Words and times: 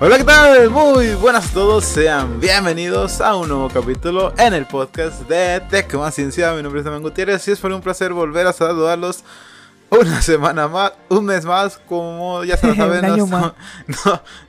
Hola, 0.00 0.16
¿qué 0.16 0.22
tal? 0.22 0.70
Muy 0.70 1.16
buenas 1.16 1.50
a 1.50 1.54
todos, 1.54 1.84
sean 1.84 2.38
bienvenidos 2.38 3.20
a 3.20 3.34
un 3.34 3.48
nuevo 3.48 3.68
capítulo 3.68 4.32
en 4.38 4.54
el 4.54 4.64
podcast 4.64 5.28
de 5.28 5.60
Tech 5.68 5.92
Más 5.94 6.14
Ciencia. 6.14 6.52
Mi 6.52 6.62
nombre 6.62 6.78
es 6.78 6.84
Damián 6.84 7.02
Gutiérrez 7.02 7.48
y 7.48 7.50
es 7.50 7.58
por 7.58 7.72
un 7.72 7.80
placer 7.80 8.12
volver 8.12 8.46
a 8.46 8.52
saludarlos 8.52 9.24
una 9.90 10.22
semana 10.22 10.68
más, 10.68 10.92
un 11.08 11.24
mes 11.24 11.44
más, 11.44 11.78
como 11.78 12.44
ya 12.44 12.56
se 12.56 12.68
lo 12.68 12.74
saben. 12.76 13.08
no, 13.08 13.16
no, 13.26 13.54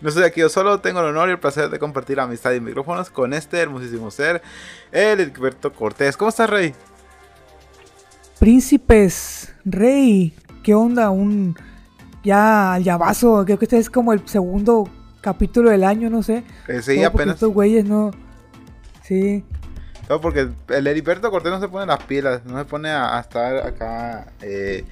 no, 0.01 0.09
estoy 0.09 0.21
aquí 0.21 0.39
yo 0.39 0.49
solo, 0.49 0.81
tengo 0.81 0.99
el 0.99 1.07
honor 1.07 1.29
y 1.29 1.31
el 1.31 1.39
placer 1.39 1.67
de 1.71 1.79
compartir 1.79 2.19
amistad 2.19 2.51
y 2.51 2.61
micrófonos 2.61 3.09
con 3.09 3.33
este 3.33 3.57
hermosísimo 3.57 4.11
ser, 4.11 4.43
el 4.91 5.19
Edberto 5.19 5.73
Cortés. 5.73 6.15
¿Cómo 6.15 6.29
estás, 6.29 6.47
Rey? 6.47 6.75
Príncipes, 8.37 9.51
Rey, 9.65 10.31
¿qué 10.61 10.75
onda? 10.75 11.09
Un 11.09 11.57
ya 12.23 12.73
al 12.73 12.83
llavazo, 12.83 13.43
creo 13.45 13.57
que 13.57 13.65
este 13.65 13.79
es 13.79 13.89
como 13.89 14.13
el 14.13 14.27
segundo 14.29 14.87
capítulo 15.21 15.69
del 15.69 15.83
año, 15.83 16.09
no 16.09 16.23
sé. 16.23 16.43
Eh, 16.67 16.81
sí, 16.81 17.03
apenas. 17.03 17.35
Estos 17.35 17.53
güeyes 17.53 17.85
no. 17.85 18.11
Sí. 19.03 19.43
No, 20.09 20.19
porque 20.19 20.49
el 20.69 20.87
Heriberto 20.87 21.29
Cortés 21.29 21.51
no 21.51 21.59
se 21.59 21.67
pone 21.67 21.85
las 21.85 22.03
pilas, 22.03 22.43
no 22.45 22.57
se 22.57 22.65
pone 22.65 22.89
a, 22.89 23.19
estar 23.19 23.57
acá 23.57 24.33
eh, 24.41 24.83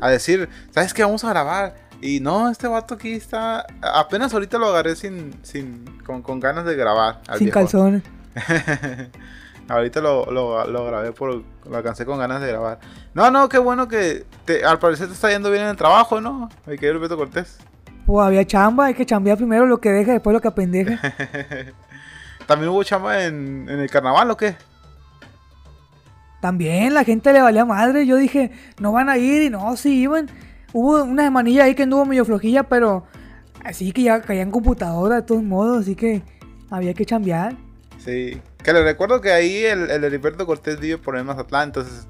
a 0.00 0.10
decir, 0.10 0.48
¿sabes 0.70 0.92
qué? 0.92 1.04
Vamos 1.04 1.22
a 1.24 1.30
grabar. 1.30 1.74
Y 2.00 2.20
no, 2.20 2.50
este 2.50 2.66
vato 2.66 2.94
aquí 2.94 3.12
está. 3.12 3.66
Apenas 3.80 4.34
ahorita 4.34 4.58
lo 4.58 4.66
agarré 4.66 4.96
sin. 4.96 5.34
sin 5.42 5.84
con, 6.04 6.40
ganas 6.40 6.64
de 6.64 6.74
grabar. 6.74 7.20
sin 7.38 7.50
calzones. 7.50 8.02
ahorita 9.68 10.00
lo, 10.00 10.30
lo, 10.30 10.86
grabé 10.86 11.12
por. 11.12 11.44
Lo 11.70 11.76
alcancé 11.76 12.04
con 12.04 12.18
ganas 12.18 12.42
de 12.42 12.48
grabar. 12.48 12.80
No, 13.14 13.30
no, 13.30 13.48
qué 13.48 13.58
bueno 13.58 13.86
que 13.86 14.26
al 14.66 14.80
parecer 14.80 15.06
te 15.06 15.14
está 15.14 15.30
yendo 15.30 15.50
bien 15.50 15.62
en 15.62 15.70
el 15.70 15.76
trabajo, 15.76 16.20
¿no? 16.20 16.50
Mi 16.66 16.74
querido 16.74 16.94
Heriberto 16.94 17.16
Cortés. 17.16 17.58
Pues 18.06 18.26
había 18.26 18.46
chamba, 18.46 18.86
hay 18.86 18.94
que 18.94 19.06
chambear 19.06 19.36
primero 19.38 19.66
lo 19.66 19.80
que 19.80 19.90
deja, 19.90 20.12
después 20.12 20.34
lo 20.34 20.40
que 20.40 20.48
apendeja. 20.48 21.00
¿También 22.46 22.70
hubo 22.70 22.82
chamba 22.82 23.24
en, 23.24 23.68
el 23.68 23.88
carnaval 23.88 24.30
o 24.30 24.36
qué? 24.36 24.56
También, 26.40 26.92
la 26.92 27.04
gente 27.04 27.32
le 27.32 27.40
valía 27.40 27.64
madre. 27.64 28.06
Yo 28.06 28.16
dije, 28.16 28.50
no 28.78 28.92
van 28.92 29.08
a 29.08 29.16
ir 29.16 29.42
y 29.42 29.50
no, 29.50 29.74
sí 29.76 30.02
iban. 30.02 30.28
Hubo 30.74 31.02
una 31.04 31.24
semanilla 31.24 31.64
ahí 31.64 31.74
que 31.74 31.84
anduvo 31.84 32.04
medio 32.04 32.26
flojilla, 32.26 32.64
pero 32.64 33.06
así 33.64 33.92
que 33.92 34.02
ya 34.02 34.20
caían 34.20 34.50
computadora 34.50 35.16
de 35.16 35.22
todos 35.22 35.42
modos, 35.42 35.82
así 35.82 35.94
que 35.94 36.22
había 36.70 36.92
que 36.92 37.06
chambear. 37.06 37.56
Sí, 38.04 38.42
que 38.62 38.72
le 38.74 38.82
recuerdo 38.82 39.22
que 39.22 39.32
ahí 39.32 39.64
el, 39.64 39.90
el 39.90 40.04
Heriberto 40.04 40.44
Cortés 40.44 40.78
vive 40.78 40.98
por 40.98 41.16
el 41.16 41.24
Mazatlán, 41.24 41.68
entonces 41.68 42.06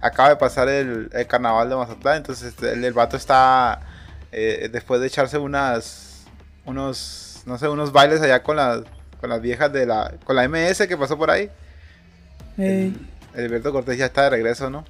acaba 0.00 0.28
de 0.28 0.36
pasar 0.36 0.68
el, 0.68 1.08
carnaval 1.26 1.70
de 1.70 1.76
Mazatlán, 1.76 2.18
entonces 2.18 2.48
este, 2.48 2.72
el, 2.72 2.84
el 2.84 2.92
vato 2.92 3.16
está 3.16 3.80
eh, 4.32 4.68
después 4.70 5.00
de 5.00 5.06
echarse 5.06 5.38
unas, 5.38 6.24
unos, 6.64 7.42
no 7.46 7.58
sé, 7.58 7.68
unos 7.68 7.92
bailes 7.92 8.20
allá 8.20 8.42
con 8.42 8.56
las, 8.56 8.82
con 9.20 9.30
las 9.30 9.40
viejas 9.40 9.72
de 9.72 9.86
la, 9.86 10.14
con 10.24 10.36
la 10.36 10.48
MS 10.48 10.86
que 10.86 10.96
pasó 10.96 11.16
por 11.16 11.30
ahí. 11.30 11.50
El, 12.56 12.94
Alberto 13.34 13.72
Cortés 13.72 13.98
ya 13.98 14.06
está 14.06 14.24
de 14.24 14.30
regreso, 14.30 14.68
¿no? 14.70 14.84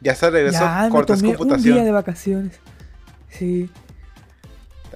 Ya 0.00 0.12
está 0.12 0.26
de 0.26 0.32
regreso 0.32 0.60
ya, 0.60 0.88
Cortés 0.90 1.22
Computación. 1.22 1.72
Un 1.72 1.78
día 1.78 1.84
de 1.84 1.92
vacaciones. 1.92 2.60
Sí. 3.30 3.70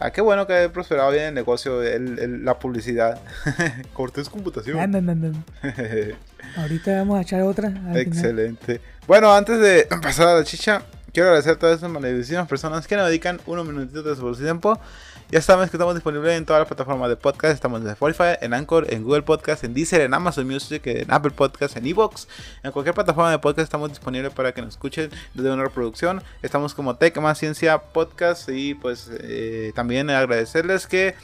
Ah, 0.01 0.11
qué 0.11 0.21
bueno 0.21 0.47
que 0.47 0.55
haya 0.55 0.73
prosperado 0.73 1.11
bien 1.13 1.25
el 1.25 1.35
negocio, 1.35 1.81
la 1.81 2.59
publicidad. 2.59 3.21
Cortés 3.93 4.29
Computación. 4.29 4.79
Ahorita 6.57 6.97
vamos 6.97 7.19
a 7.19 7.23
echar 7.23 7.43
otra. 7.43 7.73
Excelente. 7.95 8.81
Bueno, 9.07 9.33
antes 9.33 9.61
de 9.61 9.87
pasar 10.03 10.29
a 10.29 10.35
la 10.35 10.45
chicha, 10.45 10.83
Quiero 11.13 11.29
agradecer 11.29 11.53
a 11.53 11.59
todas 11.59 11.77
esas 11.77 11.91
maravillosas 11.91 12.49
personas 12.49 12.87
que 12.87 12.97
nos 12.97 13.07
dedican 13.07 13.39
unos 13.45 13.67
minutitos 13.67 14.03
de 14.03 14.17
su 14.17 14.35
tiempo. 14.35 14.81
Ya 15.31 15.43
sabes 15.43 15.69
que 15.69 15.77
estamos 15.77 15.95
disponibles 15.95 16.39
en 16.39 16.47
todas 16.47 16.61
las 16.61 16.69
plataformas 16.69 17.11
de 17.11 17.17
podcast. 17.17 17.53
Estamos 17.53 17.83
en 17.83 17.89
Spotify, 17.89 18.39
en 18.41 18.55
Anchor, 18.55 18.87
en 18.89 19.05
Google 19.05 19.21
Podcast, 19.21 19.63
en 19.63 19.75
Deezer, 19.75 20.01
en 20.01 20.15
Amazon 20.15 20.47
Music, 20.47 20.81
en 20.87 21.13
Apple 21.13 21.33
Podcast, 21.33 21.77
en 21.77 21.87
Evox. 21.87 22.29
En 22.63 22.73
cualquier 22.73 22.95
plataforma 22.95 23.31
de 23.31 23.39
podcast 23.39 23.65
estamos 23.65 23.91
disponibles 23.91 24.33
para 24.33 24.53
que 24.53 24.63
nos 24.63 24.71
escuchen 24.71 25.11
desde 25.35 25.51
una 25.53 25.65
reproducción. 25.65 26.23
Estamos 26.41 26.73
como 26.73 26.97
Tech 26.97 27.15
Ciencia 27.35 27.77
Podcast. 27.77 28.49
Y 28.49 28.73
pues 28.73 29.11
eh, 29.13 29.73
también 29.75 30.09
agradecerles 30.09 30.87
que 30.87 31.15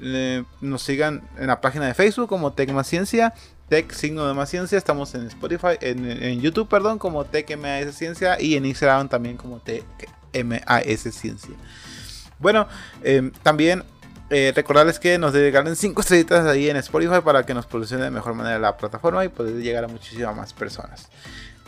eh, 0.00 0.42
nos 0.62 0.82
sigan 0.82 1.22
en 1.36 1.48
la 1.48 1.60
página 1.60 1.86
de 1.86 1.92
Facebook 1.92 2.30
como 2.30 2.54
Tech 2.54 2.70
Ciencia 2.84 3.34
Tech 3.68 3.92
Signo 3.92 4.26
de 4.26 4.34
Más 4.34 4.50
Ciencia. 4.50 4.78
Estamos 4.78 5.14
en 5.14 5.26
Spotify, 5.26 5.78
en, 5.80 6.40
YouTube, 6.40 6.68
perdón, 6.68 6.98
como 6.98 7.24
Tech 7.24 7.56
MAS 7.56 7.94
Ciencia 7.94 8.40
y 8.40 8.56
en 8.56 8.66
Instagram 8.66 9.08
también 9.08 9.36
como 9.36 9.58
Tech 9.58 9.84
MAS 10.32 11.00
Ciencia. 11.14 11.54
Bueno, 12.38 12.66
em, 13.02 13.30
también 13.42 13.84
eh, 14.30 14.52
recordarles 14.54 14.98
que 14.98 15.18
nos 15.18 15.32
regalen 15.32 15.76
5 15.76 16.00
estrellitas 16.00 16.46
ahí 16.46 16.68
en 16.68 16.76
Spotify 16.78 17.20
para 17.24 17.44
que 17.44 17.54
nos 17.54 17.66
posicione 17.66 18.04
de 18.04 18.10
mejor 18.10 18.34
manera 18.34 18.58
la 18.58 18.76
plataforma 18.76 19.24
y 19.24 19.28
poder 19.28 19.56
llegar 19.56 19.84
a 19.84 19.88
muchísimas 19.88 20.34
más 20.34 20.52
personas. 20.52 21.08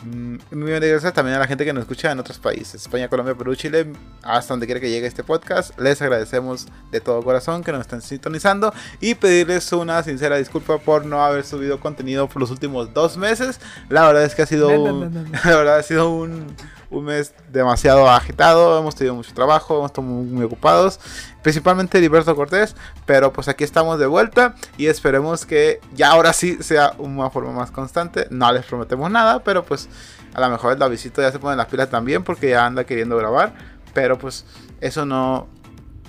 Mm, 0.03 0.37
muy 0.51 0.71
gracias 0.71 1.11
también 1.13 1.35
a 1.37 1.39
la 1.39 1.47
gente 1.47 1.65
que 1.65 1.73
nos 1.73 1.81
escucha 1.81 2.11
en 2.11 2.19
otros 2.19 2.37
países, 2.37 2.75
España, 2.75 3.07
Colombia, 3.07 3.33
Perú, 3.33 3.55
Chile, 3.55 3.87
hasta 4.21 4.53
donde 4.53 4.67
quiera 4.67 4.79
que 4.79 4.89
llegue 4.89 5.07
este 5.07 5.23
podcast. 5.23 5.77
Les 5.79 6.01
agradecemos 6.01 6.67
de 6.91 7.01
todo 7.01 7.23
corazón 7.23 7.63
que 7.63 7.71
nos 7.71 7.81
estén 7.81 8.01
sintonizando 8.01 8.73
y 9.01 9.15
pedirles 9.15 9.71
una 9.73 10.03
sincera 10.03 10.37
disculpa 10.37 10.77
por 10.77 11.05
no 11.05 11.23
haber 11.23 11.43
subido 11.45 11.79
contenido 11.79 12.27
por 12.27 12.41
los 12.41 12.51
últimos 12.51 12.93
dos 12.93 13.17
meses. 13.17 13.59
La 13.89 14.05
verdad 14.05 14.23
es 14.23 14.35
que 14.35 14.43
ha 14.43 14.45
sido, 14.45 14.69
la 15.43 15.55
verdad 15.57 15.77
ha 15.77 15.83
sido 15.83 16.11
un 16.11 16.45
un 16.89 17.05
mes 17.05 17.33
demasiado 17.51 18.09
agitado, 18.09 18.79
hemos 18.79 18.95
tenido 18.95 19.15
mucho 19.15 19.33
trabajo, 19.33 19.77
hemos 19.77 19.91
estado 19.91 20.07
muy, 20.07 20.45
ocupados, 20.45 20.99
principalmente 21.41 21.99
Liberto 21.99 22.35
Cortés, 22.35 22.75
pero 23.05 23.33
pues 23.33 23.47
aquí 23.47 23.63
estamos 23.63 23.99
de 23.99 24.05
vuelta 24.05 24.55
y 24.77 24.87
esperemos 24.87 25.45
que 25.45 25.79
ya 25.93 26.11
ahora 26.11 26.33
sí 26.33 26.57
sea 26.61 26.93
una 26.97 27.29
forma 27.29 27.51
más 27.51 27.71
constante, 27.71 28.27
no 28.29 28.51
les 28.51 28.65
prometemos 28.65 29.11
nada, 29.11 29.43
pero 29.43 29.65
pues 29.65 29.89
a 30.33 30.41
lo 30.41 30.49
mejor 30.49 30.81
el 30.81 30.89
visita 30.89 31.21
ya 31.21 31.31
se 31.31 31.39
pone 31.39 31.55
las 31.55 31.67
pilas 31.67 31.89
también 31.89 32.23
porque 32.23 32.49
ya 32.49 32.65
anda 32.65 32.85
queriendo 32.85 33.17
grabar, 33.17 33.53
pero 33.93 34.17
pues 34.17 34.45
eso 34.79 35.05
no, 35.05 35.47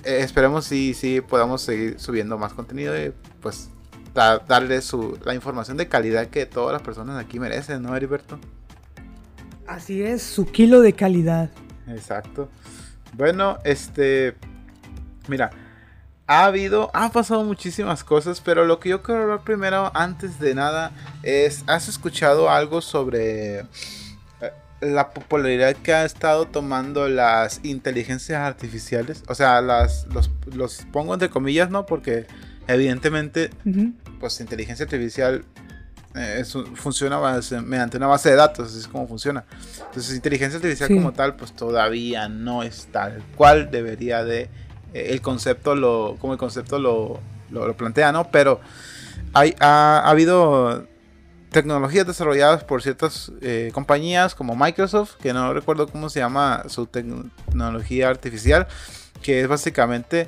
eh, 0.03 0.19
esperemos 0.21 0.65
si 0.65 0.93
sí, 0.93 1.21
podamos 1.21 1.61
seguir 1.61 1.99
subiendo 1.99 2.37
más 2.37 2.53
contenido 2.53 2.97
y 2.97 3.13
pues 3.41 3.69
darle 4.13 4.81
su, 4.81 5.17
la 5.23 5.33
información 5.33 5.77
de 5.77 5.87
calidad 5.87 6.27
que 6.27 6.45
todas 6.45 6.73
las 6.73 6.81
personas 6.81 7.23
aquí 7.23 7.39
merecen, 7.39 7.81
¿no, 7.81 7.95
Heriberto? 7.95 8.39
Así 9.69 10.01
es, 10.01 10.23
su 10.23 10.47
kilo 10.47 10.81
de 10.81 10.93
calidad. 10.93 11.51
Exacto. 11.87 12.49
Bueno, 13.13 13.59
este. 13.63 14.35
Mira, 15.27 15.51
ha 16.25 16.45
habido, 16.45 16.89
ha 16.95 17.11
pasado 17.11 17.43
muchísimas 17.43 18.03
cosas, 18.03 18.41
pero 18.41 18.65
lo 18.65 18.79
que 18.79 18.89
yo 18.89 19.03
quiero 19.03 19.21
hablar 19.21 19.43
primero, 19.43 19.91
antes 19.93 20.39
de 20.39 20.55
nada, 20.55 20.91
es: 21.21 21.63
¿has 21.67 21.87
escuchado 21.87 22.49
algo 22.49 22.81
sobre 22.81 23.59
eh, 23.59 23.65
la 24.81 25.11
popularidad 25.11 25.75
que 25.75 25.93
ha 25.93 26.03
estado 26.03 26.45
tomando 26.45 27.07
las 27.07 27.59
inteligencias 27.63 28.41
artificiales? 28.41 29.23
O 29.27 29.35
sea, 29.35 29.61
las, 29.61 30.07
los, 30.07 30.31
los 30.51 30.83
pongo 30.91 31.13
entre 31.13 31.29
comillas, 31.29 31.69
¿no? 31.69 31.85
Porque 31.85 32.25
evidentemente, 32.67 33.51
pues 34.19 34.39
inteligencia 34.41 34.85
artificial 34.85 35.45
eh, 36.21 36.43
funciona 36.75 37.17
mediante 37.65 37.95
una 37.95 38.07
base 38.07 38.31
de 38.31 38.35
datos, 38.35 38.67
así 38.67 38.79
es 38.79 38.89
como 38.89 39.07
funciona. 39.07 39.45
Entonces, 39.85 40.13
inteligencia 40.13 40.57
artificial 40.57 40.89
como 40.89 41.13
tal, 41.13 41.37
pues 41.37 41.53
todavía 41.53 42.27
no 42.27 42.61
es 42.61 42.89
tal 42.91 43.23
cual 43.37 43.71
debería 43.71 44.25
de. 44.25 44.49
Eh, 44.93 45.07
el 45.11 45.21
concepto 45.21 45.75
lo. 45.75 46.17
como 46.19 46.33
el 46.33 46.39
concepto 46.39 46.77
lo, 46.77 47.21
lo, 47.51 47.73
plantea, 47.77 48.11
¿no? 48.11 48.29
Pero 48.31 48.59
hay, 49.33 49.55
ha, 49.61 50.01
habido 50.09 50.85
tecnologías 51.51 52.05
desarrolladas 52.05 52.65
por 52.65 52.81
ciertas 52.81 53.31
eh, 53.41 53.71
compañías 53.73 54.35
como 54.35 54.57
Microsoft, 54.57 55.15
que 55.21 55.31
no 55.31 55.53
recuerdo 55.53 55.87
cómo 55.87 56.09
se 56.09 56.19
llama 56.19 56.65
su 56.67 56.85
tecnología 56.85 58.09
artificial, 58.09 58.67
que 59.21 59.39
es 59.39 59.47
básicamente 59.47 60.27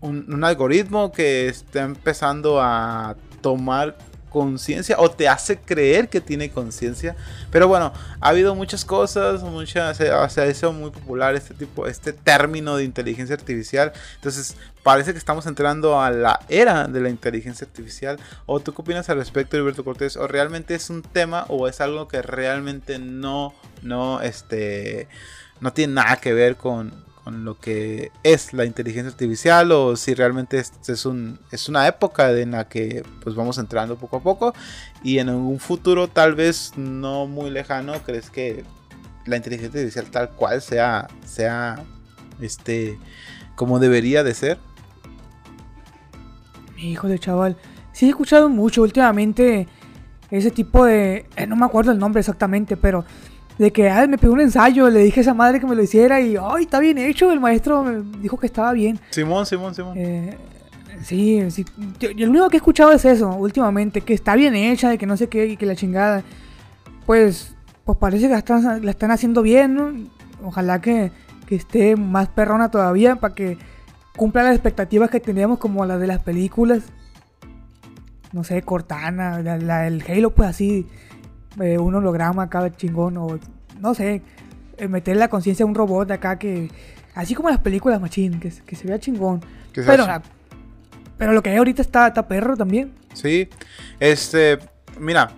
un, 0.00 0.32
un, 0.32 0.44
algoritmo 0.44 1.12
que 1.12 1.48
está 1.48 1.82
empezando 1.82 2.60
a 2.60 3.16
tomar 3.40 3.96
conciencia 4.28 4.96
o 4.98 5.10
te 5.10 5.28
hace 5.28 5.58
creer 5.58 6.08
que 6.08 6.20
tiene 6.20 6.50
conciencia. 6.50 7.16
Pero 7.50 7.68
bueno, 7.68 7.92
ha 8.20 8.28
habido 8.28 8.54
muchas 8.54 8.84
cosas, 8.84 9.42
muchas, 9.42 9.96
se, 9.96 10.10
ha 10.10 10.46
hecho 10.46 10.72
muy 10.72 10.90
popular 10.90 11.34
este 11.34 11.54
tipo, 11.54 11.86
este 11.86 12.12
término 12.12 12.76
de 12.76 12.84
inteligencia 12.84 13.34
artificial. 13.34 13.92
Entonces, 14.16 14.56
parece 14.82 15.12
que 15.12 15.18
estamos 15.18 15.46
entrando 15.46 16.00
a 16.00 16.10
la 16.10 16.40
era 16.48 16.86
de 16.86 17.00
la 17.00 17.08
inteligencia 17.08 17.66
artificial. 17.66 18.18
¿O 18.46 18.60
tú 18.60 18.74
qué 18.74 18.82
opinas 18.82 19.08
al 19.08 19.18
respecto, 19.18 19.56
Alberto 19.56 19.84
Cortés? 19.84 20.16
¿O 20.16 20.26
realmente 20.26 20.74
es 20.74 20.90
un 20.90 21.02
tema 21.02 21.44
o 21.48 21.68
es 21.68 21.80
algo 21.80 22.08
que 22.08 22.22
realmente 22.22 22.98
no, 22.98 23.54
no, 23.82 24.20
este, 24.20 25.08
no 25.60 25.72
tiene 25.72 25.94
nada 25.94 26.16
que 26.16 26.32
ver 26.32 26.56
con, 26.56 27.07
lo 27.30 27.58
que 27.58 28.10
es 28.22 28.52
la 28.52 28.64
inteligencia 28.64 29.10
artificial 29.10 29.72
o 29.72 29.96
si 29.96 30.14
realmente 30.14 30.58
es, 30.58 30.72
es, 30.86 31.06
un, 31.06 31.38
es 31.50 31.68
una 31.68 31.86
época 31.86 32.30
en 32.32 32.52
la 32.52 32.68
que 32.68 33.04
pues 33.22 33.34
vamos 33.34 33.58
entrando 33.58 33.96
poco 33.96 34.16
a 34.16 34.20
poco 34.20 34.54
y 35.02 35.18
en 35.18 35.28
un 35.30 35.58
futuro 35.60 36.08
tal 36.08 36.34
vez 36.34 36.72
no 36.76 37.26
muy 37.26 37.50
lejano 37.50 37.94
crees 38.04 38.30
que 38.30 38.64
la 39.26 39.36
inteligencia 39.36 39.80
artificial 39.80 40.06
tal 40.10 40.30
cual 40.30 40.62
sea 40.62 41.08
sea 41.24 41.84
este 42.40 42.98
como 43.56 43.78
debería 43.78 44.24
de 44.24 44.34
ser 44.34 44.58
Hijo 46.78 47.08
de 47.08 47.18
chaval. 47.18 47.56
Sí, 47.92 48.06
he 48.06 48.10
escuchado 48.10 48.48
mucho 48.48 48.82
últimamente 48.82 49.66
ese 50.30 50.50
tipo 50.50 50.84
de. 50.84 51.26
eh, 51.36 51.46
no 51.46 51.56
me 51.56 51.66
acuerdo 51.66 51.92
el 51.92 51.98
nombre 51.98 52.20
exactamente, 52.20 52.76
pero. 52.76 53.04
De 53.58 53.72
que 53.72 53.90
ah, 53.90 54.06
me 54.06 54.18
pegó 54.18 54.34
un 54.34 54.40
ensayo, 54.40 54.88
le 54.88 55.00
dije 55.00 55.20
a 55.20 55.22
esa 55.22 55.34
madre 55.34 55.58
que 55.58 55.66
me 55.66 55.74
lo 55.74 55.82
hiciera 55.82 56.20
y. 56.20 56.36
¡Ay, 56.36 56.62
está 56.62 56.78
bien 56.78 56.96
hecho! 56.96 57.32
El 57.32 57.40
maestro 57.40 57.82
me 57.82 58.20
dijo 58.20 58.38
que 58.38 58.46
estaba 58.46 58.72
bien. 58.72 59.00
Simón, 59.10 59.46
Simón, 59.46 59.74
Simón. 59.74 59.94
Eh, 59.96 60.36
sí, 61.02 61.42
sí. 61.50 61.64
Yo, 61.98 62.10
yo 62.12 62.26
lo 62.26 62.30
único 62.30 62.48
que 62.50 62.56
he 62.56 62.58
escuchado 62.58 62.92
es 62.92 63.04
eso 63.04 63.30
últimamente, 63.34 64.00
que 64.02 64.14
está 64.14 64.36
bien 64.36 64.54
hecha, 64.54 64.90
de 64.90 64.98
que 64.98 65.06
no 65.06 65.16
sé 65.16 65.28
qué, 65.28 65.46
y 65.46 65.56
que 65.56 65.66
la 65.66 65.74
chingada. 65.74 66.22
Pues, 67.04 67.56
pues 67.84 67.98
parece 67.98 68.26
que 68.26 68.32
la 68.32 68.38
están, 68.38 68.84
la 68.84 68.90
están 68.90 69.10
haciendo 69.10 69.42
bien, 69.42 69.74
¿no? 69.74 69.92
Ojalá 70.44 70.80
que, 70.80 71.10
que 71.46 71.56
esté 71.56 71.96
más 71.96 72.28
perrona 72.28 72.70
todavía 72.70 73.16
para 73.16 73.34
que 73.34 73.58
cumpla 74.16 74.44
las 74.44 74.54
expectativas 74.54 75.10
que 75.10 75.18
teníamos 75.18 75.58
como 75.58 75.84
las 75.84 75.98
de 75.98 76.06
las 76.06 76.20
películas. 76.20 76.84
No 78.32 78.44
sé, 78.44 78.62
Cortana, 78.62 79.40
la, 79.42 79.56
la 79.56 79.80
del 79.80 80.04
Halo, 80.06 80.30
pues 80.30 80.50
así, 80.50 80.86
eh, 81.60 81.78
un 81.78 81.94
holograma 81.94 82.44
acá 82.44 82.70
chingón, 82.76 83.16
o 83.16 83.38
no 83.80 83.94
sé, 83.94 84.22
eh, 84.76 84.88
meter 84.88 85.16
la 85.16 85.28
conciencia 85.28 85.64
a 85.64 85.66
un 85.66 85.74
robot 85.74 86.10
acá 86.10 86.38
que, 86.38 86.70
así 87.14 87.34
como 87.34 87.48
las 87.50 87.58
películas 87.60 88.00
machín, 88.00 88.38
que, 88.40 88.50
se- 88.50 88.62
que 88.62 88.76
se 88.76 88.86
vea 88.86 88.98
chingón. 88.98 89.40
Que 89.72 89.82
Pero, 89.82 90.06
pero 91.16 91.32
lo 91.32 91.42
que 91.42 91.50
hay 91.50 91.56
ahorita 91.56 91.82
está, 91.82 92.06
está 92.08 92.26
perro 92.28 92.56
también. 92.56 92.92
Sí, 93.12 93.48
este, 93.98 94.58
mira, 95.00 95.30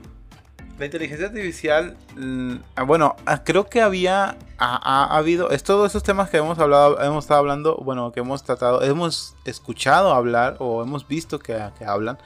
la 0.80 0.86
inteligencia 0.86 1.26
artificial, 1.26 1.96
mm, 2.16 2.54
ah, 2.74 2.82
bueno, 2.84 3.14
ah, 3.26 3.44
creo 3.44 3.68
que 3.68 3.82
había, 3.82 4.30
ha, 4.30 4.76
ha- 4.76 5.04
ha 5.14 5.16
habido, 5.18 5.50
es 5.50 5.62
todos 5.62 5.90
esos 5.90 6.02
temas 6.02 6.30
que 6.30 6.38
hemos 6.38 6.58
hablado, 6.58 7.00
hemos 7.02 7.24
estado 7.24 7.38
hablando, 7.40 7.76
bueno, 7.76 8.10
que 8.12 8.20
hemos 8.20 8.42
tratado, 8.42 8.82
hemos 8.82 9.36
escuchado 9.44 10.12
hablar 10.12 10.56
o 10.58 10.82
hemos 10.82 11.06
visto 11.06 11.38
que, 11.38 11.62
que 11.78 11.84
hablan, 11.84 12.16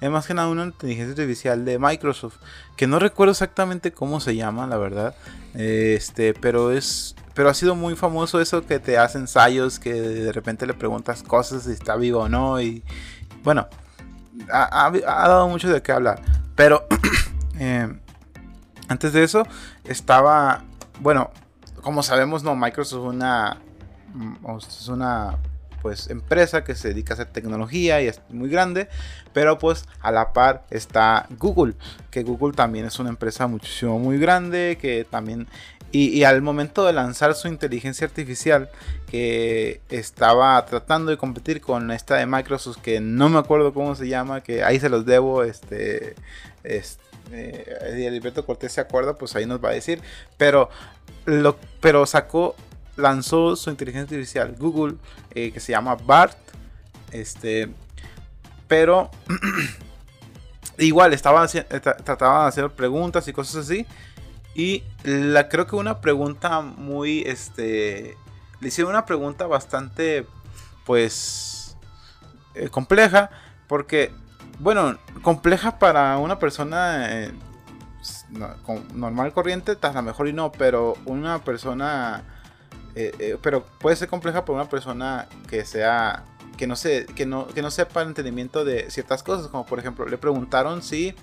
es 0.00 0.10
más 0.10 0.26
que 0.26 0.34
nada 0.34 0.48
una 0.48 0.64
inteligencia 0.64 1.12
artificial 1.12 1.64
de 1.64 1.78
Microsoft, 1.78 2.34
que 2.76 2.88
no 2.88 2.98
recuerdo 2.98 3.30
exactamente 3.30 3.92
cómo 3.92 4.18
se 4.20 4.34
llama, 4.34 4.66
la 4.66 4.76
verdad, 4.78 5.14
este, 5.54 6.34
pero 6.34 6.72
es, 6.72 7.14
pero 7.34 7.48
ha 7.50 7.54
sido 7.54 7.76
muy 7.76 7.94
famoso 7.94 8.40
eso 8.40 8.66
que 8.66 8.80
te 8.80 8.98
hace 8.98 9.18
ensayos, 9.18 9.78
que 9.78 9.92
de 9.94 10.32
repente 10.32 10.66
le 10.66 10.74
preguntas 10.74 11.22
cosas 11.22 11.62
si 11.62 11.70
está 11.70 11.94
vivo 11.94 12.22
o 12.22 12.28
no, 12.28 12.60
y 12.60 12.82
bueno, 13.44 13.68
ha 14.52 14.90
dado 15.28 15.46
mucho 15.48 15.68
de 15.72 15.80
qué 15.82 15.92
hablar. 15.92 16.20
Pero 16.54 16.84
eh, 17.62 17.88
antes 18.88 19.12
de 19.12 19.22
eso, 19.22 19.46
estaba. 19.84 20.64
Bueno, 21.00 21.30
como 21.80 22.02
sabemos, 22.02 22.42
no, 22.42 22.56
Microsoft 22.56 23.02
es 23.06 23.14
una. 23.14 23.58
mm, 24.14 24.56
Es 24.58 24.88
una 24.88 25.38
pues 25.80 26.10
empresa 26.10 26.62
que 26.62 26.76
se 26.76 26.88
dedica 26.88 27.12
a 27.12 27.14
hacer 27.14 27.32
tecnología 27.32 28.00
y 28.00 28.06
es 28.06 28.20
muy 28.28 28.48
grande, 28.48 28.88
pero 29.32 29.58
pues 29.58 29.84
a 30.00 30.12
la 30.12 30.32
par 30.32 30.64
está 30.70 31.26
Google, 31.40 31.74
que 32.12 32.22
Google 32.22 32.54
también 32.54 32.84
es 32.86 33.00
una 33.00 33.08
empresa 33.08 33.48
muchísimo 33.48 33.98
muy 33.98 34.16
grande, 34.16 34.78
que 34.80 35.04
también 35.04 35.48
y, 35.90 36.08
y 36.08 36.24
al 36.24 36.40
momento 36.40 36.86
de 36.86 36.92
lanzar 36.92 37.34
su 37.34 37.48
inteligencia 37.48 38.06
artificial, 38.06 38.70
que 39.10 39.80
estaba 39.90 40.64
tratando 40.64 41.10
de 41.10 41.18
competir 41.18 41.60
con 41.60 41.90
esta 41.90 42.14
de 42.14 42.26
Microsoft, 42.26 42.78
que 42.80 43.00
no 43.00 43.28
me 43.28 43.38
acuerdo 43.38 43.74
cómo 43.74 43.94
se 43.94 44.08
llama, 44.08 44.40
que 44.40 44.62
ahí 44.64 44.80
se 44.80 44.88
los 44.88 45.04
debo, 45.04 45.42
este, 45.42 46.14
este 46.62 47.02
eh, 47.32 48.08
Alberto 48.08 48.44
Cortés 48.46 48.72
se 48.72 48.80
acuerda, 48.80 49.16
pues 49.18 49.34
ahí 49.36 49.46
nos 49.46 49.62
va 49.62 49.70
a 49.70 49.72
decir, 49.72 50.00
pero, 50.36 50.68
lo, 51.24 51.56
pero 51.80 52.06
sacó, 52.06 52.54
lanzó 52.96 53.56
su 53.56 53.70
inteligencia 53.70 54.16
artificial 54.16 54.54
Google, 54.58 54.96
eh, 55.34 55.50
que 55.52 55.60
se 55.60 55.72
llama 55.72 55.94
BART, 55.96 56.36
este, 57.10 57.68
pero 58.68 59.10
igual 60.78 61.12
estaban 61.12 61.46
eh, 61.52 61.64
tra- 61.68 62.02
trataban 62.02 62.42
de 62.44 62.48
hacer 62.48 62.70
preguntas 62.70 63.26
y 63.28 63.32
cosas 63.32 63.56
así. 63.66 63.86
Y 64.54 64.82
la, 65.04 65.48
creo 65.48 65.66
que 65.66 65.76
una 65.76 66.00
pregunta 66.00 66.60
muy, 66.60 67.22
este, 67.22 68.16
le 68.60 68.68
hicieron 68.68 68.92
una 68.92 69.06
pregunta 69.06 69.46
bastante, 69.46 70.26
pues, 70.84 71.76
eh, 72.54 72.68
compleja, 72.68 73.30
porque, 73.66 74.12
bueno, 74.62 74.96
compleja 75.22 75.78
para 75.78 76.18
una 76.18 76.38
persona 76.38 77.24
eh, 77.24 77.32
normal, 78.94 79.32
corriente, 79.32 79.76
a 79.80 79.92
lo 79.92 80.02
mejor 80.02 80.28
y 80.28 80.32
no, 80.32 80.52
pero 80.52 80.96
una 81.04 81.42
persona, 81.42 82.22
eh, 82.94 83.12
eh, 83.18 83.38
pero 83.42 83.64
puede 83.80 83.96
ser 83.96 84.08
compleja 84.08 84.44
para 84.44 84.60
una 84.60 84.68
persona 84.68 85.26
que 85.48 85.64
sea, 85.64 86.22
que 86.56 86.68
no, 86.68 86.76
se, 86.76 87.06
que, 87.06 87.26
no, 87.26 87.48
que 87.48 87.60
no 87.60 87.72
sepa 87.72 88.02
el 88.02 88.08
entendimiento 88.08 88.64
de 88.64 88.88
ciertas 88.88 89.24
cosas, 89.24 89.48
como 89.48 89.66
por 89.66 89.80
ejemplo, 89.80 90.06
le 90.06 90.16
preguntaron 90.16 90.80
si 90.80 91.14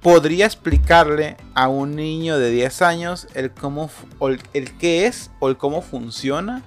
podría 0.00 0.46
explicarle 0.46 1.36
a 1.54 1.66
un 1.66 1.96
niño 1.96 2.38
de 2.38 2.50
10 2.50 2.82
años 2.82 3.26
el 3.34 3.50
cómo 3.50 3.90
el 4.20 4.78
qué 4.78 5.06
es 5.06 5.32
o 5.40 5.48
el 5.48 5.56
cómo 5.56 5.82
funciona 5.82 6.62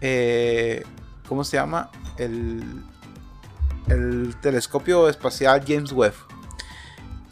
eh, 0.00 0.82
¿cómo 1.28 1.44
se 1.44 1.58
llama? 1.58 1.90
el 2.16 2.62
el 3.88 4.34
telescopio 4.40 5.08
espacial 5.08 5.62
James 5.66 5.92
Webb 5.92 6.14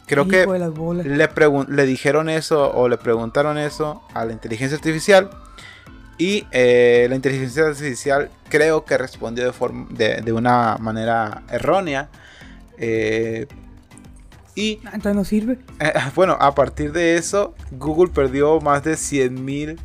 creo 0.05 0.23
Hijo 0.23 0.31
que 0.31 1.07
le, 1.07 1.29
le 1.67 1.85
dijeron 1.85 2.29
eso 2.29 2.71
o 2.73 2.87
le 2.89 2.97
preguntaron 2.97 3.57
eso 3.57 4.01
a 4.13 4.25
la 4.25 4.33
inteligencia 4.33 4.77
artificial 4.77 5.29
y 6.17 6.45
eh, 6.51 7.05
la 7.09 7.15
inteligencia 7.15 7.65
artificial 7.65 8.29
creo 8.49 8.85
que 8.85 8.97
respondió 8.97 9.45
de, 9.45 9.53
forma, 9.53 9.87
de, 9.91 10.21
de 10.21 10.33
una 10.33 10.77
manera 10.79 11.43
errónea 11.51 12.09
eh, 12.77 13.47
y 14.55 14.79
Ah, 14.85 14.91
Entonces 14.95 15.15
no 15.15 15.23
sirve. 15.23 15.59
eh, 15.79 15.93
bueno, 16.15 16.35
a 16.39 16.55
partir 16.55 16.91
de 16.91 17.15
eso, 17.17 17.53
Google 17.71 18.11
perdió 18.11 18.59
más 18.59 18.83
de 18.83 18.97
100 18.97 19.45
mil 19.45 19.79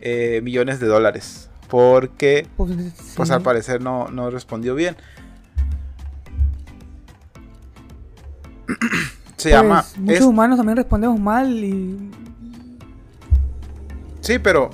eh, 0.00 0.40
millones 0.42 0.80
de 0.80 0.86
dólares. 0.86 1.50
Porque, 1.68 2.46
Pues, 2.56 2.70
pues 3.16 3.30
al 3.30 3.42
parecer 3.42 3.82
no, 3.82 4.08
no 4.08 4.30
respondió 4.30 4.74
bien. 4.74 4.96
Se 9.36 9.50
Pues, 9.50 9.54
llama... 9.62 9.84
Muchos 9.96 10.20
es- 10.20 10.24
humanos 10.26 10.56
también 10.56 10.76
respondemos 10.76 11.18
mal 11.20 11.52
y. 11.52 12.10
sí, 14.20 14.38
pero... 14.38 14.70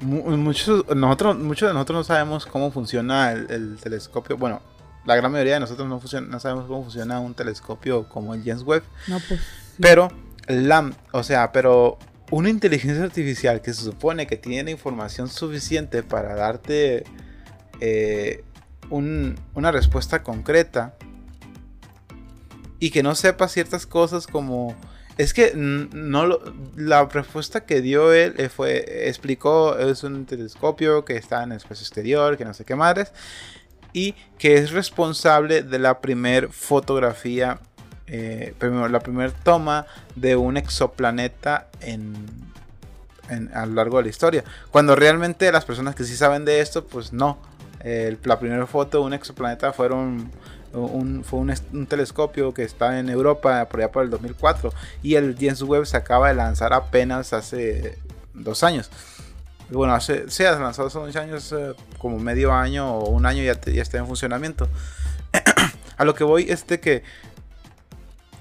mu- 0.00 0.36
Muchos, 0.36 0.84
nosotros, 0.94 1.38
muchos 1.38 1.68
de 1.68 1.72
nosotros 1.74 1.98
no 1.98 2.04
sabemos 2.04 2.46
cómo 2.46 2.70
funciona 2.70 3.32
el, 3.32 3.46
el 3.50 3.76
telescopio. 3.80 4.36
Bueno, 4.36 4.60
la 5.06 5.16
gran 5.16 5.32
mayoría 5.32 5.54
de 5.54 5.60
nosotros 5.60 5.88
no, 5.88 6.00
funciona- 6.00 6.26
no 6.26 6.40
sabemos 6.40 6.66
cómo 6.66 6.82
funciona 6.82 7.20
un 7.20 7.34
telescopio 7.34 8.08
como 8.08 8.34
el 8.34 8.42
James 8.44 8.62
Webb. 8.64 8.82
No, 9.08 9.18
pues. 9.28 9.40
sí. 9.40 9.76
Pero, 9.80 10.08
la, 10.48 10.92
o 11.12 11.22
sea, 11.22 11.52
pero 11.52 11.98
una 12.30 12.50
inteligencia 12.50 13.04
artificial 13.04 13.62
que 13.62 13.72
se 13.72 13.82
supone 13.82 14.26
que 14.26 14.36
tiene 14.36 14.70
información 14.72 15.28
suficiente 15.28 16.02
para 16.02 16.34
darte 16.34 17.04
eh, 17.80 18.44
un- 18.90 19.36
una 19.54 19.70
respuesta 19.72 20.22
concreta 20.22 20.94
y 22.80 22.90
que 22.90 23.02
no 23.02 23.14
sepa 23.14 23.48
ciertas 23.48 23.86
cosas 23.86 24.26
como 24.26 24.74
es 25.16 25.32
que 25.32 25.52
no 25.54 26.26
lo- 26.26 26.42
la 26.76 27.04
respuesta 27.06 27.64
que 27.64 27.80
dio 27.80 28.12
él 28.12 28.34
eh, 28.36 28.48
fue 28.48 29.08
explicó 29.08 29.78
es 29.78 30.02
un 30.02 30.26
telescopio 30.26 31.04
que 31.04 31.16
está 31.16 31.42
en 31.44 31.52
el 31.52 31.58
espacio 31.58 31.84
exterior 31.84 32.36
que 32.36 32.44
no 32.44 32.52
sé 32.52 32.64
qué 32.64 32.74
madres 32.74 33.12
y 33.92 34.14
que 34.38 34.56
es 34.58 34.72
responsable 34.72 35.62
de 35.62 35.78
la 35.78 36.00
primer 36.00 36.48
fotografía 36.48 37.60
eh, 38.06 38.54
primero, 38.58 38.88
la 38.88 39.00
primera 39.00 39.32
toma 39.44 39.86
de 40.16 40.36
un 40.36 40.56
exoplaneta 40.56 41.68
en, 41.80 42.14
en- 43.30 43.50
a 43.54 43.64
lo 43.66 43.74
largo 43.74 43.96
de 43.98 44.02
la 44.04 44.10
historia. 44.10 44.44
Cuando 44.70 44.94
realmente 44.94 45.50
las 45.52 45.64
personas 45.64 45.94
que 45.94 46.04
sí 46.04 46.14
saben 46.16 46.44
de 46.44 46.60
esto, 46.60 46.84
pues 46.84 47.12
no. 47.14 47.38
El- 47.80 48.18
la 48.24 48.38
primera 48.38 48.66
foto 48.66 48.98
de 48.98 49.04
un 49.04 49.14
exoplaneta 49.14 49.72
fueron 49.72 50.30
fue 51.22 51.38
un, 51.38 51.86
telescopio 51.88 52.52
que 52.52 52.64
está 52.64 52.98
en 52.98 53.08
Europa 53.08 53.68
por 53.68 53.80
allá 53.80 53.92
por 53.92 54.02
el 54.02 54.10
2004 54.10 54.72
y 55.02 55.14
el 55.14 55.36
James 55.38 55.62
Webb 55.62 55.86
se 55.86 55.96
acaba 55.96 56.28
de 56.28 56.34
lanzar 56.34 56.72
apenas 56.72 57.32
hace 57.32 57.96
dos 58.32 58.64
años. 58.64 58.90
Bueno, 59.70 59.94
hace, 59.94 60.28
se 60.30 60.46
ha 60.46 60.58
lanzado 60.58 60.88
hace 60.88 60.98
dos 60.98 61.16
años, 61.16 61.52
eh, 61.52 61.74
como 61.98 62.18
medio 62.18 62.52
año 62.52 62.92
o 62.92 63.08
un 63.10 63.24
año 63.24 63.42
ya 63.44 63.52
está 63.52 63.98
en 63.98 64.06
funcionamiento. 64.06 64.68
A 65.96 66.04
lo 66.04 66.14
que 66.14 66.24
voy 66.24 66.50
es 66.50 66.66
de 66.66 66.80
que 66.80 67.04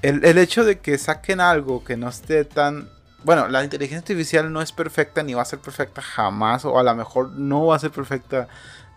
el, 0.01 0.25
el 0.25 0.37
hecho 0.39 0.65
de 0.65 0.79
que 0.79 0.97
saquen 0.97 1.39
algo 1.39 1.83
que 1.83 1.97
no 1.97 2.09
esté 2.09 2.45
tan... 2.45 2.89
Bueno, 3.23 3.47
la 3.47 3.63
inteligencia 3.63 3.99
artificial 3.99 4.51
no 4.51 4.61
es 4.61 4.71
perfecta 4.71 5.21
ni 5.23 5.33
va 5.33 5.43
a 5.43 5.45
ser 5.45 5.59
perfecta 5.59 6.01
jamás, 6.01 6.65
o 6.65 6.77
a 6.77 6.83
lo 6.83 6.93
mejor 6.95 7.31
no 7.31 7.67
va 7.67 7.75
a 7.75 7.79
ser 7.79 7.91
perfecta 7.91 8.47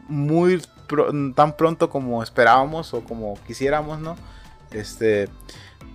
muy 0.08 0.62
tan 1.34 1.56
pronto 1.56 1.90
como 1.90 2.22
esperábamos 2.22 2.94
o 2.94 3.02
como 3.02 3.38
quisiéramos, 3.46 3.98
¿no? 3.98 4.16
Este, 4.70 5.28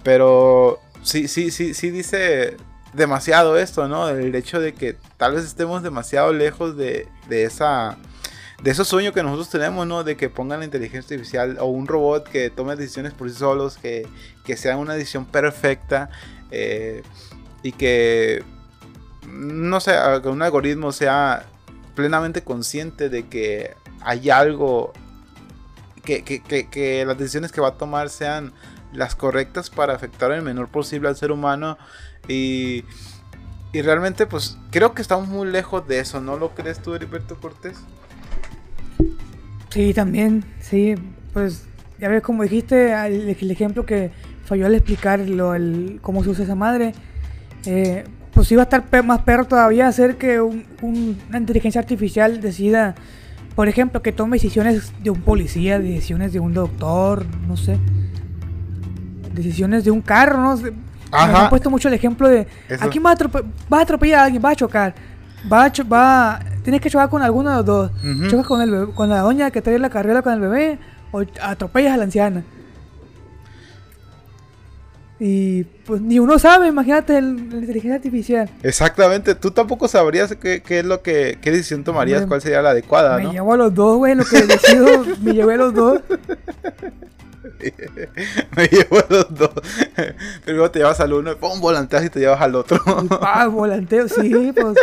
pero 0.03 0.79
sí, 1.03 1.27
sí, 1.27 1.51
sí, 1.51 1.73
sí 1.73 1.89
dice 1.91 2.57
demasiado 2.93 3.57
esto, 3.57 3.87
¿no? 3.87 4.09
El 4.09 4.35
hecho 4.35 4.59
de 4.59 4.73
que 4.73 4.97
tal 5.17 5.35
vez 5.35 5.45
estemos 5.45 5.83
demasiado 5.83 6.33
lejos 6.33 6.75
de, 6.77 7.07
de 7.29 7.43
esa 7.43 7.97
de 8.61 8.69
esos 8.69 8.87
sueños 8.87 9.13
que 9.13 9.23
nosotros 9.23 9.49
tenemos, 9.49 9.87
¿no? 9.87 10.03
De 10.03 10.15
que 10.15 10.29
pongan 10.29 10.59
la 10.59 10.65
inteligencia 10.65 11.15
artificial 11.15 11.57
o 11.59 11.65
un 11.65 11.87
robot 11.87 12.29
que 12.29 12.49
tome 12.49 12.75
decisiones 12.75 13.13
por 13.13 13.29
sí 13.29 13.35
solos, 13.35 13.77
que, 13.77 14.07
que 14.45 14.55
sea 14.55 14.77
una 14.77 14.93
decisión 14.93 15.25
perfecta 15.25 16.09
eh, 16.51 17.01
y 17.63 17.71
que, 17.71 18.43
no 19.27 19.79
sé, 19.79 19.95
que 20.21 20.29
un 20.29 20.41
algoritmo 20.43 20.91
sea 20.91 21.47
plenamente 21.95 22.43
consciente 22.43 23.09
de 23.09 23.27
que 23.27 23.73
hay 24.03 24.29
algo, 24.29 24.93
que, 26.03 26.23
que, 26.23 26.41
que, 26.69 27.05
las 27.05 27.17
decisiones 27.17 27.51
que 27.51 27.61
va 27.61 27.69
a 27.69 27.77
tomar 27.77 28.09
sean 28.09 28.53
las 28.93 29.15
correctas 29.15 29.69
para 29.69 29.93
afectar 29.93 30.31
el 30.31 30.41
menor 30.41 30.69
posible 30.69 31.07
al 31.07 31.15
ser 31.15 31.31
humano 31.31 31.77
y... 32.27 32.83
Y 33.73 33.81
realmente, 33.83 34.25
pues, 34.27 34.57
creo 34.69 34.93
que 34.93 35.01
estamos 35.01 35.29
muy 35.29 35.47
lejos 35.47 35.87
de 35.87 35.99
eso, 35.99 36.19
¿no 36.19 36.37
lo 36.37 36.53
crees 36.53 36.81
tú, 36.81 36.93
Heriberto 36.93 37.39
Cortés? 37.39 37.77
Sí, 39.69 39.93
también, 39.93 40.43
sí. 40.59 40.95
Pues 41.31 41.63
ya 41.97 42.09
ves, 42.09 42.21
como 42.21 42.43
dijiste, 42.43 42.91
el, 42.91 43.51
ejemplo 43.51 43.85
que 43.85 44.11
falló 44.43 44.65
al 44.65 44.75
explicar 44.75 45.19
lo, 45.19 45.55
el, 45.55 45.99
cómo 46.01 46.23
se 46.23 46.31
usa 46.31 46.43
esa 46.43 46.55
madre, 46.55 46.93
eh, 47.65 48.03
pues 48.33 48.51
iba 48.51 48.63
a 48.63 48.65
estar 48.65 49.03
más 49.05 49.21
perro 49.21 49.45
todavía 49.45 49.87
hacer 49.87 50.17
que 50.17 50.41
un, 50.41 50.65
un, 50.81 51.17
una 51.29 51.37
inteligencia 51.37 51.79
artificial 51.79 52.41
decida, 52.41 52.95
por 53.55 53.67
ejemplo, 53.67 54.01
que 54.01 54.11
tome 54.11 54.37
decisiones 54.37 54.91
de 55.03 55.09
un 55.09 55.21
policía, 55.21 55.77
decisiones 55.79 56.31
de 56.33 56.39
un 56.39 56.53
doctor, 56.53 57.25
no 57.47 57.57
sé, 57.57 57.77
decisiones 59.33 59.83
de 59.83 59.91
un 59.91 60.01
carro, 60.01 60.41
¿no? 60.41 60.51
Ajá. 61.11 61.31
Me 61.31 61.37
han 61.39 61.49
puesto 61.49 61.69
mucho 61.69 61.87
el 61.87 61.93
ejemplo 61.93 62.27
de, 62.29 62.47
Eso. 62.69 62.85
aquí 62.85 62.99
va 62.99 63.11
a, 63.11 63.15
va 63.73 63.79
a 63.79 63.81
atropellar 63.81 64.19
a 64.19 64.23
alguien, 64.25 64.41
va 64.43 64.51
a 64.51 64.55
chocar, 64.55 64.93
va 65.51 65.65
a, 65.65 65.71
cho- 65.71 65.87
va, 65.87 66.39
tienes 66.63 66.79
que 66.81 66.89
chocar 66.89 67.09
con 67.09 67.21
alguno 67.21 67.49
de 67.49 67.55
los 67.57 67.65
dos. 67.65 67.91
Chocas 68.29 68.45
con, 68.45 68.61
el 68.61 68.69
bebé- 68.71 68.93
con 68.93 69.09
la 69.09 69.19
doña 69.19 69.51
que 69.51 69.61
trae 69.61 69.77
la 69.79 69.89
carrera 69.89 70.21
con 70.21 70.33
el 70.33 70.39
bebé 70.39 70.79
o 71.11 71.23
atropellas 71.41 71.93
a 71.93 71.97
la 71.97 72.03
anciana. 72.03 72.43
Y 75.23 75.65
pues 75.85 76.01
ni 76.01 76.17
uno 76.17 76.39
sabe, 76.39 76.67
imagínate 76.67 77.15
el- 77.19 77.35
la 77.51 77.57
inteligencia 77.57 77.93
artificial. 77.97 78.49
Exactamente, 78.63 79.35
tú 79.35 79.51
tampoco 79.51 79.87
sabrías 79.87 80.35
qué, 80.41 80.63
qué 80.63 80.79
es 80.79 80.85
lo 80.85 81.03
que, 81.03 81.37
qué 81.39 81.51
decisión 81.51 81.83
tomarías, 81.83 82.25
cuál 82.25 82.41
sería 82.41 82.59
la 82.63 82.71
adecuada, 82.71 83.17
me 83.17 83.25
¿no? 83.25 83.31
llevo 83.31 83.53
a 83.53 83.57
los 83.57 83.71
dos, 83.75 83.97
güey, 83.97 84.15
lo 84.15 84.25
que 84.25 84.41
decido, 84.41 85.05
me 85.21 85.33
llevé 85.33 85.53
a 85.53 85.57
los 85.57 85.73
dos. 85.75 86.01
Me 88.57 88.65
llevo 88.65 88.97
a 88.97 89.05
los 89.07 89.35
dos. 89.35 89.51
Primero 90.43 90.71
te 90.71 90.79
llevas 90.79 90.99
al 90.99 91.13
uno, 91.13 91.37
pum, 91.37 91.59
volanteas 91.61 92.05
y 92.05 92.09
te 92.09 92.19
llevas 92.19 92.41
al 92.41 92.55
otro. 92.55 92.79
Ah, 93.21 93.45
volanteo, 93.45 94.07
sí, 94.07 94.51
pues 94.55 94.75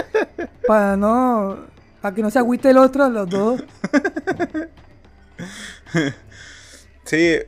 para 0.64 0.96
no, 0.96 1.56
para 2.00 2.14
que 2.14 2.22
no 2.22 2.30
se 2.30 2.38
agüite 2.38 2.70
el 2.70 2.76
otro, 2.78 3.08
los 3.08 3.28
dos. 3.28 3.64
Sí, 7.08 7.16
eh, 7.16 7.46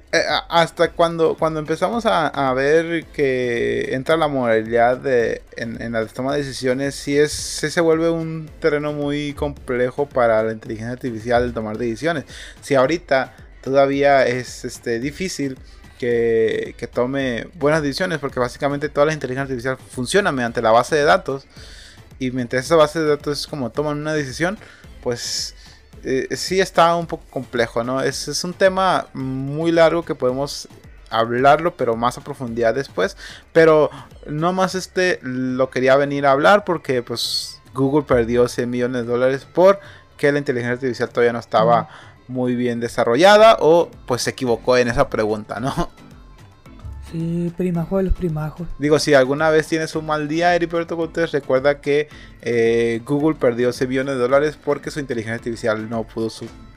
hasta 0.48 0.92
cuando, 0.92 1.36
cuando 1.36 1.60
empezamos 1.60 2.06
a, 2.06 2.28
a 2.28 2.54
ver 2.54 3.04
que 3.12 3.94
entra 3.94 4.16
la 4.16 4.26
moralidad 4.26 4.96
de, 4.96 5.42
en, 5.54 5.82
en 5.82 5.92
la 5.92 6.06
toma 6.06 6.32
de 6.32 6.38
decisiones, 6.38 6.94
sí, 6.94 7.18
es, 7.18 7.30
sí 7.30 7.70
se 7.70 7.82
vuelve 7.82 8.08
un 8.08 8.50
terreno 8.58 8.94
muy 8.94 9.34
complejo 9.34 10.08
para 10.08 10.42
la 10.42 10.52
inteligencia 10.52 10.94
artificial 10.94 11.52
tomar 11.52 11.76
decisiones. 11.76 12.24
Si 12.62 12.74
ahorita 12.74 13.36
todavía 13.60 14.26
es 14.26 14.64
este, 14.64 14.98
difícil 14.98 15.58
que, 15.98 16.74
que 16.78 16.86
tome 16.86 17.48
buenas 17.56 17.82
decisiones, 17.82 18.18
porque 18.18 18.40
básicamente 18.40 18.88
toda 18.88 19.04
la 19.04 19.12
inteligencia 19.12 19.42
artificial 19.42 19.76
funciona 19.76 20.32
mediante 20.32 20.62
la 20.62 20.70
base 20.70 20.96
de 20.96 21.04
datos, 21.04 21.46
y 22.18 22.30
mientras 22.30 22.64
esa 22.64 22.76
base 22.76 22.98
de 23.00 23.08
datos 23.08 23.40
es 23.40 23.46
como 23.46 23.68
toman 23.68 23.98
una 23.98 24.14
decisión, 24.14 24.58
pues 25.02 25.54
eh, 26.04 26.28
sí 26.36 26.60
está 26.60 26.94
un 26.96 27.06
poco 27.06 27.24
complejo, 27.30 27.84
¿no? 27.84 28.00
Es, 28.00 28.28
es 28.28 28.44
un 28.44 28.54
tema 28.54 29.06
muy 29.12 29.72
largo 29.72 30.04
que 30.04 30.14
podemos 30.14 30.68
hablarlo, 31.10 31.76
pero 31.76 31.96
más 31.96 32.16
a 32.16 32.22
profundidad 32.22 32.74
después. 32.74 33.16
Pero 33.52 33.90
no 34.26 34.52
más 34.52 34.74
este 34.74 35.18
lo 35.22 35.70
quería 35.70 35.96
venir 35.96 36.26
a 36.26 36.32
hablar 36.32 36.64
porque 36.64 37.02
pues 37.02 37.60
Google 37.74 38.04
perdió 38.06 38.48
100 38.48 38.70
millones 38.70 39.02
de 39.02 39.12
dólares 39.12 39.46
porque 39.52 40.32
la 40.32 40.38
inteligencia 40.38 40.74
artificial 40.74 41.10
todavía 41.10 41.32
no 41.32 41.38
estaba 41.38 41.88
muy 42.28 42.54
bien 42.54 42.80
desarrollada 42.80 43.56
o 43.60 43.90
pues 44.06 44.22
se 44.22 44.30
equivocó 44.30 44.76
en 44.76 44.88
esa 44.88 45.10
pregunta, 45.10 45.60
¿no? 45.60 45.90
Sí, 47.12 47.52
primajo 47.56 47.98
de 47.98 48.04
los 48.04 48.12
primajos. 48.12 48.68
Digo, 48.78 48.98
si 48.98 49.14
alguna 49.14 49.50
vez 49.50 49.66
tienes 49.66 49.94
un 49.96 50.06
mal 50.06 50.28
día, 50.28 50.54
Heriberto 50.54 50.96
Cortés, 50.96 51.32
recuerda 51.32 51.80
que 51.80 52.08
eh, 52.42 53.00
Google 53.04 53.36
perdió 53.38 53.72
100 53.72 53.88
millones 53.88 54.14
de 54.14 54.20
dólares 54.20 54.58
porque 54.62 54.90
su 54.90 55.00
inteligencia 55.00 55.34
artificial 55.36 55.90
no 55.90 56.04
pudo 56.04 56.30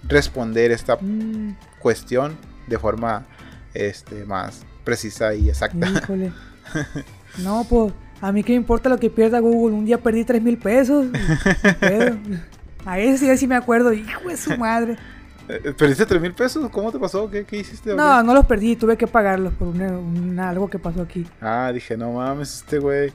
responder 0.07 0.71
esta 0.71 0.97
Mm, 0.99 1.55
cuestión 1.79 2.35
de 2.67 2.79
forma 2.79 3.25
este, 3.73 4.25
más 4.25 4.61
precisa 4.83 5.33
y 5.35 5.49
exacta. 5.49 5.87
híjole. 5.87 6.31
No, 7.39 7.65
pues, 7.67 7.91
a 8.21 8.31
mí 8.31 8.43
qué 8.43 8.51
me 8.53 8.57
importa 8.57 8.89
lo 8.89 8.99
que 8.99 9.09
pierda 9.09 9.39
Google. 9.39 9.75
Un 9.75 9.85
día 9.85 9.97
perdí 9.97 10.23
3 10.23 10.41
mil 10.41 10.57
pesos. 10.59 11.07
A 12.85 12.99
ese 12.99 13.17
sí, 13.17 13.37
sí 13.37 13.47
me 13.47 13.55
acuerdo. 13.55 13.91
Hijo 13.93 14.29
de 14.29 14.37
su 14.37 14.55
madre. 14.57 14.97
Eh, 15.63 15.73
¿Perdiste 15.77 16.05
3 16.05 16.21
mil 16.21 16.33
pesos? 16.33 16.69
¿Cómo 16.71 16.91
te 16.91 16.99
pasó? 16.99 17.29
¿Qué, 17.29 17.43
qué 17.45 17.57
hiciste? 17.57 17.93
No, 17.95 18.23
no 18.23 18.33
los 18.33 18.45
perdí. 18.45 18.75
Tuve 18.75 18.97
que 18.97 19.07
pagarlos 19.07 19.53
por 19.53 19.67
una- 19.69 20.49
algo 20.49 20.69
que 20.69 20.79
pasó 20.79 21.01
aquí. 21.01 21.25
Ah, 21.41 21.71
dije, 21.73 21.95
no 21.97 22.13
mames, 22.13 22.57
este 22.57 22.79
güey. 22.79 23.11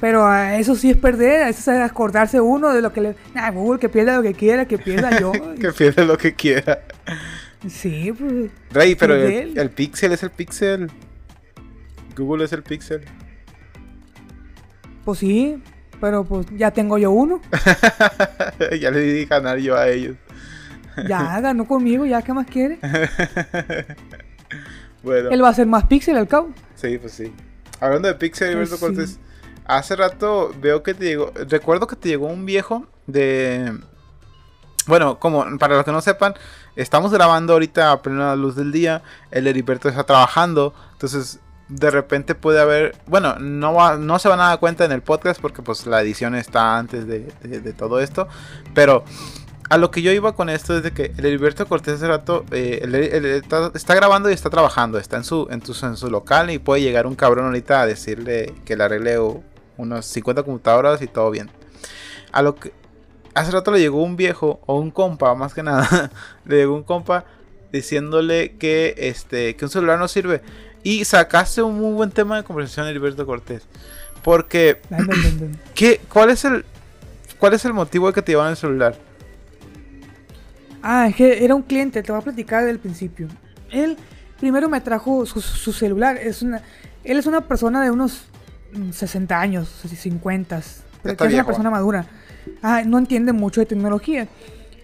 Pero 0.00 0.26
a 0.26 0.56
eso 0.58 0.74
sí 0.74 0.90
es 0.90 0.96
perder. 0.96 1.48
Eso 1.48 1.72
es 1.72 1.78
acordarse 1.80 2.40
uno 2.40 2.72
de 2.72 2.82
lo 2.82 2.92
que 2.92 3.00
le. 3.00 3.16
Nah, 3.34 3.50
Google 3.50 3.78
que 3.80 3.88
pierda 3.88 4.16
lo 4.16 4.22
que 4.22 4.34
quiera, 4.34 4.66
que 4.66 4.78
pierda 4.78 5.18
yo. 5.18 5.32
que 5.60 5.72
pierde 5.72 6.04
lo 6.04 6.18
que 6.18 6.34
quiera. 6.34 6.82
Sí, 7.68 8.12
pues. 8.12 8.50
Rey, 8.70 8.94
pero 8.94 9.14
el, 9.14 9.56
el 9.56 9.70
Pixel 9.70 10.12
es 10.12 10.22
el 10.22 10.30
Pixel. 10.30 10.90
Google 12.16 12.44
es 12.44 12.52
el 12.52 12.62
Pixel. 12.62 13.02
Pues 15.04 15.18
sí. 15.18 15.62
Pero 16.00 16.24
pues 16.24 16.46
ya 16.56 16.70
tengo 16.72 16.98
yo 16.98 17.10
uno. 17.12 17.40
ya 18.80 18.90
le 18.90 19.00
di 19.00 19.24
ganar 19.24 19.58
yo 19.58 19.76
a 19.76 19.88
ellos. 19.88 20.16
Ya 21.08 21.40
ganó 21.42 21.66
conmigo, 21.66 22.04
ya 22.06 22.22
qué 22.22 22.32
más 22.32 22.46
quiere. 22.46 22.78
Bueno. 25.02 25.28
Él 25.30 25.42
va 25.42 25.48
a 25.48 25.50
hacer 25.50 25.66
más 25.66 25.84
píxel 25.84 26.16
al 26.16 26.26
cabo. 26.28 26.50
Sí, 26.76 26.96
pues 26.98 27.12
sí. 27.12 27.30
Hablando 27.80 28.08
de 28.08 28.14
Pixel, 28.14 28.54
Alberto 28.54 28.76
sí. 28.76 28.80
Cortés, 28.80 29.18
hace 29.66 29.96
rato 29.96 30.54
veo 30.60 30.82
que 30.82 30.94
te 30.94 31.04
llegó, 31.04 31.30
recuerdo 31.48 31.86
que 31.86 31.96
te 31.96 32.08
llegó 32.08 32.26
un 32.28 32.46
viejo 32.46 32.86
de... 33.06 33.76
Bueno, 34.86 35.18
como 35.18 35.58
para 35.58 35.76
los 35.76 35.84
que 35.84 35.92
no 35.92 36.00
sepan, 36.00 36.34
estamos 36.76 37.12
grabando 37.12 37.52
ahorita 37.54 37.92
a 37.92 38.00
plena 38.02 38.34
luz 38.36 38.54
del 38.56 38.72
día, 38.72 39.02
el 39.30 39.46
Heriberto 39.46 39.88
está 39.88 40.04
trabajando, 40.04 40.74
entonces 40.92 41.40
de 41.68 41.90
repente 41.90 42.34
puede 42.34 42.60
haber, 42.60 42.94
bueno, 43.06 43.36
no, 43.38 43.72
va, 43.74 43.96
no 43.96 44.18
se 44.18 44.28
van 44.28 44.40
a 44.40 44.48
dar 44.48 44.58
cuenta 44.60 44.84
en 44.86 44.92
el 44.92 45.02
podcast 45.02 45.40
porque 45.40 45.62
pues 45.62 45.86
la 45.86 46.00
edición 46.02 46.34
está 46.34 46.78
antes 46.78 47.06
de, 47.06 47.30
de- 47.42 47.60
de 47.60 47.72
todo 47.72 48.00
esto, 48.00 48.28
pero 48.74 49.04
a 49.70 49.78
lo 49.78 49.90
que 49.90 50.02
yo 50.02 50.12
iba 50.12 50.34
con 50.34 50.48
esto 50.50 50.76
es 50.76 50.82
de 50.82 50.92
que 50.92 51.12
el 51.16 51.24
Heriberto 51.24 51.66
Cortés 51.66 51.94
hace 51.94 52.08
rato 52.08 52.44
eh, 52.50 52.80
él- 52.82 52.94
él 52.94 53.24
está, 53.24 53.70
está 53.74 53.94
grabando 53.94 54.30
y 54.30 54.34
está 54.34 54.50
trabajando, 54.50 54.98
está 54.98 55.16
en 55.16 55.24
su, 55.24 55.48
en, 55.50 55.64
su, 55.64 55.86
en 55.86 55.96
su 55.96 56.10
local 56.10 56.50
y 56.50 56.58
puede 56.58 56.82
llegar 56.82 57.06
un 57.06 57.14
cabrón 57.14 57.46
ahorita 57.46 57.80
a 57.80 57.86
decirle 57.86 58.54
que 58.64 58.76
le 58.76 58.84
arregle 58.84 59.18
unos 59.76 60.06
50 60.06 60.42
computadoras 60.42 61.00
y 61.02 61.06
todo 61.06 61.30
bien. 61.30 61.50
A 62.32 62.42
lo 62.42 62.54
que 62.56 62.72
hace 63.34 63.50
rato 63.52 63.70
le 63.70 63.80
llegó 63.80 64.02
un 64.02 64.16
viejo 64.16 64.60
o 64.66 64.78
un 64.78 64.90
compa, 64.90 65.34
más 65.34 65.54
que 65.54 65.62
nada, 65.62 66.10
le 66.44 66.56
llegó 66.56 66.74
un 66.74 66.82
compa 66.84 67.24
diciéndole 67.72 68.52
que 68.56 68.94
este 68.98 69.56
que 69.56 69.64
un 69.64 69.70
celular 69.70 69.98
no 69.98 70.06
sirve 70.08 70.42
y 70.84 71.04
sacaste 71.04 71.62
un 71.62 71.76
muy 71.76 71.92
buen 71.94 72.10
tema 72.10 72.36
de 72.36 72.44
conversación 72.44 72.86
Heriberto 72.86 73.24
Cortés. 73.26 73.62
Porque. 74.22 74.80
¿qué, 75.74 76.00
cuál 76.12 76.30
es 76.30 76.44
el 76.44 76.64
cuál 77.38 77.54
es 77.54 77.64
el 77.64 77.72
motivo 77.72 78.06
de 78.06 78.12
que 78.12 78.22
te 78.22 78.32
llevan 78.32 78.50
el 78.50 78.56
celular? 78.56 78.94
Ah, 80.86 81.08
es 81.08 81.16
que 81.16 81.42
era 81.42 81.54
un 81.54 81.62
cliente, 81.62 82.02
te 82.02 82.12
voy 82.12 82.20
a 82.20 82.24
platicar 82.24 82.62
del 82.62 82.78
principio. 82.78 83.26
Él 83.70 83.96
primero 84.38 84.68
me 84.68 84.82
trajo 84.82 85.24
su, 85.24 85.40
su 85.40 85.72
celular. 85.72 86.18
Es 86.18 86.42
una, 86.42 86.60
él 87.02 87.16
es 87.16 87.24
una 87.24 87.40
persona 87.40 87.82
de 87.82 87.90
unos 87.90 88.26
mm, 88.74 88.90
60 88.90 89.40
años, 89.40 89.66
50. 89.82 90.60
Pero 91.02 91.24
es 91.24 91.32
una 91.32 91.46
persona 91.46 91.70
madura. 91.70 92.04
Ah, 92.60 92.82
no 92.84 92.98
entiende 92.98 93.32
mucho 93.32 93.62
de 93.62 93.66
tecnología. 93.66 94.28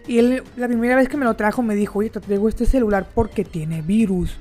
Y 0.08 0.16
él, 0.16 0.42
la 0.56 0.68
primera 0.68 0.96
vez 0.96 1.06
que 1.10 1.18
me 1.18 1.26
lo 1.26 1.34
trajo, 1.36 1.62
me 1.62 1.74
dijo, 1.74 1.98
oye, 1.98 2.08
te 2.08 2.18
traigo 2.18 2.48
este 2.48 2.64
celular 2.64 3.06
porque 3.14 3.44
tiene 3.44 3.82
virus. 3.82 4.38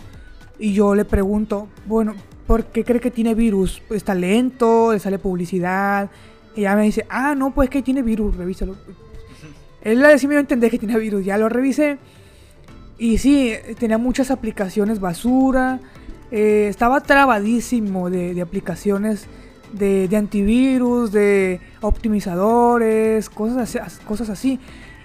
Y 0.60 0.72
yo 0.72 0.96
le 0.96 1.04
pregunto, 1.04 1.68
bueno, 1.86 2.16
¿por 2.48 2.68
qué 2.68 2.86
cree 2.86 3.02
que 3.02 3.12
tiene 3.12 3.36
virus? 3.36 3.82
Está 3.90 4.16
lento, 4.16 4.94
le 4.94 5.00
sale 5.00 5.20
publicidad. 5.20 6.10
Y 6.56 6.62
ella 6.62 6.78
me 6.78 6.84
dice, 6.84 7.06
ah, 7.10 7.36
no, 7.36 7.54
pues 7.54 7.70
que 7.70 7.82
tiene 7.82 8.02
virus, 8.02 8.38
revísalo. 8.38 8.78
Él 9.82 10.04
sí 10.18 10.28
me 10.28 10.34
dio 10.34 10.40
a 10.40 10.42
entender 10.42 10.70
que 10.72 10.78
tenía 10.80 10.98
virus, 10.98 11.24
ya 11.26 11.38
lo 11.38 11.50
revisé. 11.50 11.98
Y 12.98 13.18
sí, 13.18 13.54
tenía 13.80 13.98
muchas 13.98 14.30
aplicaciones 14.32 15.00
basura. 15.00 15.80
eh, 16.32 16.68
estaba 16.70 17.02
trabadísimo 17.02 18.10
de, 18.10 18.34
de 18.34 18.42
aplicaciones 18.42 19.26
de, 19.74 20.08
de 20.08 20.18
antivirus, 20.18 21.12
de 21.12 21.60
optimizadores, 21.82 23.30
cosas 23.30 23.76
así, 23.76 24.00
cosas 24.06 24.30
así. 24.30 24.60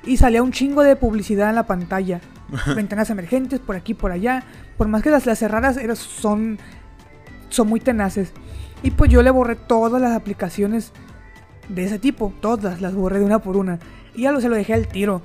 y 0.05 0.17
salía 0.17 0.43
un 0.43 0.53
chingo 0.53 0.83
de 0.83 0.97
publicidad 0.97 1.49
en 1.49 1.55
la 1.55 1.67
pantalla. 1.67 2.21
Ventanas 2.77 3.09
emergentes 3.11 3.61
por 3.61 3.77
aquí, 3.77 3.95
por 3.95 4.11
allá. 4.13 4.43
Por 4.77 4.89
más 4.89 5.03
que 5.03 5.11
las, 5.11 5.25
las 5.27 5.39
cerradas 5.39 5.77
eran- 5.77 5.97
son, 5.97 6.59
son 7.49 7.69
muy 7.69 7.81
tenaces. 7.81 8.33
Y 8.83 8.91
pues 8.91 9.11
yo 9.11 9.23
le 9.23 9.31
borré 9.31 9.55
todas 9.57 10.01
las 10.03 10.13
aplicaciones 10.15 10.93
de 11.69 11.85
ese 11.85 11.99
tipo. 11.99 12.33
Todas 12.41 12.81
las 12.83 12.95
borré 12.95 13.19
de 13.21 13.25
una 13.25 13.39
por 13.39 13.57
una. 13.57 13.79
Y 14.15 14.23
ya 14.23 14.33
lo, 14.33 14.41
se 14.41 14.49
lo 14.49 14.57
dejé 14.57 14.75
al 14.75 14.89
tiro. 14.89 15.23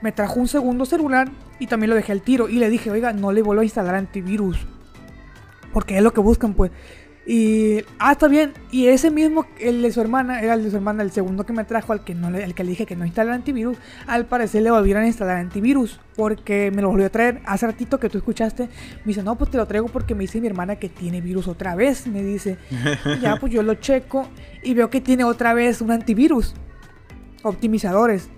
Me 0.00 0.12
trajo 0.12 0.40
un 0.40 0.48
segundo 0.48 0.84
celular 0.84 1.30
y 1.58 1.66
también 1.66 1.90
lo 1.90 1.96
dejé 1.96 2.12
al 2.12 2.22
tiro. 2.22 2.48
Y 2.48 2.58
le 2.58 2.70
dije, 2.70 2.90
oiga, 2.90 3.12
no 3.12 3.32
le 3.32 3.42
vuelvo 3.42 3.60
a 3.60 3.64
instalar 3.64 3.94
antivirus. 3.94 4.58
Porque 5.72 5.96
es 5.96 6.02
lo 6.02 6.12
que 6.12 6.20
buscan, 6.20 6.54
pues. 6.54 6.70
Y. 7.24 7.84
Ah, 7.98 8.12
está 8.12 8.26
bien. 8.26 8.52
Y 8.72 8.88
ese 8.88 9.10
mismo, 9.10 9.46
el 9.60 9.80
de 9.80 9.92
su 9.92 10.00
hermana, 10.00 10.40
era 10.40 10.54
el 10.54 10.64
de 10.64 10.70
su 10.70 10.76
hermana, 10.76 11.04
el 11.04 11.12
segundo 11.12 11.46
que 11.46 11.52
me 11.52 11.64
trajo, 11.64 11.92
al 11.92 12.02
que, 12.02 12.14
no 12.14 12.30
le, 12.30 12.52
que 12.52 12.64
le 12.64 12.70
dije 12.70 12.84
que 12.84 12.96
no 12.96 13.06
instalara 13.06 13.36
antivirus. 13.36 13.78
Al 14.06 14.26
parecer 14.26 14.62
le 14.62 14.70
volvieron 14.70 15.04
a 15.04 15.06
instalar 15.06 15.36
antivirus. 15.36 16.00
Porque 16.16 16.72
me 16.74 16.82
lo 16.82 16.90
volvió 16.90 17.06
a 17.06 17.10
traer. 17.10 17.40
Hace 17.46 17.66
ratito 17.66 18.00
que 18.00 18.08
tú 18.08 18.18
escuchaste. 18.18 18.64
Me 18.64 19.06
dice, 19.06 19.22
no, 19.22 19.36
pues 19.36 19.50
te 19.50 19.56
lo 19.56 19.66
traigo 19.66 19.86
porque 19.86 20.14
me 20.14 20.22
dice 20.22 20.40
mi 20.40 20.48
hermana 20.48 20.76
que 20.76 20.88
tiene 20.88 21.20
virus 21.20 21.46
otra 21.46 21.74
vez. 21.76 22.06
Me 22.06 22.22
dice. 22.22 22.58
Ya, 23.22 23.36
pues 23.36 23.52
yo 23.52 23.62
lo 23.62 23.74
checo. 23.74 24.26
Y 24.64 24.74
veo 24.74 24.90
que 24.90 25.00
tiene 25.00 25.22
otra 25.24 25.54
vez 25.54 25.80
un 25.80 25.92
antivirus. 25.92 26.54
Optimizadores. 27.42 28.28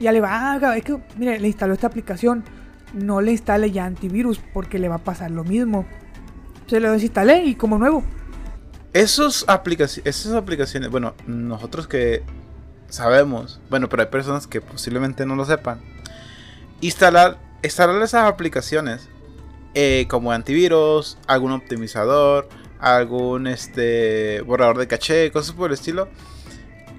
Y 0.00 0.04
ya 0.04 0.12
le 0.12 0.20
va, 0.20 0.52
ah, 0.52 0.76
es 0.76 0.84
que, 0.84 0.98
mire, 1.16 1.38
le 1.38 1.46
instaló 1.46 1.74
esta 1.74 1.86
aplicación. 1.86 2.44
No 2.92 3.20
le 3.20 3.32
instale 3.32 3.70
ya 3.70 3.84
antivirus 3.84 4.40
porque 4.52 4.78
le 4.78 4.88
va 4.88 4.96
a 4.96 5.04
pasar 5.04 5.30
lo 5.30 5.44
mismo. 5.44 5.86
Se 6.66 6.80
lo 6.80 6.92
desinstalé 6.92 7.44
y 7.44 7.54
como 7.54 7.78
nuevo. 7.78 8.02
Esos 8.92 9.46
aplicaci- 9.46 10.02
esas 10.04 10.34
aplicaciones, 10.34 10.90
bueno, 10.90 11.14
nosotros 11.26 11.86
que 11.88 12.22
sabemos, 12.88 13.60
bueno, 13.70 13.88
pero 13.88 14.02
hay 14.02 14.08
personas 14.10 14.46
que 14.46 14.60
posiblemente 14.60 15.24
no 15.24 15.34
lo 15.34 15.46
sepan. 15.46 15.80
Instalar, 16.82 17.38
instalar 17.62 18.02
esas 18.02 18.24
aplicaciones 18.24 19.08
eh, 19.74 20.06
como 20.10 20.32
antivirus, 20.32 21.16
algún 21.26 21.52
optimizador, 21.52 22.48
algún 22.80 23.46
este 23.46 24.42
borrador 24.42 24.76
de 24.76 24.88
caché, 24.88 25.30
cosas 25.30 25.54
por 25.54 25.70
el 25.70 25.74
estilo. 25.74 26.08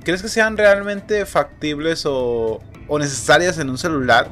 ¿Crees 0.03 0.22
que 0.22 0.27
sean 0.27 0.57
realmente 0.57 1.25
factibles 1.25 2.03
o, 2.05 2.62
necesarias 3.00 3.57
en 3.57 3.69
un 3.69 3.77
celular? 3.77 4.29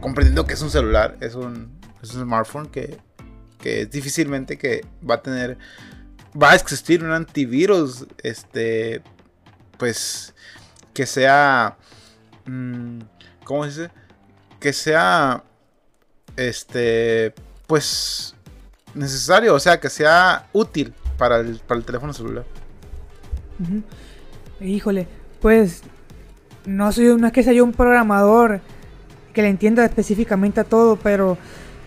Comprendiendo 0.00 0.46
que 0.46 0.54
es 0.54 0.62
un 0.62 0.70
celular, 0.70 1.16
es 1.20 1.34
un, 1.34 1.80
smartphone 2.04 2.66
que, 2.66 2.98
que 3.60 3.86
difícilmente 3.86 4.58
que 4.58 4.84
va 5.08 5.16
a 5.16 5.22
tener 5.22 5.58
va 6.40 6.52
a 6.52 6.54
existir 6.54 7.04
un 7.04 7.12
antivirus, 7.12 8.06
este, 8.22 9.02
pues, 9.78 10.34
que 10.94 11.06
sea, 11.06 11.76
mm, 12.46 13.00
¿cómo 13.44 13.64
se 13.64 13.68
dice? 13.70 13.90
Que 14.58 14.72
sea, 14.72 15.44
este, 16.36 17.34
pues, 17.66 18.34
necesario, 18.94 19.54
o 19.54 19.60
sea, 19.60 19.80
que 19.80 19.90
sea 19.90 20.48
útil 20.52 20.94
para 21.18 21.40
el, 21.40 21.60
teléfono 21.84 22.12
celular. 22.12 22.44
Ujú. 23.58 23.82
Híjole, 24.64 25.06
pues 25.40 25.82
no 26.66 26.92
soy 26.92 27.16
no 27.16 27.26
es 27.26 27.32
que 27.32 27.42
sea 27.42 27.52
yo 27.52 27.64
un 27.64 27.72
programador 27.72 28.60
que 29.32 29.42
le 29.42 29.48
entienda 29.48 29.84
específicamente 29.84 30.60
a 30.60 30.64
todo, 30.64 30.96
pero 30.96 31.38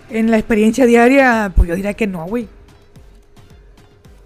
en 0.10 0.32
la 0.32 0.38
experiencia 0.38 0.86
diaria, 0.86 1.52
pues 1.56 1.70
yo 1.70 1.76
diría 1.76 1.94
que 1.94 2.08
no, 2.08 2.26
güey. 2.26 2.48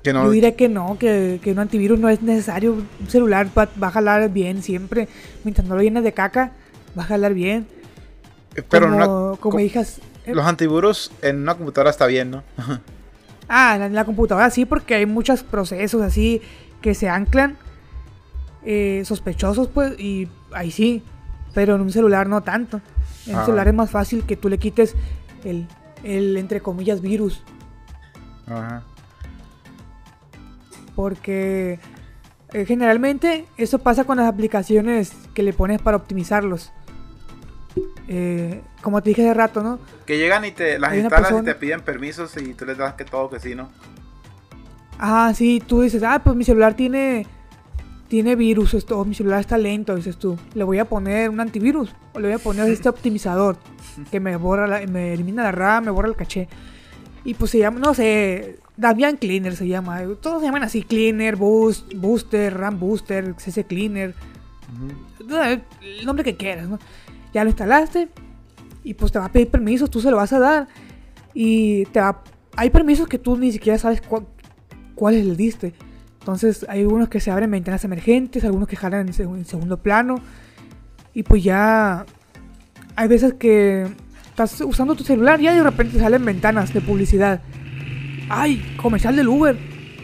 Que 0.03 0.13
no, 0.13 0.23
Yo 0.23 0.31
diría 0.31 0.55
que 0.55 0.69
no, 0.69 0.97
que, 0.97 1.39
que 1.43 1.51
un 1.51 1.59
antivirus 1.59 1.99
no 1.99 2.07
es 2.07 2.21
necesario. 2.21 2.71
Un 2.73 3.09
celular 3.09 3.47
va, 3.57 3.67
va 3.81 3.87
a 3.87 3.91
jalar 3.91 4.29
bien 4.31 4.63
siempre. 4.63 5.09
Mientras 5.43 5.67
no 5.67 5.75
lo 5.75 5.81
llenes 5.81 6.03
de 6.05 6.13
caca, 6.13 6.53
va 6.97 7.03
a 7.03 7.05
jalar 7.05 7.33
bien. 7.33 7.67
pero 8.69 8.85
en 8.85 8.93
como, 8.93 8.95
una- 9.31 9.37
como 9.37 9.51
co- 9.55 9.59
hijas. 9.59 9.99
eh, 10.25 10.33
los 10.33 10.45
antivirus 10.45 11.11
en 11.21 11.41
una 11.41 11.55
computadora 11.55 11.89
está 11.89 12.05
bien, 12.07 12.31
¿no? 12.31 12.43
Ah, 13.51 13.73
en 13.73 13.79
la, 13.79 13.85
en 13.87 13.95
la 13.95 14.05
computadora 14.05 14.49
sí, 14.51 14.65
porque 14.65 14.93
hay 14.93 15.07
muchos 15.07 15.41
procesos 15.41 16.03
así 16.03 16.39
que 16.81 16.93
se 16.93 17.09
anclan 17.09 17.57
eh, 18.63 19.03
sospechosos, 19.05 19.67
pues, 19.67 19.99
y 19.99 20.27
ahí 20.51 20.71
sí. 20.71 21.03
Pero 21.53 21.75
en 21.75 21.81
un 21.81 21.91
celular 21.91 22.27
no 22.27 22.41
tanto. 22.41 22.81
En 23.27 23.35
Ah. 23.35 23.39
un 23.39 23.45
celular 23.45 23.67
es 23.67 23.73
más 23.73 23.89
fácil 23.89 24.23
que 24.23 24.35
tú 24.37 24.49
le 24.49 24.57
quites 24.57 24.95
el, 25.43 25.67
el 26.03 26.37
entre 26.37 26.61
comillas, 26.61 27.01
virus. 27.01 27.41
Ajá. 28.47 28.83
Porque 30.95 31.79
eh, 32.53 32.65
generalmente 32.65 33.45
eso 33.57 33.79
pasa 33.79 34.03
con 34.03 34.17
las 34.17 34.27
aplicaciones 34.27 35.13
que 35.33 35.43
le 35.43 35.53
pones 35.53 35.81
para 35.81 35.97
optimizarlos. 35.97 36.71
Eh, 38.07 38.61
como 38.81 39.01
te 39.03 39.09
dije 39.11 39.21
hace 39.23 39.33
rato, 39.35 39.61
¿no? 39.61 39.79
Que 40.05 40.17
llegan 40.17 40.43
y 40.45 40.51
te 40.51 40.79
las 40.79 40.95
instalas 40.95 41.31
y 41.41 41.45
te 41.45 41.55
piden 41.55 41.81
permisos 41.81 42.35
y 42.37 42.53
tú 42.55 42.65
les 42.65 42.77
das 42.77 42.95
que 42.95 43.05
todo 43.05 43.29
que 43.29 43.39
sí, 43.39 43.53
¿no? 43.55 43.69
Ah, 44.97 45.31
sí, 45.35 45.61
tú 45.65 45.81
dices, 45.81 46.01
ah, 46.03 46.19
pues 46.23 46.35
mi 46.35 46.43
celular 46.43 46.73
tiene 46.73 47.27
tiene 48.09 48.35
virus, 48.35 48.73
esto, 48.73 48.99
o 48.99 49.05
mi 49.05 49.15
celular 49.15 49.39
está 49.39 49.57
lento, 49.57 49.95
dices 49.95 50.17
tú. 50.17 50.37
Le 50.55 50.63
voy 50.65 50.79
a 50.79 50.85
poner 50.85 51.29
un 51.29 51.39
antivirus, 51.39 51.93
o 52.13 52.19
le 52.19 52.27
voy 52.27 52.35
a 52.35 52.39
poner 52.39 52.67
este 52.69 52.89
optimizador 52.89 53.57
que 54.11 54.19
me 54.19 54.35
borra, 54.35 54.67
la- 54.67 54.85
me 54.87 55.13
elimina 55.13 55.43
la 55.43 55.51
RAM, 55.51 55.85
me 55.85 55.91
borra 55.91 56.09
el 56.09 56.15
caché. 56.15 56.49
Y 57.23 57.35
pues 57.35 57.51
se 57.51 57.59
llama, 57.59 57.79
no 57.79 57.93
sé, 57.93 58.57
Damian 58.77 59.17
Cleaner 59.17 59.55
se 59.55 59.67
llama. 59.67 60.01
Todos 60.21 60.39
se 60.41 60.47
llaman 60.47 60.63
así, 60.63 60.83
Cleaner, 60.83 61.35
Boost, 61.35 61.93
Booster, 61.95 62.57
RAM 62.57 62.79
Booster, 62.79 63.35
CC 63.37 63.63
Cleaner. 63.65 64.15
El 65.81 66.05
nombre 66.05 66.23
que 66.23 66.35
quieras, 66.35 66.67
¿no? 66.67 66.79
Ya 67.33 67.43
lo 67.43 67.49
instalaste 67.49 68.09
y 68.83 68.93
pues 68.95 69.11
te 69.11 69.19
va 69.19 69.25
a 69.25 69.31
pedir 69.31 69.49
permisos, 69.49 69.89
tú 69.91 70.01
se 70.01 70.09
lo 70.09 70.17
vas 70.17 70.33
a 70.33 70.39
dar. 70.39 70.67
Y 71.33 71.85
te 71.85 71.99
va... 71.99 72.23
Hay 72.55 72.69
permisos 72.71 73.07
que 73.07 73.19
tú 73.19 73.37
ni 73.37 73.51
siquiera 73.51 73.77
sabes 73.77 74.01
cuál 74.01 74.25
cuáles 74.95 75.25
le 75.25 75.35
diste. 75.35 75.73
Entonces 76.19 76.65
hay 76.69 76.81
algunos 76.81 77.09
que 77.09 77.19
se 77.19 77.31
abren 77.31 77.49
ventanas 77.51 77.83
emergentes, 77.85 78.43
algunos 78.43 78.67
que 78.67 78.75
jalan 78.75 79.07
en, 79.07 79.13
seg- 79.13 79.35
en 79.37 79.45
segundo 79.45 79.77
plano. 79.81 80.15
Y 81.13 81.23
pues 81.23 81.43
ya 81.43 82.05
hay 82.95 83.07
veces 83.07 83.33
que 83.35 83.87
estás 84.29 84.61
usando 84.61 84.95
tu 84.95 85.03
celular 85.03 85.39
y 85.39 85.45
ya 85.45 85.53
de 85.53 85.63
repente 85.63 85.99
salen 85.99 86.23
ventanas 86.25 86.73
de 86.73 86.81
publicidad. 86.81 87.41
Ay, 88.29 88.75
comercial 88.81 89.15
del 89.15 89.27
Uber. 89.27 89.57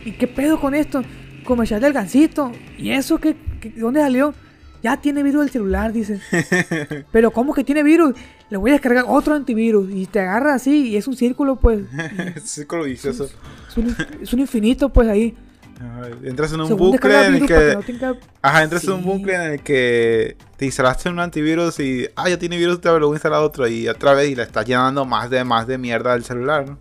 ¿Y 0.06 0.14
qué 0.14 0.28
pedo 0.28 0.60
con 0.60 0.74
esto? 0.74 1.04
Comercial 1.44 1.82
del 1.82 1.94
gancito. 1.94 2.52
¿Y 2.78 2.90
eso 2.92 3.18
qué, 3.20 3.36
qué- 3.62 3.70
de 3.72 3.82
dónde 3.82 4.00
salió? 4.02 4.34
Ya 4.82 4.98
tiene 4.98 5.24
virus 5.24 5.46
el 5.46 5.50
celular, 5.52 5.92
dice. 5.94 6.20
Pero 7.12 7.32
¿cómo 7.32 7.54
que 7.54 7.64
tiene 7.64 7.82
virus? 7.84 8.14
Le 8.50 8.58
voy 8.58 8.70
a 8.70 8.74
descargar 8.74 9.06
otro 9.08 9.34
antivirus. 9.34 9.90
Y 9.92 10.06
te 10.06 10.20
agarra 10.20 10.54
así 10.54 10.90
y 10.90 10.96
es 10.96 11.08
un 11.08 11.16
círculo, 11.16 11.56
pues. 11.56 11.82
Círculo 12.44 12.84
vicioso. 12.86 13.26
es, 13.70 13.78
un, 13.78 13.96
es 14.22 14.34
un 14.34 14.40
infinito, 14.40 14.90
pues 14.90 15.08
ahí. 15.08 15.36
Ajá, 15.80 16.08
Entras 16.24 16.54
en 16.54 16.62
un 16.62 16.68
Según 16.68 16.92
bucle 16.92 17.26
en 17.28 17.34
el 17.36 17.40
que... 17.42 17.48
que 17.48 17.74
no 17.76 17.82
tenga- 17.84 18.18
Ajá, 18.42 18.64
entras 18.64 18.84
en 18.86 18.94
un 18.94 19.04
bucle 19.04 19.36
en 19.36 19.42
el 19.42 19.62
que 19.62 20.38
te 20.58 20.66
instalaste 20.66 21.10
un 21.10 21.20
antivirus 21.20 21.80
y... 21.80 22.08
Ah, 22.16 22.30
ya 22.30 22.40
tiene 22.40 22.58
virus, 22.58 22.80
te 22.80 22.88
lo 22.88 23.08
voy 23.08 23.16
a 23.16 23.18
instalar 23.18 23.42
otro 23.42 23.68
y 23.68 23.88
otra 23.88 24.14
vez 24.14 24.30
y 24.30 24.36
le 24.36 24.44
estás 24.44 24.66
llenando 24.66 25.04
más 25.06 25.30
de 25.30 25.44
más 25.44 25.68
de 25.68 25.78
mierda 25.78 26.14
al 26.14 26.24
celular, 26.24 26.66
¿no? 26.70 26.78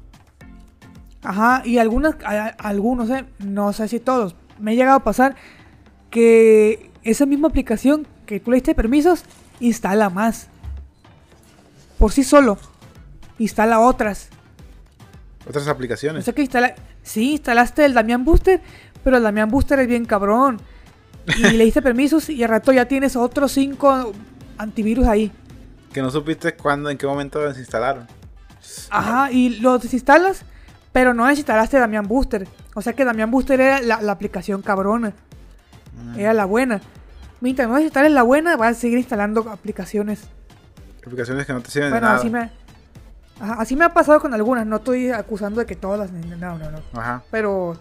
Ajá, 1.23 1.63
y 1.65 1.79
algunas, 1.79 2.15
a- 2.25 2.55
algunos, 2.59 3.11
eh, 3.11 3.25
no 3.41 3.73
sé 3.73 3.89
si 3.89 3.99
todos, 3.99 4.37
me 4.61 4.73
ha 4.73 4.75
llegado 4.75 4.97
a 4.99 5.03
pasar 5.05 5.35
que 6.11 6.91
esa 7.03 7.27
misma 7.27 7.49
aplicación 7.49 8.07
que 8.27 8.39
tú 8.41 8.51
le 8.51 8.57
diste 8.59 8.75
permisos, 8.75 9.25
instala 9.59 10.09
más. 10.11 10.49
Por 11.99 12.13
sí 12.13 12.23
solo. 12.25 12.59
Instala 13.39 13.81
otras. 13.81 14.29
Otras 15.49 15.67
O 15.67 15.71
aplicaciones. 15.71 16.25
sea 16.25 16.35
que 16.35 16.43
instala... 16.43 16.75
Sí, 17.05 17.33
instalaste 17.35 17.85
el 17.85 17.95
Damian 17.95 18.25
Booster, 18.25 18.61
pero 19.05 19.19
el 19.19 19.23
Damian 19.23 19.49
Booster 19.49 19.79
es 19.79 19.87
bien 19.87 20.05
cabrón. 20.05 20.61
Y 21.39 21.43
le 21.53 21.65
diste 21.65 21.81
permisos 21.83 22.29
y 22.29 22.43
al 22.43 22.51
rato 22.51 22.73
ya 22.73 22.87
tienes 22.87 23.15
otros 23.15 23.53
cinco 23.53 24.13
antivirus 24.59 25.07
ahí. 25.07 25.31
Que 25.93 26.03
no 26.03 26.11
supiste 26.11 26.55
cuándo, 26.55 26.91
en 26.91 26.99
qué 26.99 27.07
momento 27.07 27.39
desinstalaron. 27.39 28.07
Ajá, 28.91 29.31
y 29.31 29.61
lo 29.61 29.79
desinstalas, 29.79 30.45
pero 30.93 31.15
no 31.15 31.27
desinstalaste 31.27 31.79
Damian 31.79 32.07
Booster. 32.09 32.49
O 32.75 32.83
sea 32.83 32.93
que 32.95 33.05
Damian 33.05 33.31
Booster 33.31 33.61
era 33.61 33.81
la, 33.81 34.03
la 34.03 34.13
aplicación 34.13 34.61
cabrona, 34.63 35.13
Mm. 35.97 36.19
era 36.19 36.35
la 36.35 36.45
buena. 36.45 36.81
Mientras 37.41 37.69
no 37.69 37.75
desinstales 37.77 38.11
la 38.11 38.23
buena, 38.25 38.57
vas 38.57 38.77
a 38.77 38.81
seguir 38.81 38.99
instalando 38.99 39.49
aplicaciones. 39.51 40.23
Aplicaciones 41.07 41.47
que 41.47 41.53
no 41.53 41.61
te 41.61 41.71
sirven 41.71 41.91
Bueno, 41.91 42.07
de 42.07 42.13
nada. 42.13 42.19
así 42.19 42.31
me, 42.31 42.51
ajá, 43.41 43.55
así 43.61 43.77
me 43.77 43.85
ha 43.85 43.93
pasado 43.95 44.21
con 44.21 44.33
algunas. 44.35 44.67
No 44.67 44.77
estoy 44.77 45.11
acusando 45.11 45.61
de 45.61 45.67
que 45.67 45.77
todas, 45.77 46.11
no, 46.13 46.59
no, 46.59 46.71
no. 46.71 46.81
Ajá. 47.01 47.23
Pero 47.31 47.77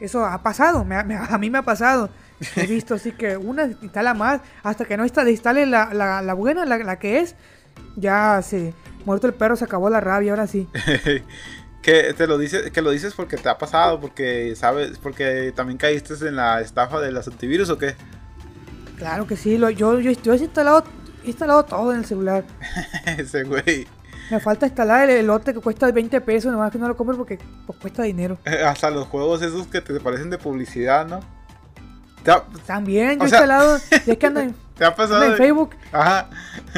eso 0.00 0.24
ha 0.24 0.42
pasado, 0.42 0.84
me 0.84 0.96
ha- 0.96 1.04
me- 1.04 1.16
a 1.16 1.38
mí 1.38 1.50
me 1.50 1.58
ha 1.58 1.62
pasado. 1.62 2.10
He 2.56 2.66
visto 2.66 2.94
así 2.94 3.12
que 3.12 3.36
una 3.36 3.64
instala 3.64 4.12
más, 4.14 4.40
hasta 4.62 4.84
que 4.84 4.96
no 4.96 5.04
insta- 5.06 5.28
instale 5.30 5.64
la, 5.66 5.94
la, 5.94 6.20
la 6.22 6.34
buena, 6.34 6.64
la, 6.66 6.76
la 6.78 6.98
que 6.98 7.20
es, 7.20 7.34
ya 7.96 8.40
se 8.42 8.74
muerto 9.06 9.26
el 9.26 9.34
perro, 9.34 9.56
se 9.56 9.64
acabó 9.64 9.88
la 9.88 10.00
rabia, 10.00 10.32
ahora 10.32 10.46
sí. 10.46 10.68
que 11.82 12.12
te 12.14 12.26
lo 12.26 12.36
dices, 12.36 12.70
que 12.72 12.82
lo 12.82 12.90
dices 12.90 13.14
porque 13.14 13.36
te 13.36 13.48
ha 13.48 13.56
pasado, 13.56 14.00
porque 14.00 14.54
sabes, 14.56 14.98
porque 14.98 15.52
también 15.54 15.78
caíste 15.78 16.14
en 16.28 16.36
la 16.36 16.60
estafa 16.60 17.00
de 17.00 17.12
los 17.12 17.26
antivirus 17.28 17.70
o 17.70 17.78
qué. 17.78 17.94
Claro 18.98 19.26
que 19.26 19.36
sí, 19.36 19.56
lo, 19.58 19.70
yo, 19.70 20.00
yo, 20.00 20.10
yo 20.10 20.32
he 20.34 20.36
instalado 20.38 20.84
he 21.24 21.28
instalado 21.28 21.64
todo 21.64 21.92
en 21.92 21.98
el 22.00 22.04
celular. 22.04 22.44
Ese 23.06 23.44
güey. 23.44 23.86
Me 24.30 24.40
falta 24.40 24.66
instalar 24.66 25.08
el 25.08 25.18
elote 25.18 25.54
que 25.54 25.60
cuesta 25.60 25.90
20 25.90 26.20
pesos, 26.20 26.50
nomás 26.52 26.72
que 26.72 26.78
no 26.78 26.88
lo 26.88 26.96
compro 26.96 27.16
porque 27.16 27.38
pues, 27.66 27.78
cuesta 27.78 28.02
dinero. 28.02 28.38
Hasta 28.66 28.90
los 28.90 29.06
juegos 29.06 29.40
esos 29.42 29.66
que 29.68 29.80
te 29.80 29.98
parecen 30.00 30.30
de 30.30 30.38
publicidad, 30.38 31.06
¿no? 31.06 31.20
¿Te 32.24 32.32
ha, 32.32 32.42
También, 32.66 33.18
yo 33.18 33.24
he 33.24 33.28
instalado, 33.28 33.78
y 34.04 34.10
es 34.10 34.18
que 34.18 34.26
ando 34.26 34.40
en, 34.40 34.54
te 34.76 34.84
ha 34.84 34.94
pasado? 34.94 35.14
ando 35.22 35.26
en 35.26 35.32
de- 35.32 35.36
Facebook 35.38 35.76
Ajá. 35.92 36.28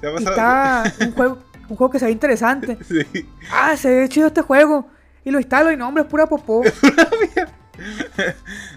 ¿Te 0.00 0.06
ha 0.06 0.10
y 0.10 0.24
pasado? 0.24 0.30
está 0.30 1.04
un 1.06 1.12
juego, 1.12 1.38
un 1.68 1.76
juego 1.76 1.90
que 1.90 1.98
se 1.98 2.06
ve 2.06 2.10
interesante. 2.12 2.78
Sí. 2.88 3.28
Ah, 3.52 3.76
se 3.76 3.90
ve 3.94 4.08
chido 4.08 4.28
este 4.28 4.40
juego. 4.40 4.88
Y 5.24 5.30
lo 5.30 5.38
instalo 5.38 5.70
y 5.70 5.76
no, 5.76 5.88
hombre, 5.88 6.04
es 6.04 6.08
pura 6.08 6.24
popó. 6.26 6.62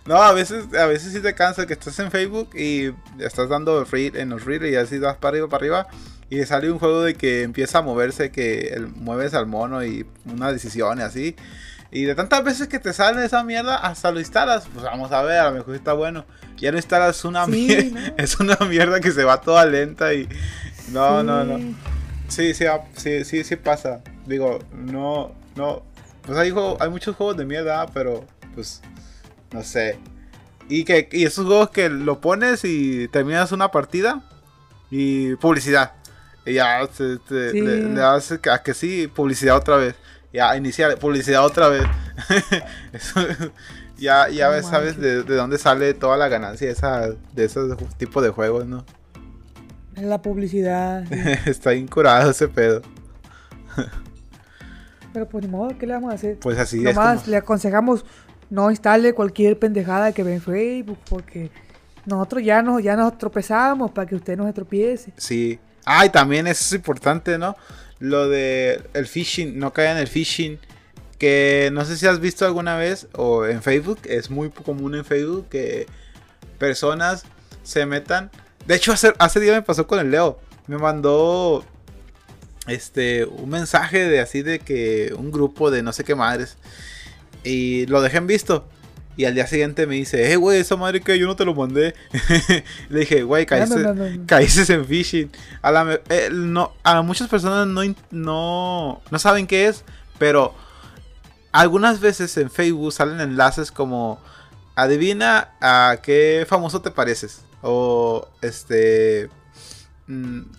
No, 0.05 0.15
a 0.21 0.33
veces, 0.33 0.65
a 0.75 0.85
veces 0.85 1.13
sí 1.13 1.19
te 1.21 1.33
cansa 1.33 1.65
que 1.65 1.73
estás 1.73 1.97
en 1.99 2.11
Facebook 2.11 2.49
y 2.55 2.91
estás 3.19 3.49
dando 3.49 3.83
read 3.85 4.15
en 4.15 4.29
los 4.29 4.43
reels 4.45 4.65
y 4.71 4.75
así 4.75 4.99
vas 4.99 5.17
para 5.17 5.29
arriba, 5.31 5.47
para 5.47 5.61
arriba. 5.61 5.87
Y 6.33 6.45
sale 6.45 6.71
un 6.71 6.79
juego 6.79 7.03
de 7.03 7.13
que 7.15 7.43
empieza 7.43 7.79
a 7.79 7.81
moverse, 7.81 8.31
que 8.31 8.69
el- 8.69 8.87
mueves 8.87 9.33
al 9.33 9.45
mono 9.45 9.83
y 9.83 10.05
una 10.25 10.51
decisión 10.51 10.97
y 10.99 11.01
así. 11.01 11.35
Y 11.91 12.05
de 12.05 12.15
tantas 12.15 12.43
veces 12.43 12.67
que 12.67 12.79
te 12.79 12.91
sale 12.91 13.23
esa 13.23 13.43
mierda, 13.43 13.75
hasta 13.77 14.09
lo 14.11 14.19
instalas. 14.19 14.67
Pues 14.73 14.83
vamos 14.83 15.11
a 15.11 15.21
ver, 15.21 15.39
a 15.39 15.49
lo 15.51 15.57
mejor 15.57 15.75
está 15.75 15.93
bueno. 15.93 16.25
Ya 16.57 16.71
no 16.71 16.77
instalas 16.77 17.23
una 17.23 17.45
Sí, 17.45 17.51
mierda. 17.51 17.99
¿no? 18.09 18.13
Es 18.17 18.39
una 18.39 18.55
mierda 18.67 18.99
que 18.99 19.11
se 19.11 19.23
va 19.23 19.41
toda 19.41 19.65
lenta 19.67 20.13
y. 20.15 20.27
No, 20.91 21.19
Sí. 21.21 21.27
no, 21.27 21.43
no. 21.43 21.75
Sí, 22.29 22.53
sí, 22.55 22.65
ah, 22.65 22.81
sí, 22.95 23.23
sí, 23.25 23.43
sí 23.43 23.55
pasa. 23.57 24.01
Digo, 24.25 24.57
no, 24.73 25.35
no. 25.55 25.83
Pues 26.23 26.35
hay, 26.39 26.49
juego- 26.49 26.77
hay 26.79 26.89
muchos 26.89 27.15
juegos 27.15 27.37
de 27.37 27.45
mierda, 27.45 27.85
pero 27.93 28.25
pues, 28.55 28.81
no 29.51 29.61
sé. 29.61 29.99
Y, 30.67 30.83
que, 30.83 31.09
y 31.11 31.25
esos 31.25 31.45
juegos 31.45 31.69
que 31.69 31.89
lo 31.89 32.21
pones 32.21 32.63
y 32.65 33.07
terminas 33.09 33.51
una 33.51 33.69
partida 33.69 34.23
y 34.89 35.35
publicidad. 35.35 35.91
Y 36.45 36.53
ya 36.53 36.85
Sí. 36.97 37.19
le, 37.31 37.83
le 37.83 37.93
das 37.93 38.31
a 38.31 38.61
que 38.63 38.73
sí, 38.73 39.07
publicidad 39.07 39.55
otra 39.57 39.77
vez. 39.77 39.95
Ya, 40.33 40.55
iniciar, 40.57 40.97
publicidad 40.97 41.45
otra 41.45 41.69
vez. 41.69 41.83
Eso- 42.93 43.21
ya 43.97 44.27
ya 44.29 44.49
ves, 44.49 44.65
sabes 44.65 44.97
de, 44.99 45.23
de 45.23 45.35
dónde 45.35 45.57
sale 45.57 45.93
toda 45.93 46.17
la 46.17 46.27
ganancia 46.27 46.67
de, 46.67 46.73
esa, 46.73 47.09
de 47.09 47.45
esos 47.45 47.77
tipos 47.97 48.23
de 48.23 48.29
juegos, 48.29 48.65
¿no? 48.65 48.83
La 49.95 50.21
publicidad. 50.21 51.05
sí. 51.07 51.19
Está 51.49 51.73
incurado 51.75 52.31
ese 52.31 52.47
pedo. 52.47 52.81
Pero 55.13 55.29
pues 55.29 55.45
ni 55.45 55.49
modo, 55.51 55.77
¿qué 55.77 55.85
le 55.85 55.93
vamos 55.93 56.11
a 56.11 56.15
hacer? 56.15 56.39
Pues 56.39 56.57
así 56.57 56.77
es. 56.79 56.95
Nomás 56.95 57.19
como- 57.21 57.31
le 57.31 57.37
aconsejamos 57.37 58.03
no 58.49 58.69
instale 58.71 59.13
cualquier 59.13 59.57
pendejada 59.59 60.11
que 60.11 60.23
ve 60.23 60.35
en 60.35 60.41
Facebook 60.41 60.97
porque 61.09 61.51
nosotros 62.05 62.43
ya 62.43 62.61
nos, 62.61 62.81
ya 62.83 62.95
nos 62.95 63.17
tropezamos 63.17 63.91
para 63.91 64.07
que 64.07 64.15
usted 64.15 64.35
no 64.37 64.45
se 64.47 64.53
tropiece. 64.53 65.13
Sí. 65.17 65.59
Ah, 65.85 66.05
y 66.05 66.09
también 66.09 66.47
eso 66.47 66.63
es 66.63 66.73
importante, 66.73 67.37
¿no? 67.37 67.55
Lo 67.99 68.29
de 68.29 68.81
el 68.93 69.07
phishing, 69.07 69.57
no 69.59 69.73
caer 69.73 69.91
en 69.91 69.97
el 69.97 70.07
phishing. 70.07 70.59
Que 71.17 71.69
no 71.71 71.85
sé 71.85 71.95
si 71.95 72.05
has 72.05 72.19
visto 72.19 72.45
alguna 72.45 72.75
vez 72.75 73.07
o 73.13 73.45
en 73.45 73.61
Facebook, 73.61 73.99
es 74.05 74.29
muy 74.29 74.49
común 74.49 74.95
en 74.95 75.05
Facebook 75.05 75.47
que 75.49 75.87
personas 76.57 77.23
se 77.63 77.85
metan. 77.85 78.29
De 78.65 78.75
hecho, 78.75 78.91
hace, 78.91 79.13
hace 79.19 79.39
día 79.39 79.53
me 79.53 79.61
pasó 79.61 79.87
con 79.87 79.99
el 79.99 80.11
Leo. 80.11 80.39
Me 80.67 80.77
mandó 80.77 81.63
este 82.67 83.25
un 83.25 83.49
mensaje 83.49 84.07
de 84.07 84.19
así 84.21 84.41
de 84.41 84.59
que 84.59 85.13
un 85.17 85.31
grupo 85.31 85.71
de 85.71 85.83
no 85.83 85.93
sé 85.93 86.03
qué 86.03 86.15
madres. 86.15 86.57
Y 87.43 87.85
lo 87.87 88.01
dejé 88.01 88.17
en 88.17 88.27
visto. 88.27 88.67
Y 89.15 89.25
al 89.25 89.35
día 89.35 89.45
siguiente 89.45 89.85
me 89.85 89.95
dice, 89.95 90.31
eh, 90.31 90.35
güey, 90.37 90.59
esa 90.59 90.75
madre 90.75 91.01
que 91.01 91.17
yo 91.19 91.27
no 91.27 91.35
te 91.35 91.45
lo 91.45 91.53
mandé. 91.53 91.93
Le 92.89 93.01
dije, 93.01 93.23
güey, 93.23 93.45
caíste, 93.45 93.79
no, 93.79 93.93
no, 93.93 94.09
no. 94.09 94.25
caíste 94.25 94.73
en 94.73 94.85
phishing. 94.85 95.31
A, 95.61 95.71
la 95.71 95.99
eh, 96.09 96.29
no, 96.31 96.73
a 96.83 97.01
muchas 97.01 97.29
personas 97.29 97.67
no, 97.67 97.81
no, 98.11 99.01
no 99.09 99.19
saben 99.19 99.45
qué 99.45 99.67
es, 99.67 99.83
pero 100.17 100.55
algunas 101.51 101.99
veces 101.99 102.35
en 102.37 102.49
Facebook 102.49 102.91
salen 102.91 103.21
enlaces 103.21 103.71
como 103.71 104.19
adivina 104.75 105.51
a 105.61 105.97
qué 106.01 106.45
famoso 106.49 106.81
te 106.81 106.89
pareces 106.89 107.41
o 107.61 108.27
este 108.41 109.29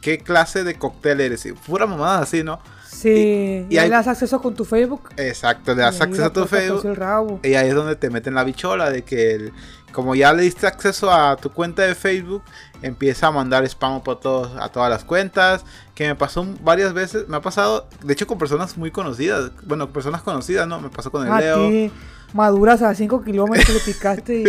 qué 0.01 0.19
clase 0.19 0.65
de 0.65 0.75
cóctel 0.79 1.21
eres 1.21 1.45
y 1.47 1.53
pura 1.53 1.87
mamada 1.87 2.21
así, 2.21 2.43
¿no? 2.43 2.61
Sí, 2.89 3.67
y 3.69 3.75
y, 3.75 3.79
ahí 3.79 3.85
hay- 3.85 3.89
le 3.91 3.97
das 3.97 4.07
acceso 4.09 4.41
con 4.41 4.55
tu 4.55 4.65
Facebook. 4.65 5.11
Exacto, 5.17 5.75
le 5.75 5.83
das 5.83 5.97
y 5.97 6.03
ahí 6.03 6.09
acceso 6.09 6.25
a 6.27 6.33
tu 6.33 6.45
Facebook 6.47 7.41
y 7.43 7.55
ahí 7.55 7.69
es 7.69 7.75
donde 7.75 7.97
te 7.97 8.09
meten 8.09 8.35
la 8.35 8.45
bichola 8.45 8.91
de 8.91 9.03
que 9.03 9.33
el- 9.35 9.53
como 9.93 10.15
ya 10.17 10.33
le 10.33 10.43
diste 10.43 10.67
acceso 10.67 11.11
a 11.13 11.37
tu 11.37 11.51
cuenta 11.53 11.83
de 11.83 11.95
Facebook, 11.95 12.43
empieza 12.83 13.29
a 13.29 13.31
mandar 13.31 13.65
spam 13.65 14.03
por 14.03 14.19
todos, 14.19 14.51
a 14.61 14.69
todas 14.71 14.91
las 14.91 15.05
cuentas. 15.05 15.65
Que 15.95 16.09
me 16.09 16.17
pasó 16.17 16.45
varias 16.63 16.93
veces, 16.93 17.29
me 17.29 17.37
ha 17.37 17.41
pasado, 17.41 17.87
de 18.03 18.13
hecho 18.13 18.27
con 18.27 18.37
personas 18.37 18.77
muy 18.77 18.91
conocidas, 18.91 19.53
bueno, 19.65 19.93
personas 19.93 20.23
conocidas, 20.23 20.67
¿no? 20.67 20.81
Me 20.81 20.89
pasó 20.89 21.13
con 21.13 21.25
el 21.25 21.33
A 21.33 21.39
Leo. 21.39 21.69
ti, 21.69 21.93
maduras 22.33 22.83
a 22.83 22.93
5 22.95 23.23
kilómetros 23.23 23.73
le 23.73 23.93
picaste 23.93 24.41
y, 24.41 24.45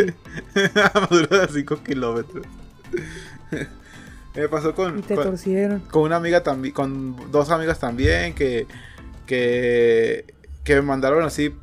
Maduro 1.00 1.38
de 1.42 1.48
5 1.54 1.78
kilómetros. 1.84 2.44
Me 4.36 4.50
pasó 4.50 4.74
con, 4.76 5.00
y 5.00 5.02
te 5.02 5.16
con, 5.16 5.24
torcieron. 5.26 5.80
con 5.82 6.04
una 6.04 6.18
amiga 6.18 6.44
también, 6.44 6.74
con 6.74 7.32
dos 7.32 7.50
amigas 7.52 7.80
también 7.80 8.34
que, 8.36 8.68
que, 9.26 10.34
que 10.64 10.76
me 10.76 10.82
mandaron 10.82 11.24
así, 11.24 11.56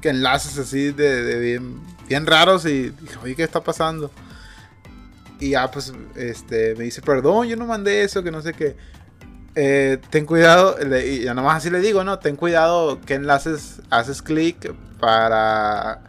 que 0.00 0.08
enlaces 0.10 0.58
así 0.58 0.92
de, 0.92 1.22
de 1.22 1.38
bien, 1.38 1.80
bien 2.08 2.26
raros 2.26 2.64
y 2.66 2.90
dije, 2.90 3.16
oye, 3.22 3.34
¿qué 3.36 3.42
está 3.42 3.62
pasando? 3.62 4.10
Y 5.40 5.50
ya 5.50 5.70
pues 5.70 5.92
este, 6.16 6.74
me 6.76 6.84
dice, 6.84 7.02
perdón, 7.02 7.48
yo 7.48 7.56
no 7.56 7.66
mandé 7.66 8.02
eso, 8.04 8.22
que 8.22 8.30
no 8.30 8.40
sé 8.40 8.54
qué. 8.54 8.76
Eh, 9.56 9.98
ten 10.10 10.26
cuidado, 10.26 10.76
le- 10.84 11.06
y 11.06 11.22
ya 11.24 11.34
nomás 11.34 11.56
así 11.58 11.70
le 11.70 11.80
digo, 11.80 12.02
¿no? 12.02 12.18
Ten 12.18 12.34
cuidado 12.36 13.00
qué 13.04 13.14
enlaces 13.14 13.82
haces 13.90 14.20
clic 14.22 14.72
para 14.98 16.00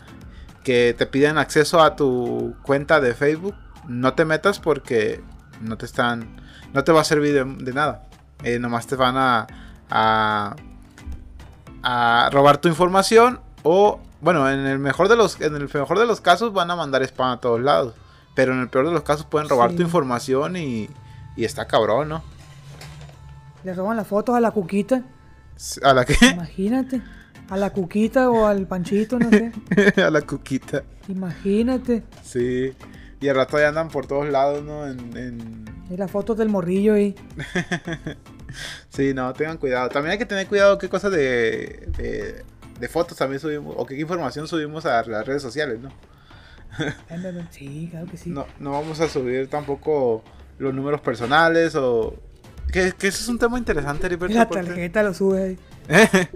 que 0.64 0.96
te 0.98 1.06
piden 1.06 1.38
acceso 1.38 1.82
a 1.82 1.96
tu 1.96 2.56
cuenta 2.64 3.00
de 3.02 3.14
Facebook. 3.14 3.56
No 3.88 4.14
te 4.16 4.26
metas 4.26 4.60
porque 4.60 5.22
no 5.62 5.78
te 5.78 5.86
están, 5.86 6.42
no 6.74 6.84
te 6.84 6.92
va 6.92 7.02
a 7.02 7.04
servir 7.04 7.34
de, 7.34 7.44
de 7.64 7.74
nada. 7.74 8.04
Eh, 8.44 8.60
nomás 8.60 8.86
te 8.88 8.96
van 8.96 9.16
a, 9.18 9.48
a, 9.90 10.56
a 11.84 12.30
robar 12.32 12.58
tu 12.58 12.68
información 12.68 13.40
o, 13.64 14.00
bueno, 14.22 14.50
en 14.50 14.60
el 14.66 14.80
mejor 14.80 15.08
de 15.08 15.16
los, 15.16 15.40
en 15.42 15.56
el 15.56 15.70
mejor 15.74 16.00
de 16.00 16.06
los 16.06 16.22
casos 16.22 16.54
van 16.54 16.70
a 16.72 16.76
mandar 16.76 17.02
spam 17.04 17.32
a 17.32 17.38
todos 17.40 17.60
lados. 17.62 17.94
Pero 18.36 18.54
en 18.54 18.60
el 18.60 18.68
peor 18.70 18.86
de 18.88 18.92
los 18.92 19.04
casos 19.04 19.26
pueden 19.26 19.48
robar 19.48 19.72
Sí. 19.72 19.78
tu 19.78 19.82
información 19.84 20.58
y, 20.58 20.90
y 21.38 21.46
está 21.46 21.66
cabrón, 21.68 22.10
¿no? 22.10 22.24
Le 23.64 23.74
roban 23.74 23.96
las 23.98 24.08
fotos 24.08 24.36
a 24.36 24.40
la 24.42 24.52
cuquita. 24.52 25.04
A 25.84 25.94
la 25.94 26.04
que, 26.06 26.18
Imagínate. 26.34 27.02
A 27.50 27.56
la 27.58 27.70
cuquita 27.70 28.30
o 28.30 28.46
al 28.46 28.68
panchito, 28.68 29.18
no 29.18 29.30
sé. 29.30 29.54
a 30.06 30.10
la 30.10 30.22
cuquita. 30.22 30.84
Imagínate. 31.08 32.04
Sí. 32.24 32.74
Y 33.26 33.30
al 33.30 33.36
rato 33.38 33.58
ya 33.58 33.70
andan 33.70 33.88
por 33.90 34.06
todos 34.06 34.30
lados, 34.30 34.64
¿no? 34.64 34.86
En, 34.86 35.18
en- 35.18 35.66
Y 35.90 35.98
las 35.98 36.12
fotos 36.12 36.38
del 36.38 36.50
morrillo 36.50 36.94
ahí. 36.94 37.16
Sí, 38.90 39.14
no, 39.14 39.34
tengan 39.34 39.58
cuidado. 39.58 39.90
También 39.90 40.12
hay 40.14 40.18
que 40.18 40.26
tener 40.26 40.48
cuidado 40.48 40.78
qué 40.78 40.88
cosas 40.88 41.12
de, 41.12 41.90
de, 41.98 42.46
de 42.80 42.88
fotos 42.88 43.18
también 43.18 43.40
subimos, 43.42 43.74
o 43.78 43.86
qué 43.86 44.00
información 44.00 44.48
subimos 44.48 44.86
a 44.86 45.04
las 45.04 45.26
redes 45.26 45.42
sociales, 45.42 45.80
¿no? 45.82 45.90
Sí, 47.50 47.88
claro 47.92 48.06
que 48.06 48.16
sí. 48.16 48.30
No, 48.30 48.46
no 48.60 48.72
vamos 48.72 49.00
a 49.02 49.10
subir 49.10 49.50
tampoco 49.50 50.24
los 50.60 50.74
números 50.74 51.02
personales 51.02 51.76
o... 51.76 52.16
Que, 52.72 52.94
que 52.98 53.08
eso 53.08 53.22
es 53.24 53.28
un 53.28 53.40
tema 53.40 53.58
interesante, 53.58 54.06
Heriberto, 54.06 54.36
la 54.38 54.48
porque- 54.48 54.64
tarjeta 54.64 55.04
lo 55.04 55.14
sube 55.14 55.44
ahí. 55.44 55.60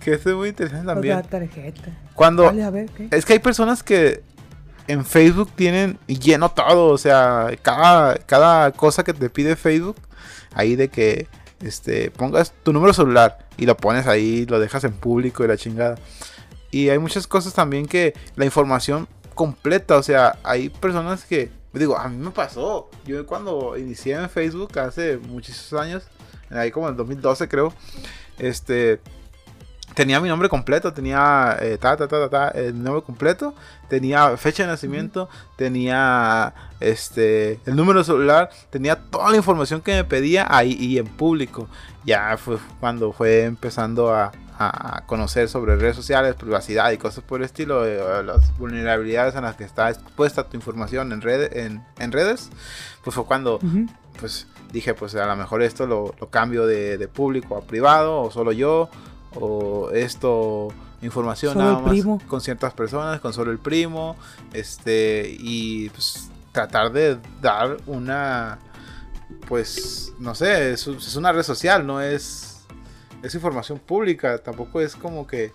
que 0.00 0.14
eso 0.14 0.30
es 0.30 0.36
muy 0.36 0.48
interesante 0.50 0.86
también. 0.86 1.16
La 1.16 1.22
tarjeta. 1.22 1.82
Cuando... 2.14 2.44
Dale, 2.44 2.62
a 2.64 2.70
ver, 2.70 2.88
¿qué? 2.90 3.08
Es 3.10 3.24
que 3.26 3.34
hay 3.34 3.38
personas 3.40 3.82
que 3.82 4.22
en 4.88 5.04
Facebook 5.04 5.50
tienen 5.54 5.98
lleno 6.06 6.50
todo, 6.50 6.88
o 6.88 6.98
sea, 6.98 7.50
cada, 7.62 8.16
cada 8.18 8.72
cosa 8.72 9.04
que 9.04 9.12
te 9.12 9.30
pide 9.30 9.56
Facebook, 9.56 9.96
ahí 10.54 10.76
de 10.76 10.88
que 10.88 11.28
este, 11.60 12.10
pongas 12.10 12.52
tu 12.62 12.72
número 12.72 12.92
celular 12.92 13.46
y 13.56 13.66
lo 13.66 13.76
pones 13.76 14.06
ahí, 14.06 14.46
lo 14.46 14.60
dejas 14.60 14.84
en 14.84 14.92
público 14.92 15.44
y 15.44 15.48
la 15.48 15.56
chingada. 15.56 15.96
Y 16.70 16.88
hay 16.88 16.98
muchas 16.98 17.26
cosas 17.26 17.54
también 17.54 17.86
que 17.86 18.14
la 18.36 18.44
información 18.44 19.08
completa, 19.34 19.96
o 19.96 20.02
sea, 20.02 20.38
hay 20.42 20.68
personas 20.68 21.24
que, 21.24 21.50
digo, 21.72 21.96
a 21.96 22.08
mí 22.08 22.16
me 22.16 22.30
pasó, 22.30 22.90
yo 23.04 23.24
cuando 23.26 23.76
inicié 23.76 24.14
en 24.14 24.28
Facebook 24.30 24.78
hace 24.78 25.18
muchísimos 25.18 25.80
años, 25.80 26.04
ahí 26.50 26.70
como 26.70 26.86
en 26.86 26.92
el 26.92 26.96
2012 26.96 27.48
creo, 27.48 27.72
este, 28.38 29.00
tenía 29.96 30.20
mi 30.20 30.28
nombre 30.28 30.50
completo, 30.50 30.92
tenía 30.92 31.56
eh, 31.58 31.78
ta, 31.78 31.96
ta, 31.96 32.06
ta, 32.06 32.28
ta, 32.28 32.48
el 32.48 32.80
nombre 32.82 33.02
completo, 33.02 33.54
tenía 33.88 34.36
fecha 34.36 34.64
de 34.64 34.68
nacimiento, 34.68 35.30
tenía 35.56 36.52
este 36.80 37.58
el 37.64 37.74
número 37.74 38.04
celular, 38.04 38.50
tenía 38.68 38.96
toda 38.96 39.30
la 39.30 39.38
información 39.38 39.80
que 39.80 39.94
me 39.94 40.04
pedía 40.04 40.46
ahí 40.50 40.76
y 40.78 40.98
en 40.98 41.06
público. 41.06 41.66
Ya 42.04 42.36
fue 42.36 42.58
cuando 42.78 43.12
fue 43.12 43.44
empezando 43.44 44.14
a, 44.14 44.32
a 44.58 45.02
conocer 45.06 45.48
sobre 45.48 45.76
redes 45.76 45.96
sociales, 45.96 46.34
privacidad 46.34 46.92
y 46.92 46.98
cosas 46.98 47.24
por 47.24 47.40
el 47.40 47.46
estilo, 47.46 47.86
eh, 47.86 48.22
las 48.22 48.56
vulnerabilidades 48.58 49.34
en 49.34 49.44
las 49.44 49.56
que 49.56 49.64
está 49.64 49.88
expuesta 49.88 50.44
tu 50.44 50.58
información 50.58 51.10
en, 51.10 51.22
red, 51.22 51.56
en, 51.56 51.82
en 51.98 52.12
redes, 52.12 52.50
pues 53.02 53.14
fue 53.14 53.24
cuando 53.24 53.60
pues 54.20 54.46
dije, 54.72 54.92
pues 54.92 55.14
a 55.14 55.26
lo 55.26 55.36
mejor 55.36 55.62
esto 55.62 55.86
lo, 55.86 56.14
lo 56.20 56.28
cambio 56.28 56.66
de, 56.66 56.98
de 56.98 57.08
público 57.08 57.56
a 57.56 57.62
privado, 57.62 58.20
o 58.20 58.30
solo 58.30 58.52
yo, 58.52 58.90
o 59.38 59.90
esto, 59.92 60.68
información 61.02 61.52
Solo 61.54 61.64
nada 61.64 61.78
más 61.80 61.90
primo. 61.90 62.20
con 62.26 62.40
ciertas 62.40 62.72
personas, 62.74 63.20
con 63.20 63.32
solo 63.32 63.50
el 63.50 63.58
primo, 63.58 64.16
este, 64.52 65.36
y 65.38 65.90
pues 65.90 66.28
tratar 66.52 66.92
de 66.92 67.18
dar 67.40 67.76
una, 67.86 68.58
pues, 69.48 70.12
no 70.18 70.34
sé, 70.34 70.72
es, 70.72 70.86
es 70.86 71.16
una 71.16 71.32
red 71.32 71.42
social, 71.42 71.86
no 71.86 72.00
es, 72.00 72.62
es 73.22 73.34
información 73.34 73.78
pública, 73.78 74.38
tampoco 74.38 74.80
es 74.80 74.96
como 74.96 75.26
que, 75.26 75.52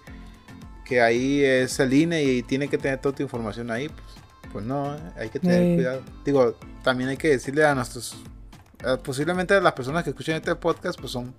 que 0.86 1.02
ahí 1.02 1.44
es 1.44 1.80
el 1.80 1.92
INE 1.94 2.24
y 2.24 2.44
tiene 2.44 2.68
que 2.68 2.78
tener 2.78 3.00
toda 3.00 3.16
tu 3.16 3.24
información 3.24 3.72
ahí, 3.72 3.90
pues, 3.90 4.52
pues 4.54 4.66
no, 4.66 4.96
hay 5.18 5.30
que 5.30 5.40
tener 5.40 5.62
Eh. 5.64 5.76
cuidado. 5.76 6.02
Digo, 6.26 6.56
también 6.84 7.10
hay 7.10 7.18
que 7.18 7.30
decirle 7.30 7.66
a 7.66 7.74
nuestros 7.74 8.16
posiblemente 9.04 9.62
las 9.62 9.74
personas 9.74 10.04
que 10.04 10.10
escuchan 10.10 10.36
este 10.38 10.56
podcast 10.56 11.00
pues 11.00 11.12
son 11.12 11.36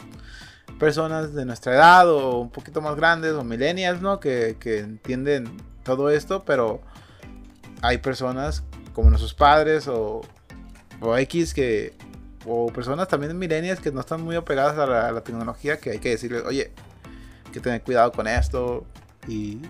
personas 0.82 1.32
de 1.32 1.44
nuestra 1.44 1.74
edad 1.74 2.10
o 2.10 2.40
un 2.40 2.50
poquito 2.50 2.80
más 2.80 2.96
grandes 2.96 3.34
o 3.34 3.44
millennials, 3.44 4.02
¿no? 4.02 4.18
Que, 4.18 4.56
que 4.58 4.80
entienden 4.80 5.56
todo 5.84 6.10
esto, 6.10 6.42
pero 6.44 6.80
hay 7.82 7.98
personas 7.98 8.64
como 8.92 9.08
nuestros 9.08 9.32
padres 9.32 9.86
o, 9.86 10.22
o 11.00 11.16
X 11.18 11.54
que 11.54 11.94
o 12.46 12.66
personas 12.66 13.06
también 13.06 13.38
millennials 13.38 13.78
que 13.78 13.92
no 13.92 14.00
están 14.00 14.22
muy 14.22 14.34
apegadas 14.34 14.76
a 14.76 14.86
la, 14.86 15.06
a 15.10 15.20
tecnología 15.22 15.78
que 15.78 15.92
hay 15.92 15.98
que 16.00 16.08
decirles, 16.08 16.42
oye, 16.44 16.72
hay 17.46 17.52
que 17.52 17.60
tener 17.60 17.80
cuidado 17.82 18.10
con 18.10 18.26
esto 18.26 18.84
y 19.28 19.60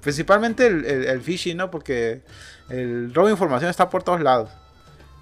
principalmente 0.00 0.66
el, 0.66 0.84
el, 0.84 1.04
el 1.04 1.20
phishing, 1.20 1.56
¿no? 1.56 1.70
Porque 1.70 2.22
el 2.68 3.14
robo 3.14 3.28
de 3.28 3.34
información 3.34 3.70
está 3.70 3.88
por 3.88 4.02
todos 4.02 4.20
lados 4.20 4.50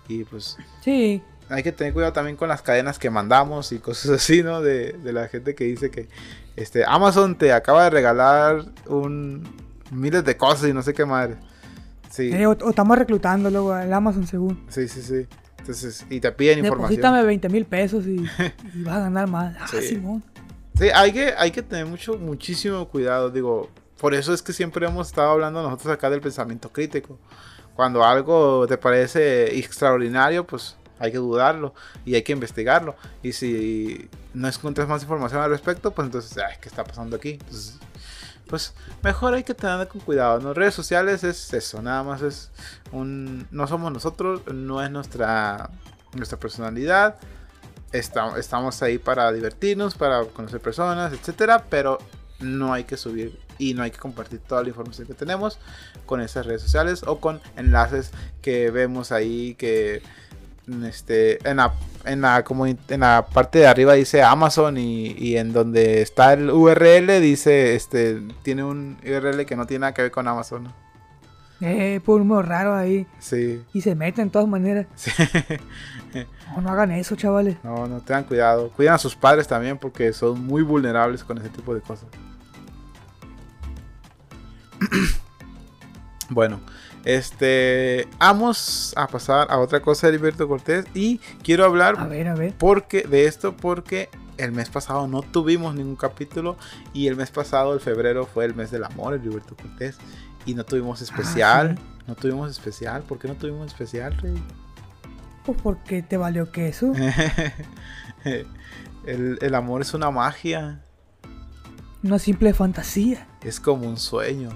y 0.09 0.25
pues 0.25 0.57
Sí. 0.83 1.23
Hay 1.49 1.63
que 1.63 1.73
tener 1.73 1.93
cuidado 1.93 2.13
también 2.13 2.37
con 2.37 2.49
las 2.49 2.63
cadenas 2.63 2.99
que 2.99 3.11
mandamos 3.11 3.73
y 3.73 3.79
cosas 3.79 4.11
así, 4.23 4.43
¿no? 4.43 4.61
De, 4.63 4.93
de 4.93 5.13
la 5.13 5.29
gente 5.29 5.55
que 5.55 5.65
dice 5.65 5.91
que 5.91 6.09
este 6.57 6.85
Amazon 6.87 7.37
te 7.37 7.53
acaba 7.53 7.85
de 7.85 7.91
regalar 7.91 8.65
un 8.87 9.43
miles 9.91 10.25
de 10.25 10.37
cosas 10.37 10.69
y 10.69 10.73
no 10.73 10.83
sé 10.83 10.95
qué 10.95 11.05
madre. 11.05 11.37
Sí, 12.11 12.33
Eh, 12.33 12.47
o, 12.47 12.51
o 12.53 12.71
estamos 12.71 12.97
reclutando 12.99 13.51
luego 13.51 13.73
al 13.73 13.93
Amazon 13.93 14.27
según. 14.27 14.65
sí, 14.69 14.89
sí, 14.89 15.03
sí. 15.03 15.27
Entonces, 15.59 16.07
y 16.09 16.21
te 16.21 16.31
piden 16.31 16.61
información. 16.61 16.91
Deposítame 17.01 17.25
20 17.25 17.49
mil 17.49 17.65
pesos 17.65 18.07
y, 18.07 18.25
y 18.75 18.83
vas 18.85 18.97
a 18.97 19.01
ganar 19.01 19.29
más. 19.29 19.57
Ah, 19.59 19.67
Sí. 19.69 19.83
Simón. 19.83 20.23
Sí, 20.79 20.89
hay 20.95 21.13
que, 21.13 21.35
hay 21.37 21.51
que 21.51 21.63
tener 21.63 21.87
mucho, 21.87 22.17
muchísimo 22.19 22.87
cuidado. 22.89 23.31
Digo, 23.31 23.69
por 23.99 24.15
eso 24.15 24.33
es 24.33 24.43
que 24.43 24.53
siempre 24.53 24.87
hemos 24.87 25.09
estado 25.09 25.31
hablando 25.31 25.63
nosotros 25.63 25.93
acá 25.93 26.09
del 26.09 26.21
pensamiento 26.21 26.71
crítico. 26.71 27.19
Cuando 27.75 28.05
algo 28.05 28.67
te 28.69 28.79
parece 28.79 29.59
extraordinario, 29.59 30.47
pues 30.47 30.77
hay 30.99 31.13
que 31.13 31.19
dudarlo 31.19 31.75
y 32.05 32.15
hay 32.15 32.23
que 32.23 32.33
investigarlo. 32.33 32.97
Y 33.23 33.33
si 33.33 34.09
no 34.35 34.49
encuentras 34.49 34.89
más 34.89 35.03
información 35.03 35.43
al 35.43 35.51
respecto, 35.51 35.91
pues 35.93 36.07
entonces, 36.07 36.37
ay, 36.39 36.57
¿qué 36.61 36.69
está 36.69 36.85
pasando 36.85 37.17
aquí? 37.17 37.39
Pues 38.49 38.75
mejor 39.03 39.35
hay 39.35 39.43
que 39.43 39.55
tener 39.55 39.89
con 39.89 40.01
cuidado. 40.01 40.39
¿no? 40.41 40.55
Redes 40.55 40.75
sociales 40.75 41.25
es 41.25 41.53
eso, 41.53 41.83
nada 41.83 42.03
más 42.05 42.23
es 42.23 42.51
un... 42.93 43.47
No 43.51 43.67
somos 43.67 43.93
nosotros, 43.93 44.43
no 44.47 44.83
es 44.85 44.91
nuestra, 44.91 45.69
nuestra 46.15 46.39
personalidad. 46.39 47.17
Esta- 47.93 48.39
estamos 48.39 48.83
ahí 48.83 48.99
para 48.99 49.33
divertirnos, 49.33 49.95
para 49.97 50.25
conocer 50.27 50.61
personas, 50.61 51.13
etcétera, 51.13 51.65
pero 51.69 51.99
no 52.39 52.73
hay 52.73 52.85
que 52.85 52.97
subir 52.97 53.41
y 53.59 53.75
no 53.75 53.83
hay 53.83 53.91
que 53.91 53.99
compartir 53.99 54.39
toda 54.41 54.63
la 54.63 54.69
información 54.69 55.07
que 55.09 55.15
tenemos 55.15 55.59
con 56.05 56.21
esas 56.21 56.45
redes 56.47 56.61
sociales 56.63 57.03
o 57.07 57.19
con 57.19 57.41
enlaces 57.57 58.11
que 58.43 58.71
vemos 58.71 59.11
ahí 59.11 59.55
que 59.55 60.03
este 60.85 61.39
en 61.49 61.59
la 61.59 61.75
en 62.05 62.21
la 62.23 62.43
como 62.43 62.67
en 62.67 62.79
la 62.89 63.27
parte 63.33 63.61
de 63.61 63.67
arriba 63.69 63.93
dice 63.95 64.23
Amazon 64.23 64.77
y, 64.79 65.13
y 65.13 65.37
en 65.37 65.53
donde 65.53 66.03
está 66.03 66.33
el 66.33 66.51
URL 66.51 67.21
dice 67.21 67.77
este 67.77 68.21
tiene 68.43 68.65
un 68.65 68.97
URL 69.05 69.47
que 69.47 69.55
no 69.57 69.67
tiene 69.67 69.83
nada 69.83 69.95
que 69.95 70.03
ver 70.03 70.11
con 70.11 70.27
Amazon. 70.27 70.73
Eh, 71.63 72.01
por 72.05 72.21
un 72.21 72.29
número 72.29 72.43
raro 72.47 72.75
ahí. 72.75 73.07
sí, 73.19 73.63
Y 73.73 73.81
se 73.81 73.95
meten 73.95 74.27
de 74.27 74.31
todas 74.31 74.49
maneras. 74.49 74.87
sí. 74.95 75.11
No, 76.55 76.63
no 76.63 76.71
hagan 76.71 76.93
eso, 76.93 77.15
chavales. 77.17 77.57
no 77.63 77.87
no 77.87 78.01
tengan 78.01 78.25
cuidado 78.25 78.71
cuiden 78.71 78.95
a 78.95 78.99
sus 78.99 79.15
padres 79.15 79.47
también 79.47 79.77
porque 79.77 80.13
son 80.15 80.47
muy 80.47 80.63
vulnerables 80.63 81.23
con 81.25 81.37
ese 81.37 81.51
tipo 81.51 81.75
de 81.75 81.81
cosas 81.83 82.09
Bueno, 86.29 86.61
este 87.05 88.09
vamos 88.19 88.93
a 88.97 89.07
pasar 89.07 89.47
a 89.51 89.59
otra 89.59 89.81
cosa 89.81 90.07
de 90.09 90.15
Heriberto 90.15 90.49
Cortés 90.49 90.85
y 90.95 91.19
quiero 91.45 91.65
hablar 91.65 91.95
A 91.99 92.07
ver, 92.07 92.27
a 92.29 92.35
ver. 92.35 92.55
porque 92.59 93.03
de 93.03 93.27
esto 93.27 93.57
porque 93.57 94.09
el 94.39 94.51
mes 94.53 94.69
pasado 94.69 95.07
no 95.07 95.23
tuvimos 95.23 95.75
ningún 95.77 95.97
capítulo 95.97 96.57
y 96.93 97.07
el 97.07 97.15
mes 97.17 97.31
pasado 97.31 97.75
el 97.75 97.81
febrero 97.81 98.27
fue 98.27 98.45
el 98.45 98.55
mes 98.55 98.71
del 98.73 98.85
amor 98.85 99.15
Heriberto 99.15 99.57
Cortés 99.57 99.99
y 100.45 100.55
no 100.55 100.65
tuvimos 100.65 101.01
especial, 101.01 101.77
sí. 101.79 101.83
no 102.09 102.15
tuvimos 102.17 102.51
especial, 102.51 103.03
¿por 103.03 103.19
qué 103.19 103.29
no 103.29 103.35
tuvimos 103.35 103.67
especial, 103.69 104.17
Rey? 104.19 104.35
Pues 105.45 105.59
porque 105.63 106.03
te 106.03 106.17
valió 106.17 106.51
queso. 106.51 106.93
el, 109.07 109.39
el 109.41 109.55
amor 109.55 109.83
es 109.83 109.95
una 109.95 110.11
magia, 110.11 110.83
Una 112.03 112.19
simple 112.19 112.53
fantasía. 112.53 113.27
es 113.43 113.59
como 113.61 113.89
un 113.89 113.97
sueño, 113.97 114.51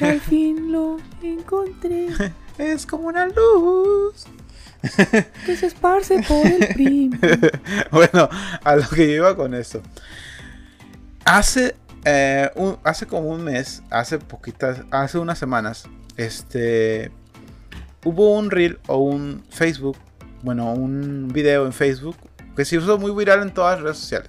al 0.00 0.20
fin 0.20 0.72
lo 0.72 0.96
encontré. 1.22 2.08
es 2.58 2.86
como 2.86 3.08
una 3.08 3.26
luz. 3.26 4.26
Que 5.46 5.56
se 5.56 5.66
esparce 5.66 6.22
por 6.28 6.46
el 6.46 6.68
primo. 6.74 7.16
bueno, 7.90 8.28
a 8.62 8.76
lo 8.76 8.88
que 8.88 9.06
yo 9.08 9.14
iba 9.14 9.34
con 9.36 9.54
eso. 9.54 9.80
Hace, 11.24 11.74
eh, 12.04 12.50
un- 12.54 12.76
hace 12.84 13.06
como 13.06 13.28
un 13.30 13.42
mes, 13.44 13.82
hace 13.90 14.18
poquitas, 14.18 14.80
hace 14.90 15.18
unas 15.18 15.38
semanas, 15.38 15.84
este, 16.18 17.10
hubo 18.04 18.36
un 18.36 18.50
reel 18.50 18.78
o 18.86 18.98
un 18.98 19.42
Facebook, 19.48 19.96
bueno, 20.42 20.72
un 20.74 21.28
video 21.32 21.64
en 21.64 21.72
Facebook 21.72 22.16
que 22.54 22.64
se 22.66 22.76
hizo 22.76 22.98
muy 22.98 23.12
viral 23.12 23.40
en 23.42 23.54
todas 23.54 23.76
las 23.76 23.82
redes 23.84 23.98
sociales. 23.98 24.28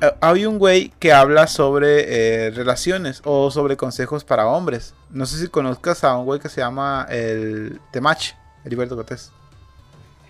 Eh, 0.00 0.10
hay 0.20 0.44
un 0.46 0.58
güey 0.58 0.92
que 0.98 1.12
habla 1.12 1.46
sobre 1.46 2.46
eh, 2.46 2.50
relaciones 2.50 3.20
o 3.24 3.50
sobre 3.50 3.76
consejos 3.76 4.24
para 4.24 4.46
hombres. 4.46 4.94
No 5.10 5.24
sé 5.26 5.38
si 5.38 5.48
conozcas 5.48 6.02
a 6.04 6.16
un 6.16 6.24
güey 6.24 6.40
que 6.40 6.48
se 6.48 6.60
llama 6.60 7.06
el 7.10 7.80
Temach, 7.92 8.32
Heriberto 8.64 8.96
Cortés. 8.96 9.30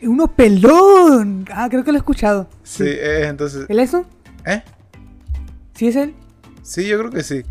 Uno 0.02 0.26
pelón. 0.26 1.46
Ah, 1.50 1.68
creo 1.70 1.82
que 1.82 1.92
lo 1.92 1.96
he 1.96 2.00
escuchado. 2.00 2.46
Sí, 2.62 2.84
eh, 2.86 3.26
entonces, 3.26 3.64
¿El 3.68 3.78
eso? 3.80 4.04
¿eh? 4.44 4.62
¿Sí 5.74 5.88
es 5.88 5.96
él? 5.96 6.14
Sí, 6.62 6.86
yo 6.86 6.98
creo 6.98 7.10
que 7.10 7.22
sí. 7.22 7.42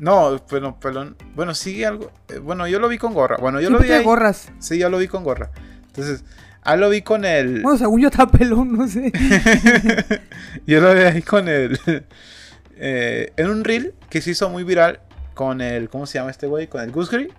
No, 0.00 0.40
pero, 0.50 0.74
pelón. 0.80 1.16
Bueno, 1.36 1.54
sí, 1.54 1.84
algo. 1.84 2.10
Bueno, 2.42 2.66
yo 2.66 2.80
lo 2.80 2.88
vi 2.88 2.98
con 2.98 3.14
gorra. 3.14 3.36
Bueno, 3.40 3.60
yo 3.60 3.70
lo 3.70 3.78
Siempre 3.78 3.88
vi. 3.96 4.00
ahí- 4.00 4.04
gorras. 4.04 4.48
Sí, 4.58 4.76
yo 4.78 4.90
lo 4.90 4.98
vi 4.98 5.06
con 5.06 5.22
gorra. 5.22 5.50
Entonces, 5.86 6.24
ah, 6.64 6.76
lo 6.76 6.88
vi 6.90 7.02
con 7.02 7.24
el. 7.24 7.62
Bueno, 7.62 7.78
según 7.78 8.00
yo 8.00 8.08
está 8.08 8.26
pelón, 8.26 8.76
no 8.76 8.88
sé. 8.88 9.12
yo 10.66 10.80
lo 10.80 10.94
vi 10.94 11.00
ahí 11.00 11.22
con 11.22 11.48
el. 11.48 11.78
eh, 12.76 13.32
en 13.36 13.50
un 13.50 13.64
reel 13.64 13.94
que 14.10 14.20
se 14.20 14.30
hizo 14.30 14.48
muy 14.48 14.64
viral 14.64 15.00
con 15.34 15.60
el. 15.60 15.88
¿Cómo 15.88 16.06
se 16.06 16.18
llama 16.18 16.30
este 16.30 16.46
güey? 16.46 16.66
Con 16.66 16.82
el 16.82 16.90
Gusgri. 16.90 17.32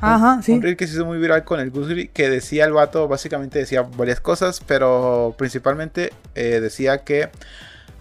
Ajá, 0.00 0.42
sí. 0.42 0.52
Un 0.52 0.62
reel 0.62 0.76
que 0.76 0.86
se 0.86 0.94
hizo 0.94 1.06
muy 1.06 1.18
viral 1.18 1.44
con 1.44 1.60
el 1.60 1.70
Gusgri. 1.70 2.08
Que 2.08 2.28
decía 2.28 2.64
el 2.64 2.72
vato, 2.72 3.08
básicamente 3.08 3.60
decía 3.60 3.82
varias 3.82 4.20
cosas. 4.20 4.60
Pero 4.66 5.34
principalmente 5.38 6.12
eh, 6.34 6.60
decía 6.60 7.04
que 7.04 7.30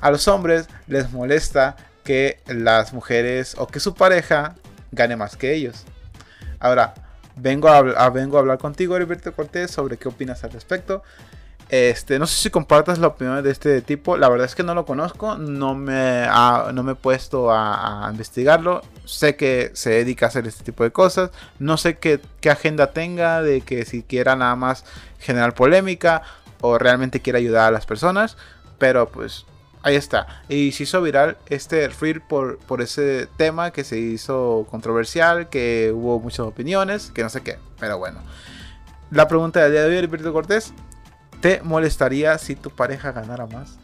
a 0.01 0.11
los 0.11 0.27
hombres 0.27 0.67
les 0.87 1.11
molesta 1.11 1.77
que 2.03 2.39
las 2.47 2.93
mujeres 2.93 3.55
o 3.57 3.67
que 3.67 3.79
su 3.79 3.93
pareja 3.95 4.55
gane 4.91 5.15
más 5.15 5.37
que 5.37 5.53
ellos. 5.53 5.85
Ahora, 6.59 6.93
vengo 7.35 7.67
a, 7.69 8.09
vengo 8.09 8.37
a 8.37 8.39
hablar 8.41 8.57
contigo, 8.57 8.95
Heriberto 8.95 9.33
Cortés, 9.33 9.71
sobre 9.71 9.97
qué 9.97 10.07
opinas 10.09 10.43
al 10.43 10.51
respecto. 10.51 11.03
Este, 11.69 12.19
no 12.19 12.27
sé 12.27 12.35
si 12.43 12.49
compartas 12.51 12.99
la 12.99 13.07
opinión 13.07 13.41
de 13.41 13.49
este 13.49 13.81
tipo. 13.81 14.15
La 14.17 14.29
verdad 14.29 14.45
es 14.45 14.53
que 14.53 14.61
no 14.63 14.75
lo 14.75 14.85
conozco. 14.85 15.37
No 15.37 15.73
me, 15.73 16.25
ha- 16.29 16.69
no 16.73 16.83
me 16.83 16.91
he 16.91 16.95
puesto 16.95 17.51
a, 17.51 18.05
a 18.07 18.11
investigarlo. 18.11 18.81
Sé 19.05 19.35
que 19.35 19.71
se 19.73 19.89
dedica 19.91 20.27
a 20.27 20.29
hacer 20.29 20.45
este 20.45 20.63
tipo 20.63 20.83
de 20.83 20.91
cosas. 20.91 21.31
No 21.59 21.77
sé 21.77 21.97
qué, 21.97 22.19
qué 22.41 22.51
agenda 22.51 22.91
tenga 22.91 23.41
de 23.41 23.61
que 23.61 23.85
si 23.85 24.03
quiera 24.03 24.35
nada 24.35 24.55
más 24.55 24.85
generar 25.19 25.55
polémica 25.55 26.21
o 26.61 26.77
realmente 26.77 27.21
quiere 27.21 27.39
ayudar 27.39 27.67
a 27.69 27.71
las 27.71 27.85
personas. 27.87 28.37
Pero 28.77 29.07
pues 29.09 29.45
ahí 29.83 29.95
está. 29.95 30.27
Y 30.49 30.71
se 30.71 30.83
hizo 30.83 31.01
viral 31.01 31.37
este 31.47 31.87
reel 31.89 32.21
por, 32.21 32.57
por 32.59 32.81
ese 32.81 33.27
tema 33.37 33.71
que 33.71 33.83
se 33.83 33.99
hizo 33.99 34.65
controversial, 34.71 35.49
que 35.49 35.91
hubo 35.93 36.19
muchas 36.19 36.39
opiniones, 36.41 37.11
que 37.11 37.21
no 37.23 37.29
sé 37.29 37.41
qué. 37.41 37.57
Pero 37.79 37.97
bueno. 37.99 38.19
La 39.11 39.27
pregunta 39.27 39.61
del 39.61 39.73
día 39.73 39.81
de 39.83 39.89
hoy, 39.89 39.95
Heriberto 39.97 40.33
Cortés. 40.33 40.73
¿Te 41.41 41.61
molestaría 41.61 42.37
si 42.37 42.55
tu 42.55 42.69
pareja 42.69 43.11
ganara 43.11 43.45
más? 43.45 43.77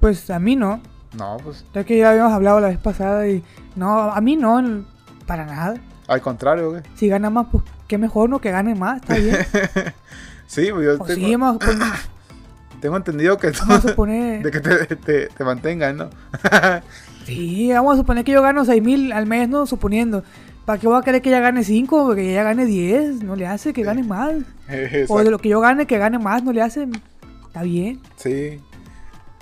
Pues 0.00 0.28
a 0.30 0.38
mí 0.38 0.54
no. 0.54 0.80
No, 1.16 1.38
pues 1.42 1.64
Ya 1.74 1.84
que 1.84 1.96
ya 1.98 2.10
habíamos 2.10 2.32
hablado 2.32 2.60
la 2.60 2.68
vez 2.68 2.78
pasada 2.78 3.26
y... 3.26 3.42
No, 3.74 4.12
a 4.12 4.20
mí 4.20 4.36
no, 4.36 4.84
para 5.26 5.46
nada. 5.46 5.76
al 6.06 6.20
contrario, 6.20 6.70
güey. 6.70 6.82
Si 6.94 7.08
gana 7.08 7.30
más, 7.30 7.46
pues 7.50 7.64
qué 7.88 7.98
mejor, 7.98 8.28
¿no? 8.28 8.40
Que 8.40 8.50
gane 8.50 8.74
más, 8.74 9.00
está 9.00 9.14
bien. 9.14 9.36
Sí, 10.46 10.68
pues 10.70 10.84
yo 10.84 11.02
O 11.02 11.06
tengo, 11.06 11.26
sí, 11.26 11.34
tengo 12.84 12.98
entendido 12.98 13.38
que 13.38 13.50
vamos 13.50 13.82
a 13.82 13.88
suponer... 13.88 14.42
de 14.42 14.50
que 14.50 14.60
te, 14.60 14.96
te, 14.96 15.26
te 15.28 15.44
mantengan, 15.44 15.96
¿no? 15.96 16.10
Sí, 17.24 17.70
vamos 17.72 17.94
a 17.94 17.96
suponer 17.96 18.22
que 18.24 18.32
yo 18.32 18.42
gano 18.42 18.66
6 18.66 18.82
mil 18.82 19.10
al 19.12 19.24
mes, 19.24 19.48
¿no? 19.48 19.64
Suponiendo. 19.64 20.22
¿Para 20.66 20.78
qué 20.78 20.86
voy 20.86 20.98
a 20.98 21.02
querer 21.02 21.22
que 21.22 21.30
ella 21.30 21.40
gane 21.40 21.64
5? 21.64 22.14
Que 22.14 22.32
ella 22.32 22.42
gane 22.42 22.66
10. 22.66 23.22
No 23.22 23.34
le 23.36 23.46
hace 23.46 23.72
que 23.72 23.82
gane 23.82 24.02
más. 24.02 24.34
O 25.08 25.18
de 25.24 25.30
lo 25.30 25.38
que 25.38 25.48
yo 25.48 25.60
gane, 25.60 25.86
que 25.86 25.96
gane 25.96 26.18
más. 26.18 26.42
No 26.44 26.52
le 26.52 26.60
hace. 26.60 26.86
Está 27.46 27.62
bien. 27.62 28.00
Sí. 28.16 28.60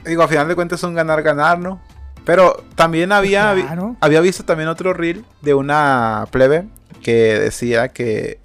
Digo, 0.06 0.22
a 0.22 0.28
final 0.28 0.46
de 0.46 0.54
cuentas 0.54 0.78
es 0.78 0.84
un 0.84 0.94
ganar-ganar, 0.94 1.58
¿no? 1.58 1.80
Pero 2.24 2.62
también 2.76 3.10
había, 3.10 3.52
vi- 3.54 3.62
Claro. 3.62 3.96
había 4.00 4.20
visto 4.20 4.44
también 4.44 4.68
otro 4.68 4.92
reel 4.94 5.24
de 5.40 5.54
una 5.54 6.26
plebe 6.30 6.66
que 7.02 7.40
decía 7.40 7.88
que... 7.88 8.38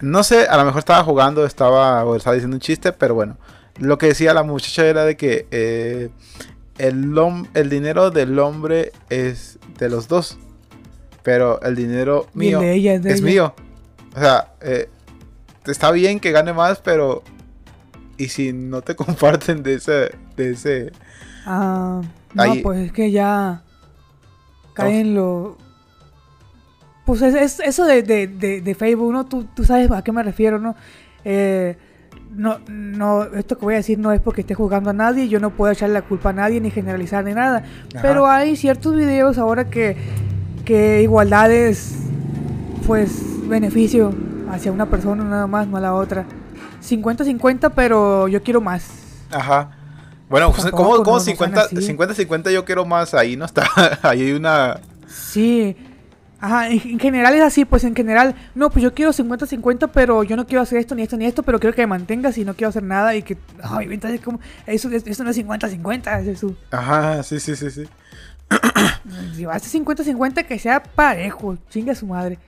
No 0.00 0.24
sé, 0.24 0.48
a 0.48 0.56
lo 0.56 0.64
mejor 0.64 0.80
estaba 0.80 1.04
jugando, 1.04 1.46
estaba, 1.46 2.04
o 2.04 2.16
estaba 2.16 2.34
diciendo 2.34 2.56
un 2.56 2.60
chiste, 2.60 2.90
pero 2.92 3.14
bueno. 3.14 3.36
Lo 3.78 3.98
que 3.98 4.06
decía 4.06 4.34
la 4.34 4.42
muchacha 4.42 4.84
era 4.86 5.04
de 5.04 5.16
que 5.16 5.46
eh, 5.50 6.10
el, 6.78 7.14
el 7.54 7.70
dinero 7.70 8.10
del 8.10 8.38
hombre 8.38 8.92
es 9.08 9.58
de 9.78 9.88
los 9.88 10.08
dos. 10.08 10.38
Pero 11.22 11.60
el 11.62 11.76
dinero 11.76 12.26
el 12.34 12.38
mío 12.38 12.60
de 12.60 12.72
ella 12.74 12.94
es 12.94 13.02
de 13.02 13.10
es 13.12 13.16
ella. 13.20 13.26
mío. 13.26 13.54
O 14.16 14.20
sea, 14.20 14.52
eh, 14.62 14.88
está 15.66 15.90
bien 15.92 16.18
que 16.20 16.32
gane 16.32 16.52
más, 16.52 16.80
pero... 16.80 17.22
¿Y 18.16 18.28
si 18.28 18.52
no 18.52 18.82
te 18.82 18.96
comparten 18.96 19.62
de 19.62 19.74
ese... 19.74 20.10
De 20.36 20.50
ese... 20.52 20.92
Ah, 21.46 22.00
no, 22.34 22.42
Ahí- 22.42 22.62
pues 22.62 22.78
es 22.86 22.92
que 22.92 23.10
ya 23.10 23.62
cae 24.74 25.00
en 25.00 25.14
lo... 25.14 25.56
Pues 27.06 27.22
es, 27.22 27.34
es- 27.34 27.60
eso 27.60 27.84
de, 27.86 28.02
de, 28.02 28.26
de, 28.26 28.60
de 28.60 28.74
Facebook, 28.74 29.12
¿no? 29.12 29.26
Tú, 29.26 29.44
tú 29.54 29.64
sabes 29.64 29.90
a 29.90 30.02
qué 30.02 30.12
me 30.12 30.22
refiero, 30.22 30.58
¿no? 30.58 30.76
Eh, 31.24 31.76
no, 32.34 32.58
no, 32.68 33.24
esto 33.24 33.58
que 33.58 33.64
voy 33.64 33.74
a 33.74 33.78
decir 33.78 33.98
no 33.98 34.12
es 34.12 34.20
porque 34.20 34.42
esté 34.42 34.54
juzgando 34.54 34.90
a 34.90 34.92
nadie, 34.92 35.28
yo 35.28 35.40
no 35.40 35.50
puedo 35.50 35.72
echarle 35.72 35.94
la 35.94 36.02
culpa 36.02 36.30
a 36.30 36.32
nadie, 36.32 36.60
ni 36.60 36.70
generalizar, 36.70 37.24
ni 37.24 37.32
nada. 37.34 37.64
Ajá. 37.94 38.02
Pero 38.02 38.26
hay 38.26 38.56
ciertos 38.56 38.94
videos 38.94 39.38
ahora 39.38 39.68
que, 39.68 39.96
que 40.64 41.02
igualdad 41.02 41.50
es, 41.50 41.96
pues, 42.86 43.48
beneficio 43.48 44.14
hacia 44.50 44.72
una 44.72 44.86
persona 44.86 45.24
nada 45.24 45.46
más, 45.46 45.66
no 45.66 45.76
a 45.76 45.80
la 45.80 45.94
otra. 45.94 46.24
50-50, 46.82 47.72
pero 47.74 48.28
yo 48.28 48.42
quiero 48.42 48.60
más. 48.60 48.88
Ajá. 49.30 49.70
Bueno, 50.28 50.52
Pues 50.52 50.70
¿cómo, 50.70 51.02
cómo 51.02 51.16
no 51.16 51.20
sean 51.20 51.36
50, 51.36 51.60
así. 51.62 51.82
50, 51.82 52.14
50 52.14 52.50
yo 52.52 52.64
quiero 52.64 52.84
más? 52.84 53.14
Ahí 53.14 53.36
no 53.36 53.44
está. 53.46 53.66
Ahí 54.02 54.22
hay 54.22 54.32
una... 54.32 54.78
Sí. 55.08 55.76
Ajá, 56.40 56.68
en, 56.68 56.80
en 56.82 56.98
general 56.98 57.34
es 57.34 57.42
así, 57.42 57.64
pues 57.64 57.84
en 57.84 57.94
general, 57.94 58.34
no, 58.54 58.70
pues 58.70 58.82
yo 58.82 58.94
quiero 58.94 59.12
50-50, 59.12 59.90
pero 59.92 60.22
yo 60.22 60.36
no 60.36 60.46
quiero 60.46 60.62
hacer 60.62 60.78
esto, 60.78 60.94
ni 60.94 61.02
esto, 61.02 61.16
ni 61.16 61.26
esto, 61.26 61.42
pero 61.42 61.60
quiero 61.60 61.76
que 61.76 61.82
me 61.82 61.88
mantengas 61.88 62.38
y 62.38 62.44
no 62.44 62.54
quiero 62.54 62.70
hacer 62.70 62.82
nada 62.82 63.14
y 63.14 63.22
que, 63.22 63.36
ay, 63.62 63.88
entonces, 63.90 64.20
como, 64.20 64.40
eso, 64.66 64.88
eso 64.90 65.24
no 65.24 65.30
es 65.30 65.38
50-50, 65.38 66.20
es 66.22 66.26
eso. 66.28 66.56
Ajá, 66.70 67.22
sí, 67.22 67.38
sí, 67.40 67.56
sí, 67.56 67.70
sí. 67.70 67.84
Si 69.34 69.44
va 69.44 69.54
a 69.54 69.58
ser 69.58 69.82
50-50, 69.82 70.46
que 70.46 70.58
sea 70.58 70.82
parejo, 70.82 71.56
chinga 71.68 71.94
su 71.94 72.06
madre. 72.06 72.38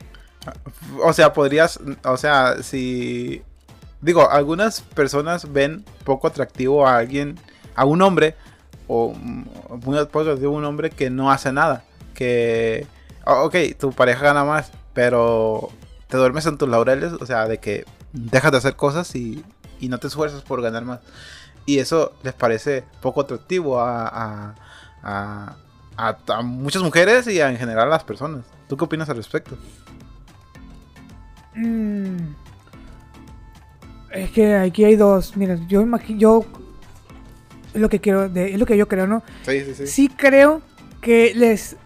O 1.03 1.13
sea, 1.13 1.33
podrías... 1.33 1.79
O 2.05 2.17
sea, 2.17 2.63
si... 2.63 3.43
Digo, 4.01 4.29
algunas 4.31 4.81
personas 4.81 5.53
ven 5.53 5.85
poco 6.05 6.27
atractivo 6.27 6.87
a 6.87 6.99
alguien, 6.99 7.39
a 7.77 7.85
un 7.85 8.03
hombre, 8.03 8.35
o 8.89 9.15
muy 9.15 9.97
poco 10.07 10.21
atractivo 10.21 10.55
a 10.55 10.59
un 10.59 10.65
hombre 10.65 10.91
que 10.91 11.11
no 11.11 11.31
hace 11.31 11.53
nada. 11.53 11.85
Que... 12.15 12.87
o- 13.27 13.45
ok, 13.45 13.57
tu 13.79 13.93
pareja 13.93 14.23
gana 14.25 14.45
más, 14.45 14.71
pero 14.95 15.69
te 16.09 16.17
duermes 16.17 16.47
en 16.47 16.59
tus 16.59 16.69
laureles, 16.69 17.13
o 17.13 17.27
sea, 17.27 17.47
de 17.49 17.59
que 17.59 17.85
dejas 18.13 18.53
de 18.53 18.59
hacer 18.59 18.77
cosas 18.77 19.15
y, 19.15 19.45
y 19.81 19.89
no 19.89 19.99
te 19.99 20.07
esfuerzas 20.09 20.43
por 20.43 20.61
ganar 20.63 20.85
más. 20.85 21.01
Y 21.65 21.79
eso 21.79 22.13
les 22.23 22.35
parece 22.35 22.85
poco 23.01 23.21
atractivo 23.23 23.81
a, 23.81 24.09
a, 24.09 24.55
a- 25.03 25.57
a- 26.29 26.43
muchas 26.43 26.83
mujeres 26.83 27.27
y 27.29 27.41
a- 27.41 27.49
en 27.51 27.57
general 27.57 27.87
a 27.89 27.91
las 27.91 28.05
personas. 28.05 28.45
¿Tú 28.69 28.77
qué 28.77 28.85
opinas 28.85 29.09
al 29.09 29.17
respecto? 29.17 29.57
Mm. 31.55 32.17
Es 34.13 34.31
que 34.31 34.55
aquí 34.57 34.85
hay 34.85 34.97
dos, 34.97 35.37
mira, 35.37 35.57
yo 35.69 35.81
imagino, 35.81 36.19
yo, 36.19 36.45
es 37.73 37.81
lo 37.81 37.89
que 37.89 38.01
quiero, 38.01 38.29
de- 38.29 38.53
es 38.53 38.59
lo 38.59 38.67
que 38.67 38.77
yo 38.77 38.87
creo, 38.89 39.07
¿no? 39.07 39.23
Sí, 39.47 39.61
sí, 39.65 39.75
sí. 39.75 39.87
sí 39.87 40.09
creo 40.09 40.61
que 41.01 41.33
les 41.35 41.77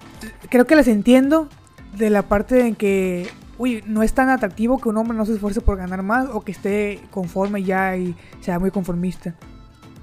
creo 0.50 0.66
que 0.66 0.76
les 0.76 0.88
entiendo 0.88 1.48
de 1.96 2.10
la 2.10 2.22
parte 2.22 2.66
en 2.66 2.74
que 2.74 3.28
uy 3.58 3.82
no 3.86 4.02
es 4.02 4.12
tan 4.12 4.28
atractivo 4.28 4.78
que 4.78 4.88
un 4.88 4.96
hombre 4.98 5.16
no 5.16 5.24
se 5.24 5.32
esfuerce 5.34 5.60
por 5.60 5.76
ganar 5.78 6.02
más 6.02 6.28
o 6.32 6.42
que 6.42 6.52
esté 6.52 7.00
conforme 7.10 7.62
ya 7.62 7.96
y 7.96 8.14
sea 8.40 8.58
muy 8.58 8.70
conformista. 8.70 9.34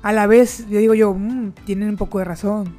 A 0.02 0.12
la 0.12 0.26
vez 0.28 0.68
yo 0.70 0.80
digo 0.80 0.94
yo 0.96 1.14
"Mm, 1.14 1.52
tienen 1.66 1.90
un 1.90 1.98
poco 1.98 2.20
de 2.20 2.26
razón 2.26 2.76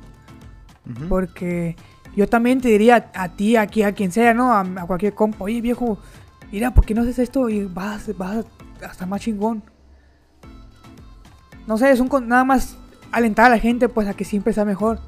porque 1.09 1.77
yo 2.17 2.29
también 2.29 2.61
te 2.61 2.69
diría 2.69 3.11
a 3.15 3.29
ti 3.31 3.57
aquí 3.57 3.83
a 3.83 3.93
quien 3.93 4.13
sea 4.13 4.35
no 4.35 4.53
a, 4.53 4.61
a 4.61 4.87
cualquier 4.87 5.15
compa 5.15 5.45
oye 5.45 5.61
viejo 5.63 5.99
mira 6.53 6.73
por 6.75 6.85
qué 6.85 6.93
no 6.95 7.03
haces 7.03 7.19
esto 7.19 7.49
y 7.49 7.65
vas 7.65 8.17
vas 8.19 8.45
hasta 8.87 9.07
más 9.07 9.23
chingón 9.23 9.63
no 11.67 11.79
sé 11.79 11.91
es 11.91 12.01
un 12.01 12.09
con- 12.09 12.29
nada 12.29 12.45
más 12.45 12.77
alentar 13.13 13.47
a 13.47 13.49
la 13.51 13.59
gente 13.59 13.89
pues 13.89 14.07
a 14.09 14.15
que 14.15 14.25
siempre 14.25 14.53
sea 14.53 14.65
mejor 14.65 14.99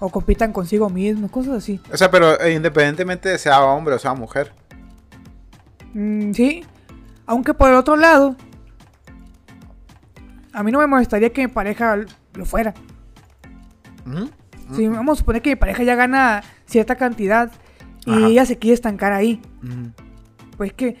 o 0.00 0.08
compitan 0.08 0.52
consigo 0.52 0.88
mismos, 0.90 1.30
cosas 1.30 1.54
así. 1.58 1.80
O 1.92 1.96
sea, 1.96 2.10
pero 2.10 2.40
eh, 2.40 2.54
independientemente 2.54 3.28
de 3.28 3.38
sea 3.38 3.62
hombre 3.64 3.94
o 3.94 3.98
sea 3.98 4.14
mujer. 4.14 4.52
Mm, 5.94 6.32
sí, 6.32 6.64
aunque 7.26 7.54
por 7.54 7.68
el 7.70 7.76
otro 7.76 7.96
lado, 7.96 8.34
a 10.52 10.62
mí 10.62 10.72
no 10.72 10.78
me 10.80 10.86
molestaría 10.86 11.30
que 11.32 11.42
mi 11.46 11.52
pareja 11.52 11.96
lo 12.34 12.44
fuera. 12.44 12.74
Ujú. 14.06 14.30
Si 14.74 14.86
vamos 14.88 15.18
a 15.18 15.20
suponer 15.20 15.42
que 15.42 15.50
mi 15.50 15.56
pareja 15.56 15.82
ya 15.82 15.94
gana 15.96 16.42
cierta 16.66 16.94
cantidad 16.96 17.50
y 18.06 18.10
Ajá. 18.12 18.26
ella 18.28 18.46
se 18.46 18.56
quiere 18.58 18.74
estancar 18.74 19.12
ahí, 19.12 19.40
pues 20.56 20.72
que 20.72 20.96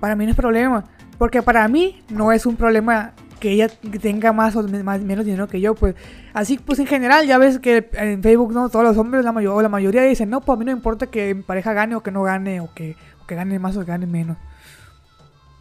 para 0.00 0.16
mí 0.16 0.24
no 0.24 0.30
es 0.30 0.36
problema. 0.36 0.84
Porque 1.18 1.42
para 1.42 1.68
mí 1.68 2.02
no 2.08 2.32
es 2.32 2.46
un 2.46 2.56
problema 2.56 3.12
que 3.38 3.50
ella 3.50 3.68
tenga 4.00 4.32
más 4.32 4.56
o 4.56 4.62
más- 4.66 5.00
menos 5.02 5.24
dinero 5.24 5.46
que 5.46 5.60
yo, 5.60 5.74
pues 5.74 5.94
así 6.34 6.58
pues 6.58 6.78
en 6.78 6.86
general 6.86 7.26
ya 7.26 7.38
ves 7.38 7.58
que 7.58 7.90
en 7.94 8.22
Facebook 8.22 8.52
no 8.52 8.68
todos 8.68 8.84
los 8.84 8.96
hombres 8.96 9.24
la 9.24 9.32
mayor, 9.32 9.54
o 9.56 9.62
la 9.62 9.68
mayoría 9.68 10.02
dicen 10.02 10.30
no 10.30 10.40
pues 10.40 10.56
a 10.56 10.58
mí 10.58 10.64
no 10.64 10.72
me 10.72 10.76
importa 10.76 11.06
que 11.06 11.34
mi 11.34 11.42
pareja 11.42 11.72
gane 11.72 11.94
o 11.94 12.02
que 12.02 12.10
no 12.10 12.22
gane 12.22 12.60
o 12.60 12.72
que, 12.74 12.96
o 13.22 13.26
que 13.26 13.34
gane 13.34 13.58
más 13.58 13.76
o 13.76 13.80
que 13.80 13.86
gane 13.86 14.06
menos 14.06 14.36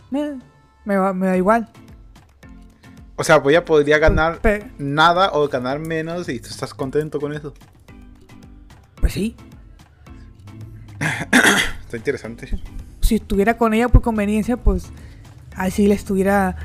me, 0.10 0.39
me, 0.86 0.97
va- 0.97 1.13
me 1.13 1.27
da 1.27 1.38
igual 1.38 1.69
O 3.15 3.23
sea, 3.23 3.41
pues 3.43 3.53
ella 3.53 3.65
podría 3.65 3.97
ganar 3.99 4.39
Pe- 4.39 4.71
nada 4.77 5.31
o 5.34 5.47
ganar 5.47 5.79
menos 5.79 6.27
y 6.29 6.39
tú 6.39 6.47
estás 6.49 6.73
contento 6.73 7.19
con 7.19 7.34
eso. 7.34 7.53
pues 8.99 9.13
sí 9.13 9.36
Está 11.81 11.97
interesante. 11.97 12.49
si 13.01 13.15
estuviera 13.15 13.57
con 13.57 13.73
ella 13.73 13.89
por 13.89 14.01
conveniencia 14.01 14.57
pues 14.57 14.91
así 15.55 15.88
le 15.88 15.95
estuviera 15.95 16.55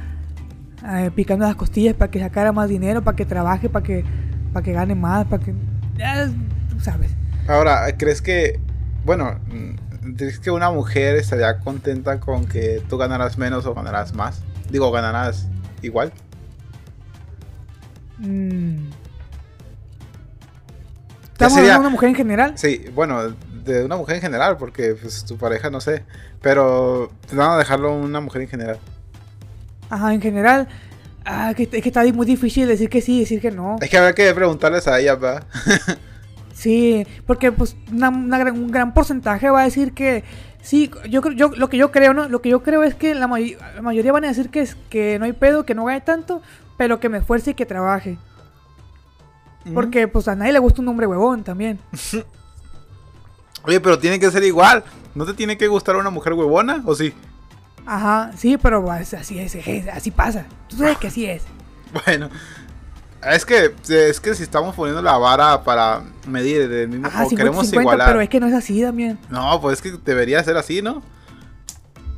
eh, 0.85 1.11
picando 1.15 1.47
las 1.47 1.55
costillas 1.57 1.95
para 1.95 2.11
que 2.11 2.21
sacara 2.21 2.53
más 2.53 2.69
dinero 2.69 3.03
para 3.03 3.17
que 3.17 3.25
trabaje 3.25 3.69
para 3.69 3.85
que 3.85 4.05
para 4.53 4.65
que 4.65 4.73
gane 4.73 4.95
más 4.95 5.27
para 5.27 5.43
que 5.45 5.55
ya 5.97 6.27
tú 6.71 6.81
sabes 6.81 7.11
Ahora, 7.49 7.87
¿crees 7.97 8.21
que, 8.21 8.59
bueno, 9.05 9.39
¿crees 10.17 10.41
que 10.41 10.51
una 10.51 10.69
mujer 10.73 11.15
estaría 11.15 11.61
contenta 11.61 12.19
con 12.19 12.45
que 12.47 12.83
tú 12.89 12.97
ganarás 12.99 13.39
menos 13.39 13.65
o 13.67 13.73
ganarás 13.75 14.13
más? 14.17 14.43
Digo, 14.69 14.91
ganarás 14.91 15.47
igual. 15.81 16.13
Mm. 18.19 18.89
¿Estamos 21.33 21.55
sería- 21.55 21.75
hablando 21.77 21.83
de 21.83 21.87
una 21.87 21.91
mujer 21.91 22.09
en 22.09 22.15
general? 22.17 22.53
Sí, 22.57 22.85
bueno, 22.95 23.31
de 23.65 23.85
una 23.85 23.97
mujer 23.97 24.17
en 24.17 24.23
general, 24.23 24.57
porque 24.57 24.97
pues 25.01 25.25
tu 25.25 25.37
pareja 25.37 25.71
no 25.71 25.81
sé, 25.81 26.03
pero 26.43 27.13
te 27.29 27.37
van 27.37 27.51
a 27.53 27.57
dejarlo 27.59 27.95
una 27.95 28.21
mujer 28.21 28.43
en 28.43 28.49
general. 28.49 28.79
Ajá, 29.91 30.15
en 30.15 30.21
general. 30.21 30.69
Ah, 31.25 31.53
que, 31.57 31.65
es 31.65 31.83
que 31.83 31.89
está 31.89 32.05
muy 32.13 32.25
difícil 32.27 32.69
decir 32.69 32.89
que 32.89 33.01
sí 33.01 33.17
y 33.17 33.21
decir 33.21 33.41
que 33.41 33.51
no. 33.51 33.77
Es 33.81 33.91
que 33.91 33.99
habrá 33.99 34.15
que 34.15 34.33
preguntarles 34.35 34.87
a 34.89 34.99
ella, 35.01 35.15
¿verdad? 35.17 35.45
Sí, 36.55 37.07
porque 37.27 37.53
pues 37.53 37.77
una- 37.93 38.09
una 38.09 38.39
gran- 38.39 38.55
un 38.55 38.71
gran 38.71 38.95
porcentaje 38.95 39.51
va 39.51 39.61
a 39.61 39.65
decir 39.65 39.93
que 39.93 40.25
sí. 40.63 40.91
Yo, 41.11 41.21
creo- 41.21 41.35
yo 41.35 41.51
lo 41.55 41.69
que 41.69 41.77
yo 41.77 41.93
creo, 41.93 42.15
¿no? 42.15 42.31
Lo 42.31 42.41
que 42.41 42.49
yo 42.49 42.63
creo 42.63 42.83
es 42.83 42.95
que 42.95 43.15
la, 43.15 43.27
may- 43.29 43.59
la 43.75 43.83
mayoría 43.83 44.11
van 44.11 44.25
a 44.25 44.29
decir 44.29 44.49
que, 44.49 44.61
es, 44.63 44.75
que 44.89 45.19
no 45.19 45.27
hay 45.27 45.35
pedo, 45.35 45.67
que 45.67 45.75
no 45.75 45.85
gane 45.85 46.01
tanto, 46.01 46.41
pero 46.79 46.99
que 46.99 47.11
me 47.11 47.19
esfuerce 47.19 47.51
y 47.51 47.55
que 47.55 47.67
trabaje. 47.67 48.17
Porque 49.75 50.09
pues 50.09 50.29
a 50.29 50.35
nadie 50.35 50.55
le 50.55 50.59
gusta 50.59 50.81
un 50.81 50.89
hombre 50.89 51.07
huevón 51.07 51.45
también. 51.45 51.79
Oye, 53.65 53.81
pero 53.81 53.99
tiene 53.99 54.19
que 54.19 54.31
ser 54.31 54.43
igual. 54.45 54.83
¿No 55.15 55.27
te 55.27 55.35
tiene 55.35 55.59
que 55.59 55.67
gustar 55.69 55.97
una 55.97 56.09
mujer 56.11 56.33
huevona? 56.35 56.83
¿O 56.87 56.95
sí? 56.95 57.13
Ajá, 57.87 58.33
sí, 58.37 58.57
pero 58.59 58.91
así 58.91 59.39
es, 59.39 59.55
es- 59.55 59.89
así 59.89 60.11
pasa. 60.11 60.45
Tú 60.69 60.77
sabes 60.77 60.99
que 60.99 61.07
así 61.09 61.25
es. 61.27 61.43
Bueno. 62.05 62.29
Es 63.23 63.45
que, 63.47 63.75
es 63.89 64.21
que 64.21 64.35
si 64.35 64.43
estamos 64.43 64.75
poniendo 64.77 65.01
la 65.03 65.17
vara 65.19 65.65
para 65.65 66.03
medir 66.29 66.69
del 66.69 66.89
mismo 66.89 67.07
Ah, 67.07 67.25
o 67.25 67.29
50, 67.31 67.37
queremos 67.37 67.65
50, 67.67 67.81
igualar. 67.83 68.07
pero 68.09 68.21
es 68.21 68.29
que 68.29 68.39
no 68.39 68.47
es 68.47 68.55
así, 68.55 68.81
Damián. 68.83 69.19
No, 69.31 69.61
pues 69.61 69.79
es 69.79 69.83
que 69.83 69.93
debería 70.05 70.45
ser 70.45 70.57
así, 70.57 70.81
¿no? 70.83 71.03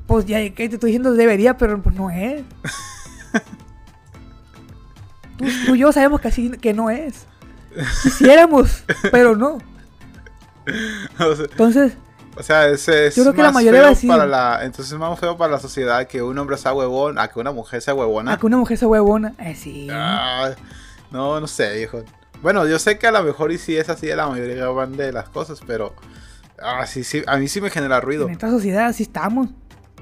Pues 0.07 0.27
ya 0.27 0.39
que 0.51 0.69
te 0.69 0.75
estoy 0.75 0.89
diciendo 0.91 1.13
debería, 1.13 1.57
pero 1.57 1.81
pues 1.81 1.95
no 1.95 2.11
es. 2.11 2.43
tú, 5.39 5.45
tú 5.67 5.75
y 5.75 5.79
yo 5.79 5.93
sabemos 5.93 6.21
que 6.21 6.29
así 6.29 6.51
que 6.51 6.75
no 6.75 6.91
es. 6.91 7.27
Quisiéramos, 8.03 8.83
pero 9.11 9.37
no. 9.37 9.59
Entonces, 11.51 11.93
o 12.39 12.43
sea, 12.43 12.67
es, 12.69 12.89
es 12.89 13.17
Yo 13.17 13.23
creo 13.25 13.35
que 13.35 13.43
la 13.43 13.49
más 13.49 13.55
mayoría 13.55 13.81
va 13.83 13.87
a 13.89 13.91
feo 13.91 13.97
decir- 13.97 14.09
para 14.11 14.27
la, 14.27 14.61
entonces 14.65 14.93
es 14.93 14.99
más 14.99 15.19
feo 15.19 15.37
para 15.37 15.53
la 15.53 15.59
sociedad 15.59 16.07
que 16.07 16.23
un 16.23 16.39
hombre 16.39 16.57
sea 16.57 16.73
huevón 16.73 17.19
a 17.19 17.29
que 17.29 17.39
una 17.41 17.53
mujer 17.53 17.83
sea 17.83 17.95
huevona. 17.95 18.33
a 18.33 18.39
que 18.39 18.47
una 18.47 18.57
mujer 18.57 18.79
sea 18.79 18.89
huevona. 18.89 19.35
Eh, 19.39 19.55
sí. 19.55 19.89
Ah, 19.91 20.51
no, 21.11 21.41
no 21.41 21.47
sé, 21.47 21.77
viejo. 21.77 22.03
Bueno, 22.43 22.67
yo 22.67 22.79
sé 22.79 22.99
que 22.99 23.07
a 23.07 23.11
lo 23.13 23.23
mejor 23.25 23.51
y 23.51 23.59
sí 23.59 23.77
es 23.77 23.89
así 23.89 24.07
de 24.07 24.15
la 24.17 24.29
mayoría 24.29 24.67
van 24.69 24.97
de 24.97 25.13
las 25.13 25.29
cosas, 25.29 25.61
pero 25.67 25.95
ah, 26.63 26.87
sí, 26.87 27.03
sí, 27.05 27.23
a 27.27 27.37
mí 27.37 27.49
sí 27.49 27.61
me 27.61 27.71
genera 27.71 28.01
ruido. 28.01 28.27
En 28.27 28.33
esta 28.33 28.49
sociedad 28.51 28.87
así 28.87 29.03
estamos. 29.03 29.49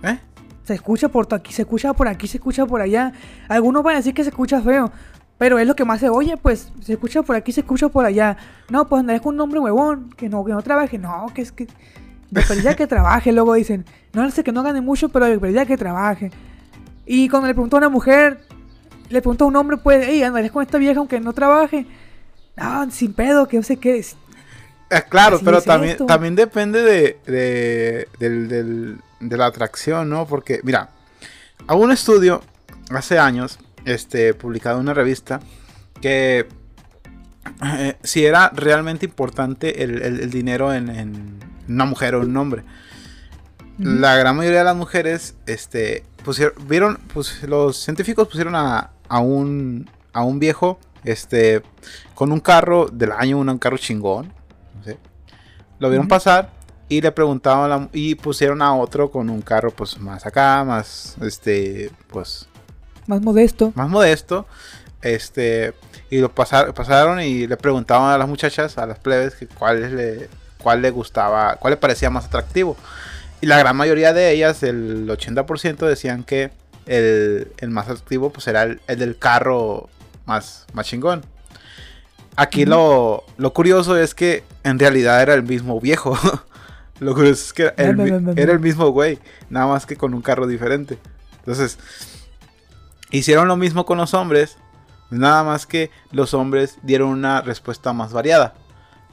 ¿Eh? 0.03 0.19
Se 0.65 0.75
escucha 0.75 1.09
por 1.09 1.33
aquí, 1.33 1.53
se 1.53 1.63
escucha 1.63 1.95
por 1.95 2.09
aquí, 2.09 2.27
se 2.27 2.37
escucha 2.39 2.67
por 2.67 2.81
allá. 2.81 3.13
Algunos 3.49 3.83
van 3.83 3.95
a 3.95 3.99
decir 3.99 4.13
que 4.13 4.25
se 4.25 4.31
escucha 4.31 4.61
feo, 4.61 4.91
pero 5.39 5.59
es 5.59 5.67
lo 5.67 5.75
que 5.77 5.85
más 5.85 6.01
se 6.01 6.09
oye, 6.11 6.37
pues 6.37 6.73
se 6.83 6.95
escucha 6.95 7.23
por 7.23 7.37
aquí, 7.37 7.53
se 7.53 7.61
escucha 7.61 7.89
por 7.89 8.05
allá. 8.05 8.37
No, 8.69 8.87
pues 8.89 9.01
andaré 9.01 9.21
con 9.21 9.35
un 9.37 9.41
hombre 9.41 9.61
huevón, 9.61 10.11
que 10.11 10.29
no, 10.29 10.45
que 10.45 10.53
no 10.53 10.61
trabaje, 10.63 10.99
no, 10.99 11.27
que 11.35 11.41
es 11.43 11.53
que. 11.53 11.69
De 12.31 12.43
perdida 12.43 12.75
que 12.75 12.87
trabaje, 12.87 13.33
luego 13.33 13.55
dicen, 13.55 13.85
no 14.13 14.29
sé 14.31 14.43
que 14.43 14.53
no 14.53 14.63
gane 14.63 14.81
mucho, 14.81 15.09
pero 15.11 15.27
de 15.27 15.39
perdida 15.39 15.65
que 15.67 15.77
trabaje. 15.77 16.31
Y 17.07 17.29
cuando 17.29 17.47
le 17.49 17.55
preguntó 17.55 17.77
a 17.77 17.79
una 17.79 17.89
mujer, 17.89 18.41
le 19.09 19.21
preguntó 19.21 19.45
a 19.45 19.49
un 19.49 19.57
hombre, 19.57 19.77
pues, 19.77 20.05
hey, 20.09 20.23
andaré 20.25 20.51
con 20.51 20.63
esta 20.63 20.79
vieja 20.79 20.99
aunque 20.99 21.21
no 21.21 21.33
trabaje. 21.33 21.87
No, 22.57 22.91
sin 22.91 23.13
pedo, 23.13 23.47
que 23.47 23.59
no 23.59 23.63
sé 23.63 23.77
qué. 23.77 23.99
Eh, 23.99 25.03
claro, 25.09 25.37
Así 25.37 25.45
pero 25.45 25.59
es 25.59 25.65
también, 25.65 25.93
esto. 25.93 26.07
también 26.07 26.35
depende 26.35 26.83
de, 26.83 27.19
de, 27.27 28.09
del- 28.19 28.49
del- 28.49 28.99
de 29.21 29.37
la 29.37 29.47
atracción, 29.47 30.09
¿no? 30.09 30.27
Porque, 30.27 30.61
mira, 30.65 30.91
hubo 31.69 31.79
un 31.85 31.93
estudio 31.93 32.43
hace 32.91 33.19
años, 33.19 33.59
este, 33.85 34.35
publicado 34.35 34.77
en 34.77 34.83
una 34.83 34.95
revista, 34.95 35.41
que 36.01 36.47
eh, 37.65 37.97
si 38.03 38.25
era 38.25 38.51
realmente 38.55 39.07
importante 39.07 39.83
el, 39.85 40.03
el- 40.03 40.21
el 40.21 40.31
dinero 40.31 40.73
en, 40.73 40.89
en 40.89 41.39
una 41.69 41.85
mujer 41.85 42.15
o 42.15 42.21
un 42.21 42.37
hombre. 42.37 42.65
La 43.79 44.17
gran 44.17 44.35
mayoría 44.37 44.61
de 44.61 44.65
las 44.65 44.77
mujeres, 44.77 45.35
este, 45.47 46.03
pusieron, 46.25 46.55
vieron, 46.67 46.99
pues 47.13 47.43
los 47.43 47.77
científicos 47.77 48.27
pusieron 48.27 48.55
a, 48.57 48.91
a 49.09 49.19
un, 49.21 49.91
a 50.15 50.23
un 50.23 50.39
viejo, 50.39 50.79
este, 51.05 51.63
con 52.15 52.33
un 52.33 52.41
carro 52.41 52.87
del 52.91 53.13
año, 53.13 53.39
un 53.39 53.59
carro 53.59 53.77
chingón, 53.77 54.33
no 54.77 54.83
sé. 54.83 54.99
Lo 55.79 55.91
vieron 55.91 56.09
pasar 56.09 56.53
y 56.89 57.03
le 57.03 57.13
preguntaban, 57.13 57.69
la- 57.69 57.89
y 57.93 58.15
pusieron 58.15 58.63
a 58.63 58.75
otro 58.75 59.11
con 59.11 59.29
un 59.29 59.43
carro, 59.43 59.71
pues, 59.73 59.99
más 59.99 60.25
acá, 60.25 60.65
más, 60.65 61.17
este, 61.21 61.91
pues, 62.09 62.49
Más 63.07 63.21
modesto. 63.21 63.73
más 63.75 63.91
modesto, 63.91 64.47
este, 65.03 65.75
y 66.09 66.19
lo 66.21 66.35
pasar- 66.35 66.73
pasaron 66.73 67.21
y 67.21 67.47
le 67.47 67.59
preguntaban 67.59 68.11
a 68.11 68.17
las 68.17 68.27
muchachas, 68.29 68.79
a 68.79 68.87
las 68.87 68.99
plebes, 69.01 69.35
que 69.35 69.47
cuál 69.49 69.95
le, 69.97 70.31
cuál 70.67 70.83
le 70.83 70.91
gustaba, 70.91 71.55
cuál 71.61 71.75
le 71.75 71.77
parecía 71.77 72.11
más 72.11 72.25
atractivo. 72.25 72.77
Y 73.41 73.47
la 73.47 73.57
gran 73.57 73.77
mayoría 73.77 74.13
de 74.13 74.33
ellas, 74.33 74.65
el 74.65 75.07
80% 75.09 75.87
decían 75.87 76.25
que 76.25 76.51
el, 76.87 77.53
el 77.59 77.71
más 77.71 77.85
atractivo 77.89 78.31
pues 78.31 78.49
era 78.49 78.65
el, 78.65 78.81
el 78.89 78.99
del 78.99 79.17
carro 79.17 79.89
más, 80.25 80.67
más 80.73 80.89
chingón. 80.89 81.25
Aquí 82.35 82.65
lo, 82.65 83.23
lo 83.37 83.53
curioso 83.53 83.97
es 83.97 84.13
que 84.13 84.43
en 84.65 84.81
realidad 84.81 85.23
era 85.23 85.35
el 85.35 85.45
mismo 85.45 85.81
viejo. 85.81 86.19
lo 86.99 87.15
curioso 87.15 87.45
es 87.45 87.53
que 87.53 87.73
el, 87.77 88.35
era 88.37 88.53
el 88.53 88.59
mismo 88.59 88.89
güey, 88.89 89.21
nada 89.49 89.69
más 89.69 89.87
que 89.87 89.95
con 89.95 90.15
un 90.15 90.21
carro 90.21 90.49
diferente. 90.49 90.99
Entonces, 91.39 91.79
hicieron 93.13 93.47
lo 93.47 93.57
mismo 93.57 93.87
con 93.87 93.99
los 93.99 94.15
hombres, 94.15 94.59
nada 95.11 95.45
más 95.45 95.65
que 95.65 95.93
los 96.11 96.35
hombres 96.35 96.79
dieron 96.83 97.11
una 97.11 97.41
respuesta 97.41 97.93
más 97.93 98.13
variada. 98.13 98.55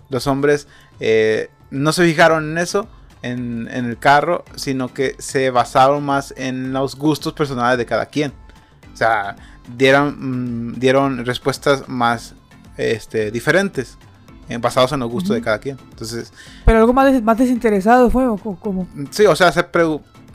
Los 0.09 0.27
hombres 0.27 0.67
eh, 0.99 1.49
no 1.71 1.91
se 1.91 2.05
fijaron 2.05 2.51
en 2.51 2.57
eso, 2.57 2.87
en, 3.21 3.67
en 3.71 3.85
el 3.85 3.97
carro, 3.97 4.43
sino 4.55 4.93
que 4.93 5.15
se 5.19 5.49
basaron 5.49 6.03
más 6.03 6.33
en 6.37 6.73
los 6.73 6.95
gustos 6.95 7.33
personales 7.33 7.77
de 7.77 7.85
cada 7.85 8.05
quien. 8.07 8.33
O 8.93 8.97
sea, 8.97 9.35
dieron, 9.77 10.69
mm, 10.71 10.79
dieron 10.79 11.25
respuestas 11.25 11.87
más 11.87 12.35
este, 12.77 13.31
diferentes, 13.31 13.97
eh, 14.49 14.57
basados 14.57 14.91
en 14.91 14.99
los 14.99 15.09
gustos 15.09 15.35
de 15.35 15.41
cada 15.41 15.59
quien. 15.59 15.77
Entonces, 15.91 16.33
Pero 16.65 16.79
algo 16.79 16.93
más, 16.93 17.11
des- 17.11 17.23
más 17.23 17.37
desinteresado 17.37 18.09
fue, 18.09 18.27
o 18.27 18.35
como. 18.37 18.87
Sí, 19.11 19.25
o 19.25 19.35
sea, 19.35 19.51
se 19.51 19.65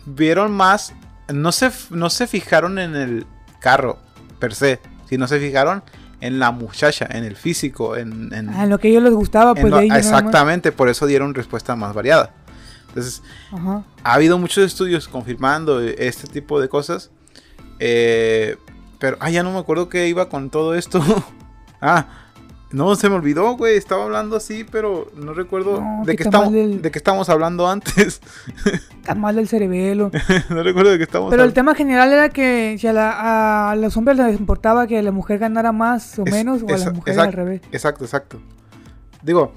vieron 0.07 0.51
más, 0.53 0.95
no 1.33 1.53
se, 1.53 1.71
no 1.91 2.09
se 2.11 2.27
fijaron 2.27 2.79
en 2.79 2.97
el 2.97 3.27
carro 3.61 3.99
per 4.39 4.55
se, 4.55 4.81
sino 5.09 5.27
se 5.29 5.39
fijaron 5.39 5.83
en 6.21 6.39
la 6.39 6.51
muchacha, 6.51 7.07
en 7.11 7.25
el 7.25 7.37
físico, 7.37 7.97
en... 7.97 8.33
en- 8.35 8.49
Ah, 8.51 8.65
en 8.65 8.71
lo 8.71 8.79
que 8.79 8.89
a 8.89 8.91
ellos 8.91 9.03
les 9.05 9.13
gustaba, 9.15 9.55
pues 9.55 9.71
lo- 9.71 9.79
de 9.79 9.85
ellos. 9.87 9.97
exactamente, 9.99 10.73
por 10.73 10.89
eso 10.89 11.07
dieron 11.07 11.35
respuesta 11.35 11.77
más 11.77 11.95
variada. 11.95 12.33
Entonces, 12.89 13.23
Ajá. 13.53 13.85
ha 14.03 14.15
habido 14.15 14.39
muchos 14.39 14.65
estudios 14.65 15.07
confirmando 15.09 15.81
este 15.81 16.27
tipo 16.27 16.61
de 16.61 16.69
cosas, 16.69 17.11
eh, 17.79 18.57
pero, 18.99 19.17
ah, 19.21 19.31
ya 19.31 19.43
no 19.43 19.53
me 19.53 19.59
acuerdo 19.59 19.89
que 19.89 20.09
iba 20.09 20.29
con 20.29 20.51
todo 20.51 20.75
esto. 20.75 21.01
ah, 21.81 22.07
no, 22.71 22.95
se 22.97 23.09
me 23.09 23.15
olvidó, 23.17 23.57
güey, 23.57 23.77
estaba 23.77 24.05
hablando 24.05 24.37
así, 24.37 24.65
pero 24.65 25.11
no 25.17 25.33
recuerdo 25.33 25.81
No, 25.81 26.03
de, 26.05 26.17
qué 26.17 26.23
estamos, 26.25 26.53
de 26.53 26.91
qué 26.91 26.99
estamos 26.99 27.29
hablando 27.31 27.69
antes. 27.69 28.21
Está 28.99 29.15
mal 29.15 29.37
del 29.37 29.49
cerebelo. 29.49 30.11
no 30.51 30.63
recuerdo 30.63 30.91
de 30.91 30.99
qué 30.99 31.05
estamos 31.05 31.31
Pero 31.31 31.45
el 31.45 31.55
tema 31.55 31.75
general 31.75 32.13
era 32.13 32.29
que 32.29 32.77
si 32.79 32.87
a, 32.87 32.93
la- 32.93 33.71
a 33.71 33.77
los 33.77 33.97
hombres 33.97 34.19
les 34.19 34.39
importaba 34.39 34.87
que 34.87 35.01
la 35.03 35.13
mujer 35.13 35.39
ganara 35.39 35.73
más 35.73 36.19
o 36.19 36.25
Es- 36.27 36.33
menos, 36.33 36.63
o 36.63 36.69
a 36.69 36.73
las 36.73 36.93
mujeres 36.93 37.17
exact- 37.19 37.27
al 37.29 37.33
revés. 37.33 37.61
Exacto, 37.73 38.05
exacto. 38.05 38.39
Digo, 39.23 39.55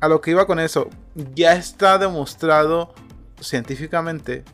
a 0.00 0.08
lo 0.08 0.20
que 0.22 0.30
iba 0.30 0.46
con 0.46 0.58
eso, 0.58 0.88
ya 1.34 1.54
está 1.54 1.98
demostrado 1.98 2.94
científicamente, 3.40 4.44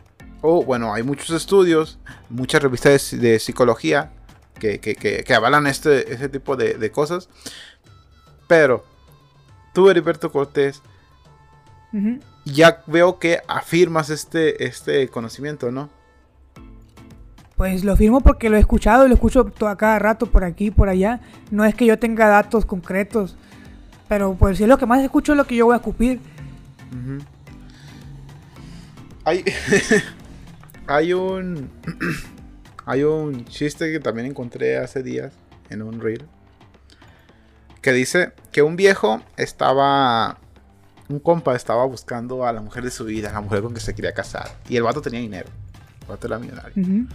o 0.40 0.64
bueno, 0.64 0.92
hay 0.92 1.02
muchos 1.02 1.30
estudios, 1.30 1.98
muchas 2.28 2.62
revistas 2.62 3.10
de, 3.12 3.18
de 3.18 3.38
psicología 3.38 4.12
que, 4.58 4.78
que- 4.80 4.94
que- 4.94 5.24
que 5.24 5.34
avalan 5.34 5.66
este, 5.66 6.12
ese 6.12 6.28
tipo 6.28 6.56
de, 6.56 6.74
de 6.74 6.90
cosas, 6.90 7.28
pero 8.52 8.84
tú, 9.72 9.88
Heriberto 9.88 10.30
Cortés, 10.30 10.82
ya 12.44 12.82
veo 12.86 13.18
que 13.18 13.40
afirmas 13.48 14.10
este, 14.10 14.66
este 14.66 15.08
conocimiento, 15.08 15.72
¿no? 15.72 15.88
Pues 17.56 17.82
lo 17.82 17.96
firmo 17.96 18.20
porque 18.20 18.50
lo 18.50 18.58
he 18.58 18.60
escuchado 18.60 19.06
y 19.06 19.08
lo 19.08 19.14
escucho 19.14 19.50
a 19.66 19.76
cada 19.78 19.98
rato 19.98 20.26
por 20.26 20.44
aquí 20.44 20.70
por 20.70 20.90
allá. 20.90 21.22
No 21.50 21.64
es 21.64 21.74
que 21.74 21.86
yo 21.86 21.98
tenga 21.98 22.28
datos 22.28 22.66
concretos, 22.66 23.38
pero 24.06 24.34
pues 24.34 24.58
si 24.58 24.64
es 24.64 24.68
lo 24.68 24.76
que 24.76 24.84
más 24.84 25.02
escucho 25.02 25.32
es 25.32 25.38
lo 25.38 25.46
que 25.46 25.56
yo 25.56 25.64
voy 25.64 25.72
a 25.72 25.76
escupir. 25.78 26.20
Hay, 29.24 29.44
hay 30.86 31.14
un 31.14 31.70
hay 32.84 33.02
un 33.02 33.46
chiste 33.46 33.90
que 33.90 33.98
también 33.98 34.26
encontré 34.26 34.76
hace 34.76 35.02
días 35.02 35.32
en 35.70 35.80
un 35.80 36.02
reel 36.02 36.28
que 37.82 37.92
dice 37.92 38.32
que 38.52 38.62
un 38.62 38.76
viejo 38.76 39.20
estaba 39.36 40.38
un 41.08 41.18
compa 41.18 41.54
estaba 41.54 41.84
buscando 41.84 42.46
a 42.46 42.52
la 42.54 42.62
mujer 42.62 42.84
de 42.84 42.90
su 42.90 43.04
vida, 43.04 43.30
la 43.32 43.40
mujer 43.42 43.60
con 43.62 43.74
que 43.74 43.80
se 43.80 43.94
quería 43.94 44.14
casar 44.14 44.50
y 44.68 44.76
el 44.76 44.82
vato 44.82 45.02
tenía 45.02 45.20
dinero, 45.20 45.48
el 46.02 46.06
vato 46.06 46.26
era 46.26 46.38
millonario. 46.38 47.06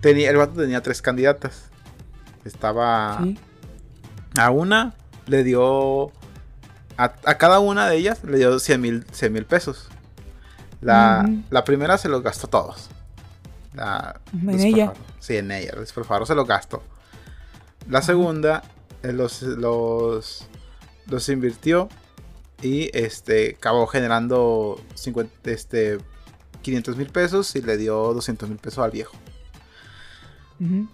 Tenía, 0.00 0.30
el 0.30 0.36
vato 0.36 0.52
tenía 0.60 0.80
tres 0.82 1.02
candidatas. 1.02 1.64
Estaba 2.44 3.18
Sí. 3.22 3.38
a 4.38 4.50
una 4.50 4.94
le 5.26 5.42
dio. 5.44 6.12
A, 6.96 7.12
a 7.26 7.34
cada 7.38 7.58
una 7.58 7.88
de 7.88 7.96
ellas 7.96 8.22
le 8.24 8.38
dio 8.38 8.58
100 8.58 8.80
mil 8.80 9.04
pesos. 9.46 9.88
La, 10.80 11.28
la 11.50 11.64
primera 11.64 11.98
se 11.98 12.08
los 12.08 12.22
gastó 12.22 12.46
todos. 12.46 12.88
La, 13.74 14.20
En 14.32 14.60
ella. 14.60 14.92
Sí, 15.18 15.36
en 15.36 15.50
ella. 15.50 15.72
Farfaro 15.92 16.24
se 16.24 16.34
los 16.36 16.46
gastó. 16.46 16.82
La 17.88 18.00
segunda 18.02 18.62
los, 19.02 19.42
los, 19.42 20.46
los 21.06 21.28
invirtió 21.28 21.88
y 22.62 22.90
este 22.96 23.56
acabó 23.58 23.86
generando 23.86 24.80
50, 24.94 25.50
este, 25.50 25.98
500 26.62 26.96
mil 26.96 27.08
pesos 27.08 27.54
y 27.56 27.62
le 27.62 27.76
dio 27.76 28.12
200 28.12 28.48
mil 28.48 28.58
pesos 28.58 28.84
al 28.84 28.90
viejo. 28.90 29.16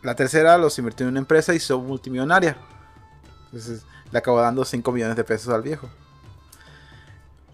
La 0.02 0.14
tercera 0.14 0.58
los 0.58 0.78
invirtió 0.78 1.06
en 1.06 1.12
una 1.12 1.20
empresa 1.20 1.54
y 1.54 1.56
hizo 1.56 1.80
multimillonaria. 1.80 2.58
Entonces 3.46 3.86
le 4.12 4.18
acabó 4.18 4.40
dando 4.40 4.62
5 4.62 4.92
millones 4.92 5.16
de 5.16 5.24
pesos 5.24 5.54
al 5.54 5.62
viejo. 5.62 5.88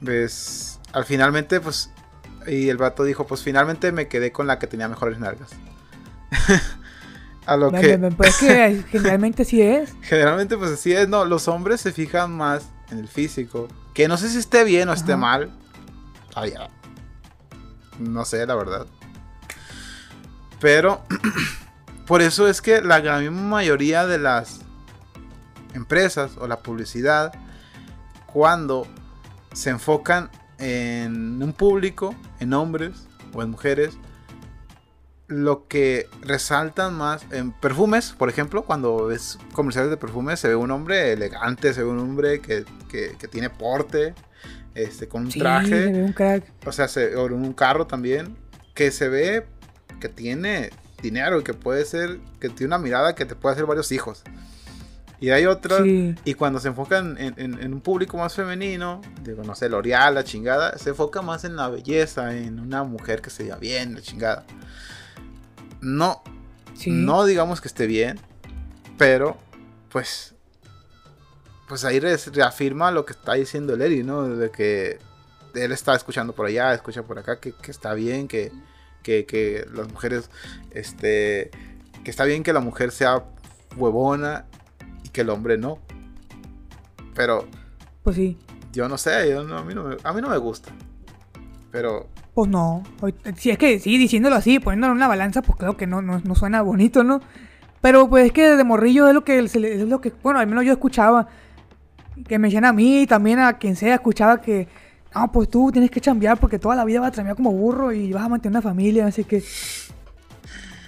Pues 0.04 0.80
al 0.92 1.04
finalmente, 1.04 1.60
pues. 1.60 1.90
Y 2.48 2.68
el 2.68 2.78
vato 2.78 3.04
dijo: 3.04 3.28
Pues 3.28 3.42
finalmente 3.42 3.92
me 3.92 4.08
quedé 4.08 4.32
con 4.32 4.48
la 4.48 4.58
que 4.58 4.66
tenía 4.66 4.88
mejores 4.88 5.20
nalgas. 5.20 5.50
a 7.50 7.56
lo 7.56 7.72
que... 7.72 7.98
Pues 8.16 8.38
que 8.38 8.84
generalmente 8.90 9.44
sí 9.44 9.60
es. 9.60 9.92
Generalmente 10.02 10.56
pues 10.56 10.70
así 10.70 10.92
es, 10.92 11.08
no, 11.08 11.24
los 11.24 11.48
hombres 11.48 11.80
se 11.80 11.90
fijan 11.90 12.30
más 12.30 12.70
en 12.92 12.98
el 12.98 13.08
físico. 13.08 13.66
Que 13.92 14.06
no 14.06 14.16
sé 14.16 14.28
si 14.28 14.38
esté 14.38 14.62
bien 14.62 14.88
o 14.88 14.92
esté 14.92 15.16
mal. 15.16 15.50
Ah, 16.36 16.46
ya. 16.46 16.68
No 17.98 18.24
sé, 18.24 18.46
la 18.46 18.54
verdad. 18.54 18.86
Pero 20.60 21.02
por 22.06 22.22
eso 22.22 22.46
es 22.46 22.62
que 22.62 22.82
la 22.82 23.00
gran 23.00 23.34
mayoría 23.48 24.06
de 24.06 24.18
las 24.18 24.60
empresas 25.74 26.36
o 26.38 26.46
la 26.46 26.60
publicidad, 26.60 27.32
cuando 28.26 28.86
se 29.52 29.70
enfocan 29.70 30.30
en 30.58 31.42
un 31.42 31.52
público, 31.52 32.14
en 32.38 32.52
hombres 32.52 33.08
o 33.34 33.42
en 33.42 33.50
mujeres, 33.50 33.98
lo 35.30 35.68
que 35.68 36.08
resaltan 36.22 36.94
más 36.94 37.22
en 37.30 37.52
perfumes, 37.52 38.12
por 38.18 38.28
ejemplo, 38.28 38.64
cuando 38.64 39.06
ves 39.06 39.38
comerciales 39.52 39.90
de 39.90 39.96
perfumes, 39.96 40.40
se 40.40 40.48
ve 40.48 40.56
un 40.56 40.70
hombre 40.72 41.12
elegante, 41.12 41.72
se 41.72 41.82
ve 41.84 41.88
un 41.88 42.00
hombre 42.00 42.40
que, 42.40 42.64
que- 42.90 43.16
que 43.16 43.28
tiene 43.28 43.48
porte, 43.48 44.12
este, 44.74 45.06
con 45.08 45.22
un 45.26 45.30
Sí, 45.30 45.38
traje, 45.38 45.68
se 45.68 45.92
ve 45.92 46.02
un 46.02 46.12
crack. 46.12 46.44
o 46.66 46.72
sea, 46.72 46.88
se, 46.88 47.14
o 47.16 47.26
un 47.26 47.52
carro 47.52 47.86
también, 47.86 48.36
que 48.74 48.90
se 48.90 49.08
ve 49.08 49.46
que 50.00 50.08
tiene 50.08 50.70
dinero 51.00 51.38
y 51.40 51.44
que 51.44 51.54
puede 51.54 51.84
ser, 51.84 52.18
que 52.40 52.48
tiene 52.48 52.66
una 52.74 52.78
mirada 52.78 53.14
que 53.14 53.24
te 53.24 53.34
puede 53.36 53.54
hacer 53.54 53.66
varios 53.66 53.92
hijos. 53.92 54.22
Y 55.20 55.30
hay 55.30 55.44
otras, 55.46 55.82
Sí. 55.82 56.14
y 56.24 56.34
cuando 56.34 56.58
se 56.60 56.68
enfocan 56.68 57.18
en, 57.18 57.34
en- 57.36 57.60
en 57.62 57.74
un 57.74 57.80
público 57.82 58.16
más 58.16 58.34
femenino, 58.34 59.00
digo, 59.22 59.44
no 59.44 59.54
sé, 59.54 59.68
L'Oreal, 59.68 60.14
la 60.14 60.24
chingada, 60.24 60.76
se 60.78 60.90
enfoca 60.90 61.20
más 61.22 61.44
en 61.44 61.54
la 61.56 61.68
belleza, 61.68 62.34
en 62.34 62.58
una 62.58 62.82
mujer 62.84 63.20
que 63.20 63.30
se 63.30 63.44
vea 63.44 63.56
bien, 63.56 63.94
la 63.94 64.00
chingada. 64.00 64.44
No, 65.80 66.22
Sí. 66.74 66.90
no 66.90 67.24
digamos 67.24 67.60
que 67.60 67.68
esté 67.68 67.86
bien, 67.86 68.18
pero 68.98 69.36
pues 69.90 70.34
pues 71.68 71.84
ahí 71.84 72.00
re- 72.00 72.16
reafirma 72.16 72.90
lo 72.90 73.04
que 73.06 73.12
está 73.12 73.34
diciendo 73.34 73.74
Eri, 73.74 74.02
¿no? 74.02 74.28
De 74.28 74.50
que 74.50 74.98
él 75.54 75.70
está 75.72 75.94
escuchando 75.94 76.32
por 76.34 76.46
allá, 76.46 76.74
escucha 76.74 77.02
por 77.04 77.18
acá, 77.18 77.38
que, 77.38 77.52
que 77.52 77.70
está 77.70 77.94
bien, 77.94 78.26
que, 78.26 78.50
que, 79.04 79.24
que 79.24 79.66
las 79.72 79.88
mujeres, 79.92 80.30
este, 80.72 81.50
que 82.02 82.10
está 82.10 82.24
bien 82.24 82.42
que 82.42 82.52
la 82.52 82.58
mujer 82.60 82.90
sea 82.90 83.24
huevona 83.76 84.46
y 85.04 85.10
que 85.10 85.20
el 85.20 85.30
hombre 85.30 85.58
no. 85.58 85.78
Pero 87.14 87.46
Pues 88.02 88.16
sí. 88.16 88.36
yo 88.72 88.88
no 88.88 88.98
sé, 88.98 89.30
yo 89.30 89.44
no- 89.44 89.56
a, 89.58 89.62
mí 89.62 89.72
no 89.74 89.84
me, 89.84 89.96
a 90.02 90.12
mí 90.12 90.20
no 90.20 90.28
me 90.28 90.38
gusta. 90.38 90.72
Pero 91.70 92.08
Pues 92.34 92.50
no. 92.50 92.82
Si 93.36 93.50
es 93.50 93.58
que 93.58 93.78
sí, 93.78 93.96
diciéndolo 93.98 94.36
así, 94.36 94.58
poniéndolo 94.58 94.92
en 94.92 94.96
una 94.98 95.08
balanza, 95.08 95.42
pues 95.42 95.56
claro 95.58 95.76
que 95.76 95.86
no, 95.86 96.02
no, 96.02 96.20
no 96.24 96.34
suena 96.34 96.62
bonito, 96.62 97.04
¿no? 97.04 97.20
Pero 97.80 98.08
pues 98.08 98.26
es 98.26 98.32
que 98.32 98.56
de 98.56 98.64
morrillo 98.64 99.08
es 99.08 99.14
lo 99.14 99.24
que 99.24 99.38
es 99.38 99.54
lo 99.88 100.00
que, 100.00 100.12
bueno, 100.22 100.38
al 100.40 100.46
menos 100.46 100.64
yo 100.64 100.72
escuchaba. 100.72 101.28
Que 102.28 102.38
me 102.38 102.48
decían 102.48 102.64
a 102.66 102.72
mí 102.72 103.02
y 103.02 103.06
también 103.06 103.38
a 103.38 103.54
quien 103.54 103.76
sea, 103.76 103.94
escuchaba 103.94 104.40
que, 104.42 104.68
no, 105.14 105.32
pues 105.32 105.48
tú 105.48 105.70
tienes 105.72 105.90
que 105.90 106.00
chambear 106.00 106.38
porque 106.38 106.58
toda 106.58 106.76
la 106.76 106.84
vida 106.84 107.00
vas 107.00 107.08
a 107.08 107.12
chambear 107.14 107.36
como 107.36 107.50
burro 107.52 107.92
y 107.92 108.12
vas 108.12 108.24
a 108.24 108.28
mantener 108.28 108.52
una 108.58 108.62
familia, 108.62 109.06
así 109.06 109.24
que. 109.24 109.42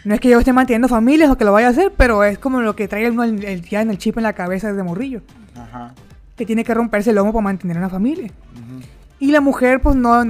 No 0.04 0.14
es 0.14 0.20
que 0.20 0.28
yo 0.28 0.38
esté 0.40 0.52
manteniendo 0.52 0.88
familias 0.88 1.30
o 1.30 1.38
que 1.38 1.44
lo 1.44 1.52
vaya 1.52 1.68
a 1.68 1.70
hacer, 1.70 1.92
pero 1.96 2.24
es 2.24 2.36
como 2.38 2.60
lo 2.60 2.74
que 2.74 2.88
trae 2.88 3.08
uno 3.08 3.22
el, 3.22 3.44
el- 3.44 3.62
ya 3.62 3.82
en 3.82 3.90
el 3.90 3.98
chip 3.98 4.16
en 4.16 4.24
la 4.24 4.32
cabeza 4.32 4.68
desde 4.68 4.82
morrillo. 4.82 5.22
ajá. 5.54 5.94
Que 6.36 6.44
tiene 6.44 6.64
que 6.64 6.74
romperse 6.74 7.10
el 7.10 7.16
lomo 7.16 7.32
para 7.32 7.44
mantener 7.44 7.76
una 7.78 7.88
familia. 7.88 8.30
ujú. 8.52 8.80
Y 9.20 9.30
la 9.30 9.40
mujer, 9.40 9.80
pues 9.80 9.94
no. 9.96 10.24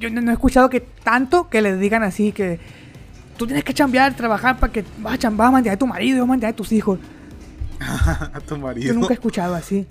Yo 0.00 0.10
no, 0.10 0.30
he 0.30 0.34
escuchado 0.34 0.70
que 0.70 0.80
tanto 0.80 1.48
que 1.48 1.60
les 1.62 1.78
digan 1.80 2.02
así 2.02 2.32
que 2.32 2.60
tú 3.36 3.46
tienes 3.46 3.64
que 3.64 3.74
chambear, 3.74 4.14
trabajar 4.14 4.58
para 4.58 4.72
que 4.72 4.84
vas 4.98 5.14
a, 5.14 5.18
cham- 5.18 5.36
vas 5.36 5.66
a 5.66 5.76
tu 5.76 5.86
marido 5.86 6.24
y 6.24 6.28
vas 6.28 6.42
a 6.42 6.48
a 6.48 6.52
tus 6.52 6.72
hijos. 6.72 6.98
a 7.80 8.40
tu 8.46 8.56
marido. 8.58 8.88
Yo 8.88 8.94
nunca 8.94 9.10
he 9.10 9.14
escuchado 9.14 9.54
así. 9.54 9.86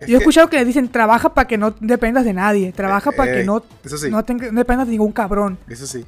Es 0.00 0.08
Yo 0.08 0.16
he 0.16 0.18
escuchado 0.18 0.48
que 0.48 0.56
le 0.56 0.64
dicen 0.64 0.88
trabaja 0.88 1.32
para 1.34 1.46
que 1.46 1.58
no 1.58 1.70
dependas 1.80 2.24
de 2.24 2.32
nadie, 2.32 2.72
trabaja 2.72 3.10
Eh, 3.10 3.14
para 3.16 3.32
que 3.32 3.44
no, 3.44 3.62
eso 3.84 3.96
sí. 3.98 4.10
no, 4.10 4.24
tenga- 4.24 4.50
no 4.50 4.58
dependas 4.58 4.86
de 4.86 4.92
ningún 4.92 5.12
cabrón, 5.12 5.58
Eso 5.68 5.86
sí. 5.86 6.04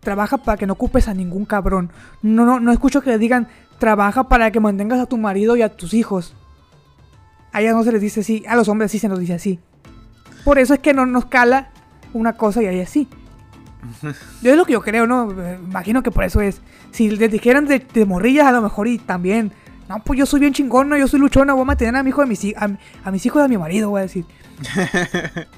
trabaja 0.00 0.36
para 0.38 0.58
que 0.58 0.66
no 0.66 0.74
ocupes 0.74 1.08
a 1.08 1.14
ningún 1.14 1.46
cabrón. 1.46 1.90
No, 2.22 2.44
no, 2.44 2.60
no 2.60 2.72
escucho 2.72 3.00
que 3.00 3.10
le 3.10 3.18
digan 3.18 3.48
trabaja 3.78 4.24
para 4.28 4.50
que 4.50 4.60
mantengas 4.60 4.98
a 5.00 5.06
tu 5.06 5.16
marido 5.16 5.56
y 5.56 5.62
a 5.62 5.70
tus 5.74 5.94
hijos. 5.94 6.34
A 7.52 7.62
ellas 7.62 7.74
no 7.74 7.82
se 7.84 7.92
les 7.92 8.02
dice 8.02 8.20
así, 8.20 8.44
a 8.46 8.54
los 8.56 8.68
hombres 8.68 8.90
sí 8.90 8.98
se 8.98 9.08
nos 9.08 9.18
dice 9.18 9.32
así. 9.34 9.58
Por 10.44 10.58
eso 10.58 10.74
es 10.74 10.80
que 10.80 10.92
no 10.92 11.06
nos 11.06 11.24
cala 11.26 11.70
una 12.12 12.34
cosa 12.34 12.62
y 12.62 12.66
ahí 12.66 12.80
así. 12.80 13.08
Yo 14.42 14.50
es 14.50 14.56
lo 14.56 14.64
que 14.64 14.72
yo 14.72 14.80
creo, 14.82 15.06
¿no? 15.06 15.30
Imagino 15.30 16.02
que 16.02 16.10
por 16.10 16.24
eso 16.24 16.40
es. 16.40 16.60
Si 16.90 17.10
les 17.10 17.30
dijeran 17.30 17.66
de, 17.66 17.78
de 17.78 18.04
morrillas, 18.04 18.46
a 18.46 18.52
lo 18.52 18.60
mejor 18.62 18.88
y 18.88 18.98
también. 18.98 19.52
No, 19.88 20.02
pues 20.04 20.18
yo 20.18 20.26
soy 20.26 20.40
bien 20.40 20.52
chingón, 20.52 20.88
¿no? 20.90 20.98
yo 20.98 21.08
soy 21.08 21.18
luchona, 21.20 21.54
voy 21.54 21.62
a 21.62 21.64
mantener 21.64 21.96
a 21.96 22.02
mi 22.02 22.10
hijo 22.10 22.20
de 22.20 22.26
mis, 22.26 22.44
a, 22.56 22.68
a 23.04 23.10
mis 23.10 23.24
hijos 23.24 23.42
a 23.42 23.48
mi 23.48 23.56
marido, 23.56 23.88
voy 23.88 24.00
a 24.00 24.02
decir. 24.02 24.26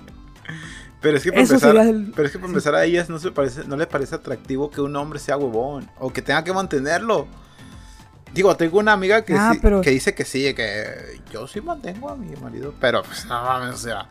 Pero 1.00 1.16
es 1.16 1.22
que 1.22 1.30
para 1.32 1.42
Eso 1.42 1.54
empezar, 1.54 1.76
el- 1.86 2.12
pero 2.14 2.26
es 2.26 2.32
que 2.32 2.38
para 2.38 2.48
sí. 2.48 2.52
empezar 2.52 2.74
a 2.74 2.84
ellas 2.84 3.08
no, 3.08 3.18
se 3.18 3.30
parece, 3.30 3.64
no 3.66 3.76
le 3.76 3.86
parece 3.86 4.14
atractivo 4.16 4.70
que 4.70 4.82
un 4.82 4.94
hombre 4.96 5.18
sea 5.18 5.38
huevón 5.38 5.88
o 5.98 6.12
que 6.12 6.20
tenga 6.20 6.44
que 6.44 6.52
mantenerlo. 6.52 7.26
Digo, 8.34 8.54
tengo 8.56 8.78
una 8.78 8.92
amiga 8.92 9.24
que, 9.24 9.34
Ah, 9.34 9.52
sí- 9.54 9.60
pero- 9.62 9.80
que 9.80 9.90
dice 9.90 10.14
que 10.14 10.24
sí, 10.26 10.52
que 10.54 10.84
yo 11.32 11.46
sí 11.46 11.60
mantengo 11.62 12.10
a 12.10 12.16
mi 12.16 12.36
marido, 12.36 12.74
pero 12.78 13.02
pues 13.02 13.24
no 13.24 13.42
mames, 13.42 13.74
o 13.74 13.78
sea, 13.78 14.08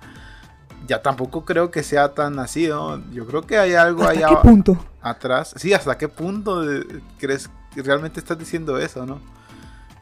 ya 0.87 1.01
tampoco 1.01 1.45
creo 1.45 1.71
que 1.71 1.83
sea 1.83 2.13
tan 2.13 2.39
así, 2.39 2.67
¿no? 2.67 3.01
Yo 3.11 3.25
creo 3.27 3.43
que 3.43 3.57
hay 3.57 3.73
algo 3.75 4.03
¿Hasta 4.03 4.11
ahí 4.11 4.35
qué 4.35 4.41
punto? 4.41 4.77
atrás. 5.01 5.53
Sí, 5.57 5.73
¿hasta 5.73 5.97
qué 5.97 6.07
punto 6.07 6.61
de- 6.61 7.01
crees 7.17 7.49
que 7.73 7.81
realmente 7.83 8.19
estás 8.19 8.37
diciendo 8.37 8.77
eso, 8.79 9.05
no? 9.05 9.19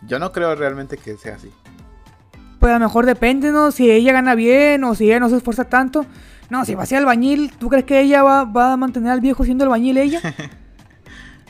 Yo 0.08 0.20
no 0.20 0.32
creo 0.32 0.56
realmente 0.56 0.98
que 0.98 1.18
sea 1.18 1.36
así. 1.36 1.52
Pues 2.60 2.72
a 2.72 2.80
lo 2.80 2.86
mejor 2.86 3.06
depende, 3.06 3.52
¿no? 3.52 3.72
Si 3.72 3.90
ella 3.92 4.14
gana 4.14 4.34
bien 4.36 4.84
o 4.84 4.96
si 4.96 5.06
ella 5.06 5.20
no 5.20 5.30
se 5.30 5.38
esfuerza 5.38 5.66
tanto. 5.66 6.06
No, 6.50 6.64
si 6.66 6.76
va 6.76 6.84
a 6.84 6.86
ser 6.86 7.00
albañil, 7.00 7.52
¿tú 7.58 7.68
crees 7.70 7.84
que 7.86 8.00
ella 8.00 8.24
va, 8.24 8.46
va 8.46 8.74
a 8.74 8.78
mantener 8.78 9.12
al 9.12 9.20
viejo 9.22 9.44
siendo 9.44 9.64
albañil 9.66 9.98
ella? 9.98 10.22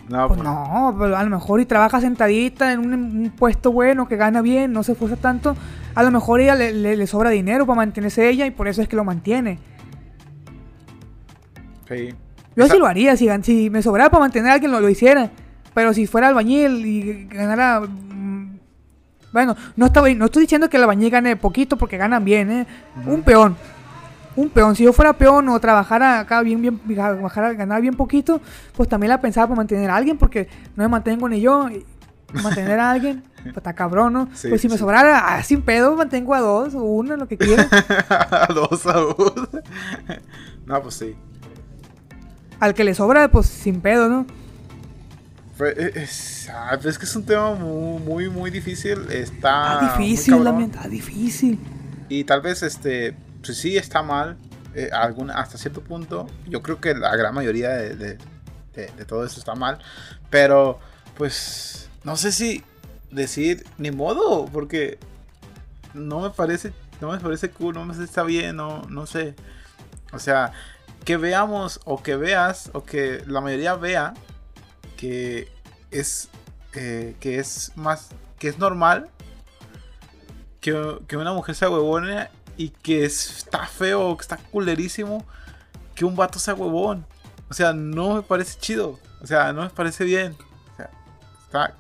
No, 0.09 0.29
Pues 0.29 0.39
pues, 0.39 0.49
no, 0.49 0.95
pero 0.97 1.17
a 1.17 1.23
lo 1.25 1.29
mejor 1.29 1.59
y 1.59 1.65
trabaja 1.65 1.99
sentadita 1.99 2.71
en 2.71 2.79
un, 2.79 2.93
un 2.93 3.29
puesto 3.31 3.73
bueno, 3.73 4.07
que 4.07 4.15
gana 4.15 4.41
bien, 4.41 4.71
no 4.71 4.81
se 4.81 4.93
esfuerza 4.93 5.17
tanto. 5.17 5.57
A 5.97 6.03
lo 6.03 6.11
mejor 6.11 6.39
ella 6.41 6.55
le, 6.55 6.71
le- 6.73 6.95
le 6.95 7.07
sobra 7.07 7.29
dinero 7.31 7.65
para 7.65 7.77
mantenerse 7.77 8.29
ella 8.29 8.45
y 8.45 8.51
por 8.51 8.67
eso 8.67 8.81
es 8.81 8.87
que 8.87 8.95
lo 8.95 9.03
mantiene. 9.03 9.59
sí. 11.87 12.13
Yo 12.55 12.63
Esa- 12.65 12.73
sí 12.73 12.79
lo 12.79 12.87
haría, 12.87 13.15
si, 13.15 13.27
si 13.43 13.69
me 13.69 13.81
sobrara 13.83 14.09
para 14.09 14.21
mantener 14.21 14.49
a 14.51 14.53
alguien 14.55 14.71
lo, 14.71 14.79
lo 14.79 14.89
hiciera. 14.89 15.29
Pero 15.75 15.93
si 15.93 16.07
fuera 16.07 16.27
albañil 16.27 16.85
y 16.85 17.25
ganara... 17.27 17.81
mm, 17.81 18.57
Bueno, 19.31 19.55
no, 19.75 19.85
estaba, 19.85 20.09
no 20.09 20.25
estoy 20.25 20.41
diciendo 20.43 20.67
que 20.69 20.77
el 20.77 20.83
albañil 20.83 21.11
gane 21.11 21.35
poquito 21.35 21.77
porque 21.77 21.97
ganan 21.97 22.25
bien, 22.25 22.51
¿eh? 22.51 22.67
Un 23.05 23.21
peón. 23.21 23.55
Un 24.35 24.49
peón. 24.49 24.75
Si 24.75 24.83
yo 24.83 24.91
fuera 24.93 25.13
peón 25.13 25.49
o 25.49 25.59
trabajara 25.59 26.19
acá 26.19 26.41
bien, 26.41 26.61
bien, 26.61 26.79
trabajara, 26.95 27.53
ganar 27.53 27.79
bien 27.81 27.93
poquito, 27.95 28.41
pues 28.75 28.89
también 28.89 29.09
la 29.09 29.21
pensaba 29.21 29.47
para 29.47 29.57
mantener 29.57 29.89
a 29.91 29.95
alguien 29.95 30.17
porque 30.17 30.47
no 30.75 30.83
me 30.83 30.89
mantengo 30.89 31.29
ni 31.29 31.39
yo. 31.41 31.69
Mantener 32.33 32.79
a 32.79 32.91
alguien, 32.91 33.23
pues 33.43 33.57
está 33.57 33.73
cabrón, 33.73 34.13
¿no? 34.13 34.29
Sí, 34.33 34.49
pues 34.49 34.61
si 34.61 34.67
me 34.67 34.73
sí. 34.75 34.79
sobrara, 34.79 35.35
ah, 35.35 35.43
sin 35.43 35.61
pedo, 35.61 35.95
mantengo 35.95 36.33
a 36.35 36.39
dos 36.41 36.73
o 36.75 36.83
uno, 36.83 37.15
lo 37.15 37.27
que 37.27 37.37
quiera. 37.37 37.67
Dos 38.53 38.85
a 38.85 38.99
uno. 38.99 39.49
No, 40.65 40.81
pues 40.81 40.95
sí. 40.95 41.15
Al 42.59 42.73
que 42.73 42.83
le 42.83 42.93
sobra, 42.95 43.29
pues 43.31 43.45
sin 43.47 43.79
pedo, 43.81 44.09
¿no? 44.09 44.25
Es, 45.75 46.49
ah, 46.53 46.71
pues 46.73 46.85
es 46.85 46.99
que 46.99 47.05
es 47.05 47.15
un 47.15 47.25
tema 47.25 47.55
muy, 47.55 47.99
muy, 48.01 48.29
muy 48.29 48.51
difícil. 48.51 48.99
Está. 49.09 49.79
Muy 49.97 50.05
difícil, 50.05 50.33
la 50.35 50.51
cabrón. 50.51 50.57
mente, 50.61 50.79
ah, 50.81 50.87
difícil. 50.87 51.59
Y 52.09 52.23
tal 52.25 52.41
vez, 52.41 52.61
este, 52.63 53.15
pues 53.43 53.57
sí 53.57 53.77
está 53.77 54.03
mal. 54.03 54.37
eh, 54.75 54.89
algún- 54.93 55.31
hasta 55.31 55.57
cierto 55.57 55.81
punto. 55.81 56.27
Yo 56.47 56.61
creo 56.61 56.79
que 56.79 56.93
la 56.93 57.15
gran 57.15 57.33
mayoría 57.33 57.69
de, 57.69 57.95
de- 57.95 58.17
de- 58.75 58.91
de 58.95 59.05
todo 59.05 59.25
eso 59.25 59.39
está 59.39 59.55
mal. 59.55 59.79
Pero, 60.29 60.79
pues, 61.17 61.86
no 62.07 62.15
sé 62.15 62.31
si 62.31 62.63
decir 63.11 63.65
ni 63.77 63.91
modo. 63.91 64.45
Porque 64.45 64.97
no 65.93 66.21
me 66.21 66.29
parece, 66.29 66.71
no 67.01 67.11
me 67.11 67.19
parece 67.19 67.49
cool, 67.51 67.75
no 67.75 67.83
me 67.85 68.01
está 68.03 68.23
bien, 68.23 68.55
no, 68.55 68.83
no 68.89 69.05
sé. 69.05 69.35
O 70.13 70.19
sea, 70.19 70.53
que 71.03 71.17
veamos 71.17 71.81
o 71.83 72.01
que 72.01 72.15
veas 72.15 72.69
o 72.73 72.83
que 72.83 73.21
la 73.27 73.41
mayoría 73.41 73.75
vea 73.75 74.13
que 74.95 75.51
es 75.91 76.29
eh, 76.73 77.15
que 77.19 77.39
es 77.39 77.71
más 77.75 78.09
que 78.39 78.47
es 78.47 78.57
normal 78.57 79.09
que, 80.61 80.99
que 81.07 81.17
una 81.17 81.33
mujer 81.33 81.55
sea 81.55 81.69
huevona 81.69 82.29
y 82.57 82.69
que 82.69 83.05
es- 83.05 83.37
está 83.37 83.65
feo, 83.67 84.15
que 84.17 84.21
está 84.21 84.37
culerísimo 84.37 85.25
que 85.95 86.05
un 86.05 86.15
vato 86.15 86.39
sea 86.39 86.53
huevón. 86.53 87.05
O 87.49 87.53
sea, 87.53 87.73
no 87.73 88.15
me 88.15 88.21
parece 88.21 88.59
chido. 88.59 88.99
O 89.21 89.27
sea, 89.27 89.51
no 89.53 89.61
me 89.63 89.69
parece 89.69 90.03
bien. 90.03 90.35
O 90.73 90.77
sea, 90.77 90.89
está 91.45 91.75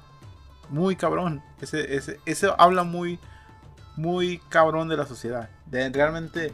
muy 0.69 0.95
cabrón. 0.95 1.41
Ese, 1.61 1.95
ese, 1.95 2.19
eso 2.25 2.55
habla 2.59 2.83
muy, 2.83 3.19
muy 3.95 4.39
cabrón 4.49 4.87
de 4.89 4.97
la 4.97 5.05
sociedad. 5.05 5.49
De 5.65 5.89
realmente 5.89 6.53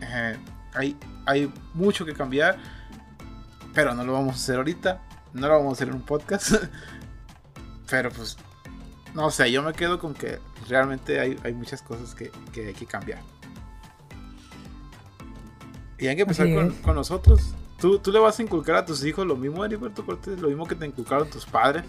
eh, 0.00 0.36
hay, 0.74 0.96
hay 1.26 1.52
mucho 1.74 2.04
que 2.04 2.14
cambiar. 2.14 2.58
Pero 3.74 3.94
no 3.94 4.04
lo 4.04 4.12
vamos 4.12 4.34
a 4.34 4.36
hacer 4.36 4.56
ahorita. 4.56 5.02
No 5.32 5.48
lo 5.48 5.54
vamos 5.54 5.70
a 5.70 5.72
hacer 5.74 5.88
en 5.88 5.94
un 5.94 6.02
podcast. 6.02 6.52
Pero 7.90 8.10
pues, 8.10 8.36
no 9.14 9.30
sé, 9.30 9.50
yo 9.52 9.62
me 9.62 9.72
quedo 9.72 9.98
con 9.98 10.14
que 10.14 10.38
realmente 10.68 11.20
hay, 11.20 11.38
hay 11.44 11.52
muchas 11.52 11.82
cosas 11.82 12.14
que, 12.14 12.30
que 12.52 12.68
hay 12.68 12.74
que 12.74 12.86
cambiar. 12.86 13.20
Y 15.98 16.08
hay 16.08 16.16
que 16.16 16.22
empezar 16.22 16.52
con, 16.52 16.70
con 16.82 16.94
nosotros. 16.94 17.54
¿Tú, 17.78 17.98
¿Tú 17.98 18.10
le 18.10 18.18
vas 18.18 18.38
a 18.38 18.42
inculcar 18.42 18.76
a 18.76 18.84
tus 18.84 19.04
hijos 19.04 19.26
lo 19.26 19.36
mismo, 19.36 19.64
Heriberto 19.64 20.04
Cortés? 20.04 20.40
Lo 20.40 20.48
mismo 20.48 20.66
que 20.66 20.74
te 20.74 20.86
inculcaron 20.86 21.28
tus 21.28 21.46
padres. 21.46 21.84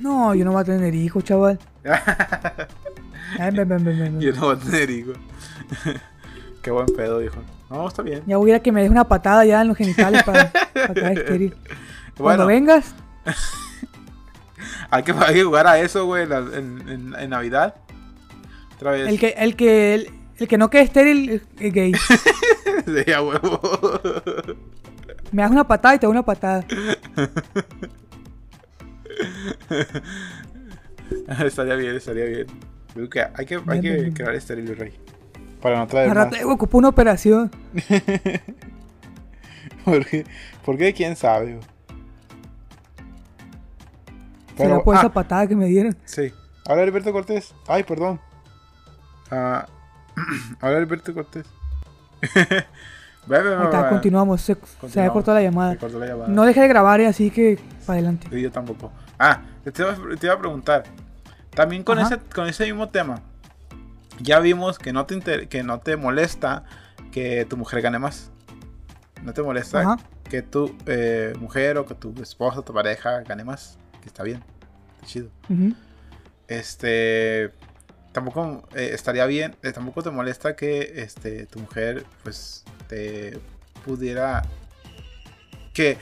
No, 0.00 0.34
yo 0.34 0.44
no 0.44 0.52
voy 0.52 0.62
a 0.62 0.64
tener 0.64 0.94
hijos, 0.94 1.22
chaval. 1.24 1.58
Ay, 1.84 3.50
ven, 3.54 3.68
ven, 3.68 3.68
ven, 3.68 3.84
ven, 3.84 3.98
ven. 3.98 4.20
Yo 4.20 4.32
no 4.34 4.40
voy 4.42 4.56
a 4.56 4.58
tener 4.58 4.90
hijos. 4.90 5.16
Qué 6.62 6.70
buen 6.70 6.86
pedo, 6.86 7.22
hijo. 7.22 7.36
No, 7.70 7.88
está 7.88 8.02
bien. 8.02 8.22
Ya 8.26 8.36
voy 8.36 8.50
a 8.50 8.54
ir 8.54 8.60
a 8.60 8.62
que 8.62 8.70
me 8.72 8.82
des 8.82 8.90
una 8.90 9.04
patada 9.04 9.44
ya 9.44 9.62
en 9.62 9.68
los 9.68 9.76
genitales 9.76 10.22
para, 10.24 10.50
para 10.74 10.94
caer 10.94 11.18
estéril. 11.18 11.54
Cuando 12.16 12.44
Bueno, 12.44 12.46
vengas, 12.46 12.94
hay 14.90 15.02
que, 15.02 15.12
hay 15.12 15.34
que 15.34 15.44
jugar 15.44 15.66
a 15.66 15.78
eso, 15.78 16.04
güey, 16.06 16.24
en, 16.24 17.10
Navidad. 17.30 17.74
Otra 18.76 18.90
vez. 18.92 19.08
el 19.08 19.18
que, 19.18 19.28
el 19.38 19.56
que, 19.56 19.94
el, 19.94 20.10
el 20.38 20.48
que 20.48 20.58
no 20.58 20.68
quede 20.70 20.82
estéril 20.82 21.30
es- 21.30 21.42
es 21.58 21.72
gay. 21.72 21.92
Sí, 21.94 23.12
a 23.12 23.22
huevo. 23.22 23.60
Me 25.30 25.42
das 25.42 25.50
una 25.50 25.66
patada 25.66 25.94
y 25.94 25.98
te 25.98 26.06
doy 26.06 26.12
una 26.12 26.24
patada. 26.24 26.64
estaría 31.46 31.74
bien, 31.76 31.96
estaría 31.96 32.24
bien. 32.24 32.46
Creo 32.94 33.08
que 33.08 33.20
hay 33.20 33.46
que, 33.46 33.60
hay 33.66 33.80
que 33.80 34.12
crear 34.12 34.34
estéril 34.34 34.76
rey. 34.76 34.92
Para 35.60 35.78
no 35.78 35.86
traer 35.86 36.44
ocupo 36.44 36.78
una 36.78 36.88
operación. 36.88 37.50
¿Por 39.84 40.04
qué? 40.06 40.24
¿Por 40.64 40.76
qué? 40.76 40.92
¿Quién 40.92 41.16
sabe? 41.16 41.54
güey? 41.54 41.66
Será 44.56 44.80
por 44.80 44.96
ah, 44.96 44.98
esa 44.98 45.12
patada 45.12 45.46
que 45.46 45.56
me 45.56 45.66
dieron. 45.66 45.96
Sí. 46.04 46.32
Ahora 46.66 46.82
Alberto 46.82 47.12
Cortés. 47.12 47.54
Ay, 47.66 47.82
perdón. 47.84 48.20
Ah, 49.30 49.66
ahora 50.60 50.78
Alberto 50.78 51.14
Cortés. 51.14 51.46
está, 52.22 53.82
ve. 53.82 53.88
continuamos. 53.88 54.40
Se, 54.42 54.54
se 54.54 54.60
Continuamos. 54.60 54.96
había 54.96 55.10
cortado 55.10 55.38
la 55.38 55.42
llamada. 55.42 55.76
cortó 55.76 55.98
la 55.98 56.06
llamada. 56.06 56.28
No 56.28 56.44
deje 56.44 56.60
de 56.60 56.68
grabar, 56.68 57.00
así 57.02 57.30
que 57.30 57.58
para 57.86 57.98
adelante. 57.98 58.28
Sí, 58.30 58.40
yo 58.40 58.50
tampoco. 58.50 58.92
Ah, 59.24 59.40
te 59.62 59.82
iba, 59.82 59.94
te 60.18 60.26
iba 60.26 60.34
a 60.34 60.38
preguntar. 60.38 60.82
También 61.50 61.82
con 61.84 61.98
Ajá. 61.98 62.16
ese, 62.16 62.24
con 62.34 62.48
ese 62.48 62.64
mismo 62.64 62.88
tema. 62.88 63.22
Ya 64.20 64.40
vimos 64.40 64.78
que 64.78 64.92
no 64.92 65.06
te 65.06 65.48
que 65.48 65.62
no 65.62 65.78
te 65.80 65.96
molesta 65.96 66.64
que 67.12 67.44
tu 67.44 67.56
mujer 67.56 67.82
gane 67.82 67.98
más. 67.98 68.30
No 69.22 69.32
te 69.32 69.42
molesta 69.42 69.80
Ajá. 69.80 69.96
que 70.28 70.42
tu 70.42 70.76
eh, 70.86 71.34
mujer 71.38 71.78
o 71.78 71.86
que 71.86 71.94
tu 71.94 72.12
esposa, 72.20 72.62
tu 72.62 72.72
pareja 72.74 73.20
gane 73.20 73.44
más. 73.44 73.78
Que 74.00 74.08
está 74.08 74.22
bien. 74.24 74.42
Está 74.96 75.06
chido. 75.06 75.28
Este. 76.48 77.52
Tampoco 78.12 78.68
eh, 78.74 78.90
estaría 78.92 79.24
bien. 79.26 79.56
eh, 79.62 79.72
tampoco 79.72 80.02
te 80.02 80.10
molesta 80.10 80.54
que 80.56 81.00
este, 81.02 81.46
tu 81.46 81.60
mujer, 81.60 82.04
pues, 82.22 82.64
te 82.88 83.38
pudiera. 83.84 84.42
Que. 85.72 85.96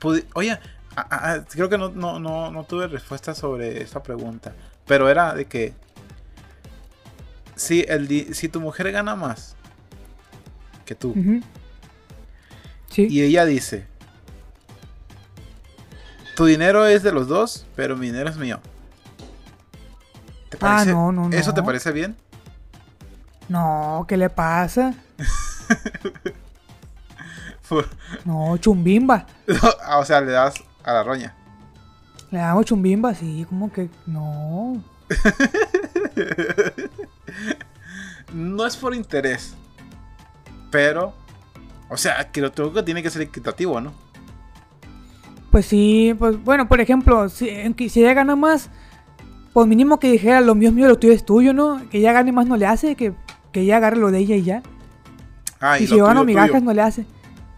pudi- 0.00 0.24
Oye, 0.34 0.58
a- 0.96 1.00
a- 1.02 1.32
a- 1.34 1.44
creo 1.44 1.68
que 1.68 1.78
no, 1.78 1.88
no, 1.90 2.18
no, 2.18 2.50
no 2.50 2.64
tuve 2.64 2.86
respuesta 2.88 3.34
sobre 3.34 3.82
esta 3.82 4.02
pregunta. 4.02 4.52
Pero 4.86 5.08
era 5.08 5.34
de 5.34 5.46
que. 5.46 5.74
Si, 7.56 7.84
el, 7.88 8.08
di- 8.08 8.32
si 8.34 8.48
tu 8.48 8.60
mujer 8.60 8.90
gana 8.90 9.14
más 9.16 9.54
que 10.86 10.94
tú. 10.94 11.14
Sí. 12.90 13.06
Y 13.10 13.22
ella 13.22 13.44
dice: 13.44 13.86
Tu 16.36 16.46
dinero 16.46 16.86
es 16.86 17.02
de 17.02 17.12
los 17.12 17.28
dos, 17.28 17.66
pero 17.76 17.96
mi 17.96 18.06
dinero 18.06 18.30
es 18.30 18.36
mío. 18.36 18.60
¿Te 20.48 20.56
Ah, 20.56 20.60
parece- 20.60 20.92
no, 20.92 21.12
no, 21.12 21.30
¿Eso 21.30 21.52
te 21.54 21.60
no. 21.60 21.66
parece 21.66 21.92
bien? 21.92 22.16
No, 23.48 24.04
¿qué 24.08 24.16
le 24.16 24.30
pasa? 24.30 24.94
Por- 27.68 27.88
No, 28.24 28.56
chumbimba. 28.56 29.26
Ah, 29.84 29.98
o 30.00 30.04
sea, 30.04 30.20
le 30.20 30.32
das 30.32 30.54
a 30.90 30.94
la 30.94 31.02
roña. 31.02 31.34
Le 32.30 32.38
damos 32.38 32.66
chumbimba, 32.66 33.14
sí, 33.14 33.46
como 33.48 33.72
que 33.72 33.88
no. 34.06 34.82
No 38.32 38.66
es 38.66 38.76
por 38.76 38.94
interés. 38.94 39.54
Pero. 40.70 41.12
O 41.88 41.96
sea, 41.96 42.30
que 42.30 42.40
lo 42.40 42.52
creo 42.52 42.72
que 42.72 42.82
tiene 42.82 43.02
que 43.02 43.10
ser 43.10 43.22
equitativo, 43.22 43.80
¿no? 43.80 43.92
Pues 45.50 45.66
sí, 45.66 46.14
pues 46.16 46.42
bueno, 46.44 46.68
por 46.68 46.80
ejemplo, 46.80 47.28
si, 47.28 47.50
si 47.88 48.00
ella 48.00 48.14
gana 48.14 48.36
más, 48.36 48.70
pues 49.52 49.66
mínimo 49.66 49.98
que 49.98 50.12
dijera 50.12 50.40
lo 50.40 50.54
mío 50.54 50.68
es 50.68 50.74
mío, 50.74 50.86
lo 50.86 50.98
tuyo 50.98 51.12
es 51.12 51.24
tuyo, 51.24 51.52
¿no? 51.52 51.82
Que 51.90 51.98
ella 51.98 52.12
gane 52.12 52.30
más 52.30 52.46
no 52.46 52.56
le 52.56 52.66
hace, 52.66 52.94
que, 52.94 53.12
que 53.50 53.62
ella 53.62 53.78
agarre 53.78 53.96
lo 53.96 54.12
de 54.12 54.18
ella 54.18 54.36
y 54.36 54.42
ya. 54.44 54.62
Ah, 55.60 55.78
y 55.80 55.82
lo 55.82 55.88
si 55.88 55.96
yo 55.96 56.06
gano 56.06 56.24
migajas 56.24 56.62
no 56.62 56.72
le 56.72 56.82
hace. 56.82 57.04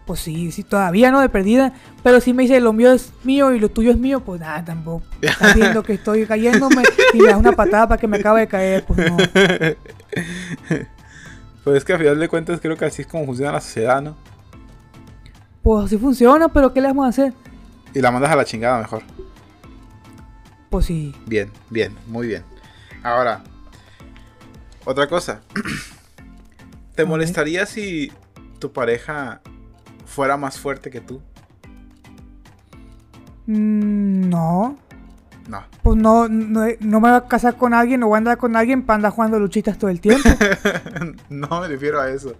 Pues 0.05 0.19
sí, 0.19 0.51
sí, 0.51 0.63
todavía 0.63 1.11
no 1.11 1.21
de 1.21 1.29
perdida. 1.29 1.73
Pero 2.03 2.19
si 2.19 2.33
me 2.33 2.43
dice 2.43 2.59
lo 2.59 2.73
mío 2.73 2.91
es 2.91 3.13
mío 3.23 3.53
y 3.53 3.59
lo 3.59 3.69
tuyo 3.69 3.91
es 3.91 3.97
mío, 3.97 4.19
pues 4.19 4.41
nada, 4.41 4.63
tampoco. 4.65 5.05
Estás 5.21 5.55
viendo 5.55 5.83
que 5.83 5.93
estoy 5.93 6.25
cayéndome 6.25 6.83
y 7.13 7.19
me 7.19 7.27
das 7.27 7.37
una 7.37 7.53
patada 7.53 7.87
para 7.87 7.99
que 7.99 8.07
me 8.07 8.17
acabe 8.17 8.41
de 8.41 8.47
caer, 8.47 8.85
pues 8.85 8.99
no. 9.09 9.17
Pues 11.63 11.77
es 11.77 11.85
que 11.85 11.93
a 11.93 11.97
final 11.97 12.19
de 12.19 12.27
cuentas 12.27 12.59
creo 12.59 12.75
que 12.75 12.83
así 12.83 13.03
es 13.03 13.07
como 13.07 13.25
funciona 13.25 13.53
la 13.53 13.61
sociedad, 13.61 14.01
¿no? 14.01 14.17
Pues 15.61 15.85
así 15.85 15.97
funciona, 15.97 16.49
pero 16.49 16.73
¿qué 16.73 16.81
le 16.81 16.87
vamos 16.89 17.05
a 17.05 17.09
hacer? 17.09 17.33
Y 17.93 18.01
la 18.01 18.11
mandas 18.11 18.31
a 18.31 18.35
la 18.35 18.43
chingada 18.43 18.79
mejor. 18.79 19.01
Pues 20.69 20.85
sí. 20.87 21.15
Bien, 21.25 21.49
bien, 21.69 21.95
muy 22.07 22.27
bien. 22.27 22.43
Ahora, 23.01 23.43
otra 24.83 25.07
cosa. 25.07 25.41
¿Te 26.95 27.05
molestaría 27.05 27.65
si 27.65 28.11
tu 28.59 28.73
pareja 28.73 29.41
fuera 30.05 30.37
más 30.37 30.57
fuerte 30.59 30.89
que 30.89 31.01
tú? 31.01 31.21
Mm, 33.47 34.29
no. 34.29 34.77
No. 35.47 35.63
Pues 35.81 35.97
no, 35.97 36.29
no, 36.29 36.61
no 36.79 36.99
me 37.01 37.09
voy 37.09 37.17
a 37.17 37.27
casar 37.27 37.57
con 37.57 37.73
alguien 37.73 38.01
o 38.03 38.07
voy 38.07 38.15
a 38.15 38.17
andar 38.19 38.37
con 38.37 38.55
alguien 38.55 38.83
para 38.85 38.95
andar 38.95 39.11
jugando 39.11 39.39
luchitas 39.39 39.77
todo 39.77 39.89
el 39.89 39.99
tiempo. 39.99 40.29
no 41.29 41.61
me 41.61 41.67
refiero 41.67 41.99
a 41.99 42.09
eso. 42.09 42.33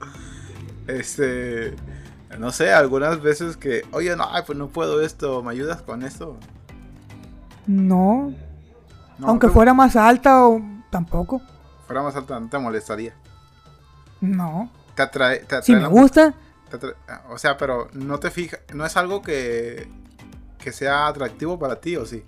Este. 0.88 1.76
No 2.40 2.52
sé, 2.52 2.72
algunas 2.74 3.22
veces 3.22 3.58
que, 3.58 3.84
oye, 3.92 4.16
no, 4.16 4.26
ay, 4.32 4.42
pues 4.46 4.58
no 4.58 4.68
puedo 4.70 5.02
esto, 5.02 5.44
¿me 5.44 5.52
ayudas 5.52 5.82
con 5.84 6.02
esto? 6.04 6.38
No. 7.68 8.34
No, 9.20 9.28
Aunque 9.28 9.48
te- 9.48 9.54
fuera 9.54 9.74
más 9.76 9.96
alta 9.96 10.48
o 10.48 10.60
tampoco. 10.90 11.42
fuera 11.86 12.02
más 12.02 12.16
alta, 12.16 12.40
no 12.40 12.50
te 12.50 12.58
molestaría. 12.58 13.14
No. 14.20 14.72
Te 14.96 15.04
atrae, 15.04 15.40
te 15.40 15.44
atrae 15.58 15.62
Si 15.64 15.76
me 15.76 15.88
gusta, 15.88 16.34
o 17.30 17.38
sea, 17.38 17.58
pero 17.58 17.90
no 17.94 18.20
te 18.20 18.32
fijas, 18.32 18.60
no 18.74 18.86
es 18.86 18.98
algo 18.98 19.22
que, 19.22 19.88
que 20.58 20.72
sea 20.72 21.08
atractivo 21.08 21.60
para 21.60 21.80
ti, 21.80 21.96
¿o 21.96 22.06
sí? 22.06 22.24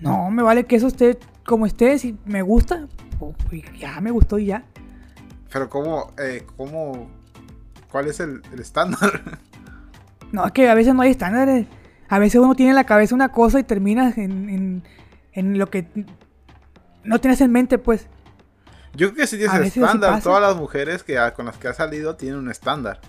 no, 0.00 0.30
me 0.30 0.42
vale 0.42 0.64
que 0.64 0.76
eso 0.76 0.86
esté 0.86 1.18
como 1.44 1.66
esté. 1.66 1.98
Si 1.98 2.16
me 2.24 2.42
gusta, 2.42 2.86
pues 3.18 3.62
ya 3.78 4.00
me 4.00 4.10
gustó 4.10 4.38
y 4.38 4.46
ya. 4.46 4.64
Pero 5.52 5.68
¿cómo, 5.68 6.12
eh, 6.18 6.44
cómo, 6.56 7.10
cuál 7.90 8.06
es 8.06 8.20
el, 8.20 8.42
el 8.52 8.60
estándar? 8.60 9.38
No, 10.30 10.44
es 10.44 10.52
que 10.52 10.68
a 10.68 10.74
veces 10.74 10.94
no 10.94 11.00
hay 11.00 11.12
estándares. 11.12 11.66
A 12.06 12.18
veces 12.18 12.38
uno 12.38 12.54
tiene 12.54 12.68
en 12.68 12.76
la 12.76 12.84
cabeza 12.84 13.14
una 13.14 13.30
cosa 13.30 13.60
y 13.60 13.64
terminas 13.64 14.18
en, 14.18 14.50
en, 14.50 14.82
en 15.32 15.58
lo 15.58 15.70
que 15.70 15.86
no 17.02 17.18
tienes 17.18 17.40
en 17.40 17.50
mente, 17.50 17.78
pues. 17.78 18.08
Yo 18.98 19.12
creo 19.12 19.14
que 19.14 19.26
sí 19.28 19.38
tienes 19.38 19.76
estándar. 19.76 20.20
Todas 20.20 20.42
las 20.42 20.56
mujeres 20.56 21.04
que 21.04 21.16
con 21.36 21.46
las 21.46 21.56
que 21.56 21.68
has 21.68 21.76
salido 21.76 22.16
tienen 22.16 22.40
un 22.40 22.50
estándar. 22.50 23.00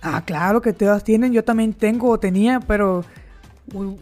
Ah, 0.00 0.22
claro 0.24 0.62
que 0.62 0.72
todas 0.72 1.02
tienen, 1.02 1.32
yo 1.32 1.42
también 1.42 1.74
tengo 1.74 2.08
o 2.08 2.20
tenía, 2.20 2.60
pero 2.60 3.04
uh, 3.74 3.96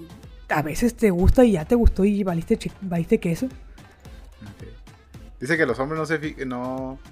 a 0.50 0.60
veces 0.60 0.94
te 0.94 1.10
gusta 1.10 1.42
y 1.42 1.52
ya 1.52 1.64
te 1.64 1.74
gustó 1.74 2.04
y 2.04 2.22
valiste, 2.22 2.58
valiste 2.82 3.18
queso. 3.18 3.46
Ok. 3.46 4.68
Dice 5.40 5.56
que 5.56 5.64
los 5.64 5.78
hombres 5.78 5.98
no 5.98 6.04
se 6.04 6.44
no 6.44 6.98
ah, 7.02 7.10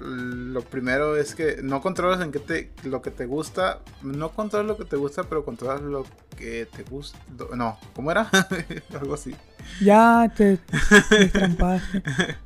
lo 0.00 0.60
primero 0.62 1.16
es 1.16 1.34
que 1.34 1.58
no 1.62 1.80
controlas 1.80 2.20
en 2.20 2.32
qué 2.32 2.38
te 2.38 2.70
lo 2.84 3.02
que 3.02 3.10
te 3.10 3.26
gusta, 3.26 3.80
no 4.02 4.30
controlas 4.30 4.66
lo 4.66 4.76
que 4.76 4.84
te 4.84 4.96
gusta, 4.96 5.24
pero 5.24 5.44
controlas 5.44 5.80
lo 5.80 6.04
que 6.36 6.66
te 6.66 6.82
gusta. 6.82 7.18
No, 7.54 7.78
¿cómo 7.94 8.10
era? 8.10 8.30
Algo 9.00 9.14
así. 9.14 9.34
Ya 9.80 10.30
te, 10.36 10.58
te. 10.58 11.40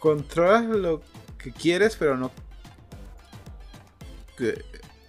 Controlas 0.00 0.64
lo 0.64 1.02
que 1.38 1.52
quieres, 1.52 1.96
pero 1.96 2.16
no 2.16 2.30
que 4.36 4.64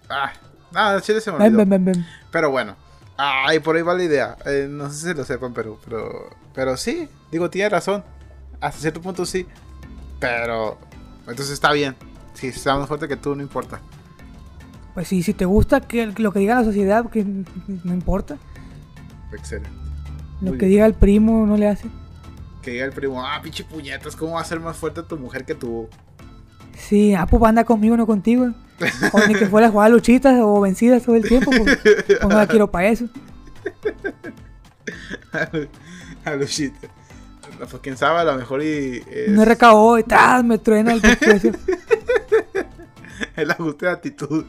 ah, 0.10 0.32
nada, 0.72 1.02
chile 1.02 1.22
se 1.22 1.32
me 1.32 1.38
olvidó. 1.38 1.58
ven, 1.58 1.70
ven, 1.70 1.86
ven. 1.86 2.06
Pero 2.32 2.52
bueno. 2.52 2.76
Ay, 3.18 3.60
por 3.60 3.76
ahí 3.76 3.82
va 3.82 3.94
la 3.94 4.04
idea. 4.04 4.38
Eh, 4.46 4.68
no 4.70 4.90
sé 4.90 5.10
si 5.10 5.14
lo 5.14 5.24
sepan, 5.24 5.54
pero, 5.54 5.80
pero. 5.86 6.30
Pero 6.54 6.78
sí, 6.78 7.08
digo, 7.32 7.50
tiene 7.50 7.70
razón. 7.70 8.04
Hasta 8.60 8.80
cierto 8.80 9.02
punto 9.02 9.26
sí. 9.26 9.48
Pero. 10.20 10.78
Entonces 11.22 11.52
está 11.52 11.72
bien. 11.72 11.96
Si 12.34 12.48
está 12.48 12.78
más 12.78 12.88
fuerte 12.88 13.08
que 13.08 13.16
tú, 13.18 13.36
no 13.36 13.42
importa. 13.42 13.80
Pues 14.94 15.08
sí, 15.08 15.24
si 15.24 15.34
te 15.34 15.46
gusta 15.46 15.82
que 15.82 16.08
lo 16.08 16.32
que 16.32 16.40
diga 16.40 16.56
la 16.56 16.64
sociedad, 16.64 17.10
que 17.10 17.24
no 17.26 17.94
importa. 17.94 18.38
Excelente. 19.34 19.70
Lo 20.42 20.50
Muy 20.50 20.58
que 20.58 20.66
bien. 20.66 20.72
diga 20.72 20.86
el 20.86 20.94
primo 20.94 21.46
no 21.46 21.58
le 21.58 21.68
hace. 21.68 21.88
Que 22.62 22.72
diga 22.72 22.86
el 22.86 22.92
primo, 22.94 23.24
ah, 23.26 23.40
pinche 23.42 23.64
puñetas, 23.64 24.16
¿cómo 24.16 24.34
va 24.34 24.42
a 24.42 24.46
ser 24.46 24.60
más 24.60 24.76
fuerte 24.78 25.04
tu 25.04 25.18
mujer 25.18 25.46
que 25.46 25.56
tú? 25.56 25.88
Sí, 26.78 27.14
ah, 27.14 27.26
pues 27.26 27.42
anda 27.44 27.64
conmigo, 27.64 27.96
no 27.98 28.06
contigo. 28.06 28.48
O 29.14 29.28
ni 29.28 29.36
que 29.36 29.48
fuera 29.48 29.68
a 29.68 29.72
jugar 29.72 29.92
luchitas 29.92 30.40
o 30.42 30.60
vencidas 30.62 31.04
todo 31.04 31.16
el 31.16 31.24
tiempo, 31.28 31.52
pues, 31.52 31.80
pues 31.84 32.22
no 32.22 32.30
la 32.30 32.48
quiero 32.48 32.70
para 32.70 32.88
eso. 32.88 33.06
a 36.26 36.36
Luchita. 36.36 36.88
Pues 37.58 37.82
quién 37.82 37.98
sabe, 37.98 38.20
a 38.20 38.24
lo 38.24 38.36
mejor 38.36 38.62
y 38.62 39.04
es 39.10 39.30
No 39.30 39.46
recabó, 39.46 39.96
detrás 39.96 40.44
me 40.44 40.58
truena 40.58 40.94
el 40.94 41.02
pescuezo. 41.02 41.52
el 43.36 43.52
ajuste 43.52 43.86
de 43.86 43.92
actitud. 43.92 44.46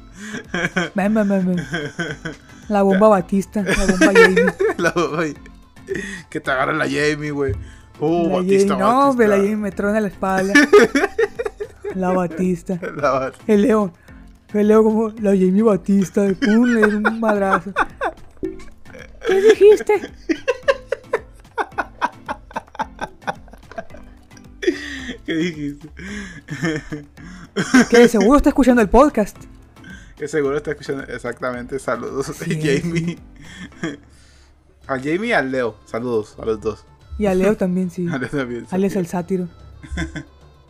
Ven, 0.95 1.15
ven, 1.15 1.29
ven, 1.29 1.47
ven. 1.47 1.67
La 2.69 2.83
bomba 2.83 3.09
Batista, 3.09 3.63
la 3.63 3.87
bomba 3.87 4.13
Jamie. 4.13 4.45
La- 4.79 4.93
que 6.29 6.41
te 6.41 6.51
agarra 6.51 6.73
la 6.73 6.87
Jamie, 6.87 7.31
güey. 7.31 7.53
La 8.01 8.29
Batista, 8.39 8.75
Jamie, 8.75 8.79
no, 8.79 9.09
hombre, 9.09 9.29
la. 9.29 9.37
Jamie 9.37 9.57
me 9.57 9.71
truena 9.71 10.01
la 10.01 10.09
espalda. 10.09 10.53
La 11.95 12.11
Batista. 12.11 12.81
La 12.97 13.33
El 13.47 13.63
León. 13.63 13.93
El 14.53 14.67
León 14.67 14.83
como 14.83 15.09
la 15.11 15.31
Jamie 15.31 15.63
Batista. 15.63 16.27
Pum, 16.41 16.65
le 16.65 16.89
dio 16.89 16.99
un 16.99 17.21
madrazo. 17.21 17.73
¿Qué 19.27 19.41
dijiste? 19.41 20.01
¿Qué 25.27 25.35
dijiste? 25.35 25.89
Que 27.91 28.09
seguro 28.09 28.37
está 28.37 28.51
escuchando 28.51 28.81
el 28.81 28.89
podcast. 28.89 29.37
Que 30.17 30.29
seguro 30.29 30.57
está 30.57 30.71
escuchando 30.71 31.03
exactamente. 31.03 31.81
Saludos, 31.81 32.27
Sí, 32.27 32.55
Jamie. 32.63 33.19
A 34.87 34.99
Jamie 34.99 35.27
y 35.27 35.33
al 35.33 35.51
Leo. 35.51 35.77
Saludos 35.85 36.37
a 36.39 36.45
los 36.45 36.61
dos. 36.61 36.85
Y 37.19 37.27
a 37.27 37.35
Leo 37.35 37.57
también, 37.57 37.91
sí. 37.91 38.07
A 38.13 38.19
Leo 38.19 38.29
también. 38.29 38.67
Al 38.71 38.85
es 38.85 38.97
el 38.97 39.07
sátiro. 39.07 39.49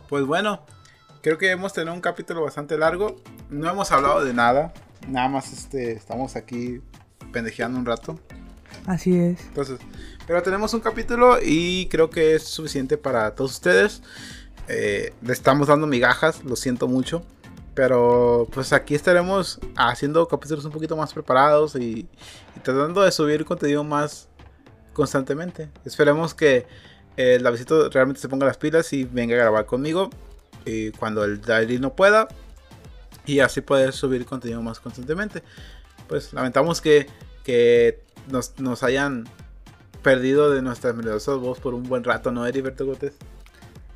Pues 0.09 0.23
bueno, 0.23 0.61
creo 1.21 1.37
que 1.37 1.51
hemos 1.51 1.73
tenido 1.73 1.93
un 1.93 1.99
capítulo 1.99 2.41
bastante 2.41 2.77
largo. 2.77 3.17
No 3.49 3.69
hemos 3.69 3.91
hablado 3.91 4.23
de 4.23 4.33
nada. 4.33 4.73
Nada 5.05 5.27
más 5.27 5.51
este, 5.51 5.91
estamos 5.91 6.37
aquí 6.37 6.79
pendejeando 7.33 7.77
un 7.77 7.85
rato. 7.85 8.17
Así 8.85 9.17
es. 9.17 9.41
Entonces, 9.47 9.79
pero 10.25 10.41
tenemos 10.43 10.73
un 10.73 10.79
capítulo 10.79 11.39
y 11.43 11.87
creo 11.89 12.09
que 12.09 12.35
es 12.35 12.43
suficiente 12.43 12.97
para 12.97 13.35
todos 13.35 13.51
ustedes. 13.51 14.01
Eh, 14.67 15.13
le 15.21 15.33
estamos 15.33 15.67
dando 15.67 15.87
migajas, 15.87 16.43
lo 16.43 16.55
siento 16.55 16.87
mucho. 16.87 17.23
Pero 17.73 18.47
pues 18.51 18.73
aquí 18.73 18.95
estaremos 18.95 19.59
haciendo 19.75 20.27
capítulos 20.27 20.65
un 20.65 20.71
poquito 20.71 20.97
más 20.97 21.13
preparados 21.13 21.75
y, 21.75 22.07
y 22.55 22.59
tratando 22.63 23.01
de 23.01 23.11
subir 23.11 23.45
contenido 23.45 23.83
más 23.83 24.29
constantemente. 24.93 25.69
Esperemos 25.85 26.33
que 26.33 26.65
eh, 27.17 27.35
el 27.35 27.43
Davidito 27.43 27.89
realmente 27.89 28.19
se 28.19 28.29
ponga 28.29 28.47
las 28.47 28.57
pilas 28.57 28.91
y 28.93 29.03
venga 29.03 29.35
a 29.35 29.39
grabar 29.39 29.65
conmigo 29.67 30.09
y 30.65 30.91
cuando 30.91 31.23
el 31.23 31.39
Daily 31.39 31.79
no 31.79 31.95
pueda 31.95 32.27
y 33.25 33.39
así 33.39 33.61
poder 33.61 33.93
subir 33.93 34.25
contenido 34.25 34.61
más 34.61 34.79
constantemente. 34.79 35.43
Pues 36.07 36.33
lamentamos 36.33 36.81
que, 36.81 37.07
que 37.43 38.01
nos, 38.29 38.59
nos 38.59 38.83
hayan 38.83 39.27
perdido 40.01 40.49
de 40.51 40.61
nuestras 40.61 40.95
melodiosas 40.95 41.37
voz 41.37 41.59
por 41.59 41.73
un 41.73 41.83
buen 41.83 42.03
rato, 42.03 42.31
¿no, 42.31 42.45
Heriberto 42.45 42.85
Gómez? 42.85 43.13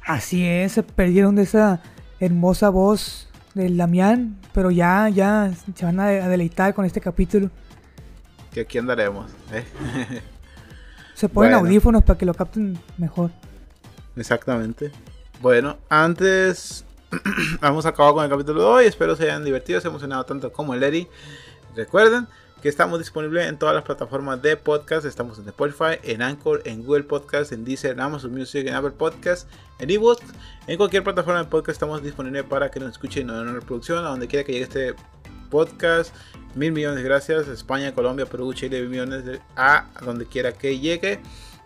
Así 0.06 0.46
es, 0.46 0.74
se 0.74 0.84
perdieron 0.84 1.36
de 1.36 1.44
esa 1.44 1.82
hermosa 2.20 2.70
voz 2.70 3.30
del 3.54 3.78
Damián. 3.78 4.38
Pero 4.54 4.72
ya, 4.72 5.08
ya 5.10 5.52
se 5.76 5.86
van 5.86 6.00
a, 6.00 6.08
a 6.08 6.28
deleitar 6.28 6.74
con 6.74 6.86
este 6.86 7.00
capítulo. 7.02 7.50
Que 8.52 8.62
aquí 8.62 8.78
andaremos. 8.78 9.32
¿eh? 9.54 9.64
Se 11.16 11.30
ponen 11.30 11.52
Bueno. 11.52 11.66
audífonos 11.68 12.04
para 12.04 12.18
que 12.18 12.26
lo 12.26 12.34
capten 12.34 12.78
mejor. 12.98 13.30
Exactamente. 14.16 14.92
Bueno, 15.42 15.78
antes 15.88 16.84
hemos 17.62 17.86
acabado 17.86 18.16
con 18.16 18.24
el 18.26 18.30
capítulo 18.30 18.60
de 18.62 18.66
hoy. 18.68 18.86
Espero 18.86 19.16
se 19.16 19.24
hayan 19.24 19.46
divertido, 19.46 19.80
se 19.80 19.88
hayan 19.88 19.94
emocionado 19.94 20.26
tanto 20.26 20.52
como 20.52 20.74
el 20.74 20.84
Eri. 20.84 21.08
Recuerden 21.76 22.28
que 22.62 22.70
estamos 22.70 23.00
disponibles 23.00 23.48
en 23.48 23.58
todas 23.58 23.74
las 23.74 23.84
plataformas 23.84 24.42
de 24.42 24.56
podcast. 24.56 25.06
Estamos 25.06 25.40
en 25.40 25.48
Spotify, 25.48 25.98
en 26.04 26.22
Anchor, 26.22 26.62
en 26.66 26.84
Google 26.84 27.04
Podcast, 27.04 27.52
en 27.52 27.66
Deezer, 27.66 27.94
en 27.94 28.02
Amazon 28.02 28.32
Music, 28.32 28.68
en 28.68 28.76
Apple 28.76 28.92
Podcast, 28.92 29.50
en 29.80 29.90
eBooks. 29.90 30.24
En 30.68 30.78
cualquier 30.78 31.04
plataforma 31.04 31.44
de 31.44 31.50
podcast 31.50 31.78
estamos 31.78 32.04
disponibles 32.04 32.44
para 32.44 32.70
que 32.70 32.80
nos 32.80 32.92
escuchen 32.92 33.30
en 33.30 33.36
una 33.36 33.54
reproducción, 33.54 34.06
a 34.06 34.10
donde 34.10 34.28
quiera 34.28 34.46
que 34.46 34.54
llegue 34.54 34.64
este 34.64 34.96
podcast. 35.50 36.14
Mil 36.54 36.72
millones 36.72 36.98
de 36.98 37.04
gracias. 37.04 37.48
España, 37.48 37.96
Colombia, 37.96 38.28
Perú, 38.28 38.54
Chile, 38.54 38.82
mil 38.82 38.90
millones 38.90 39.40
a 39.56 39.88
donde 40.06 40.28
quiera 40.28 40.52
que 40.52 40.80
llegue 40.80 41.20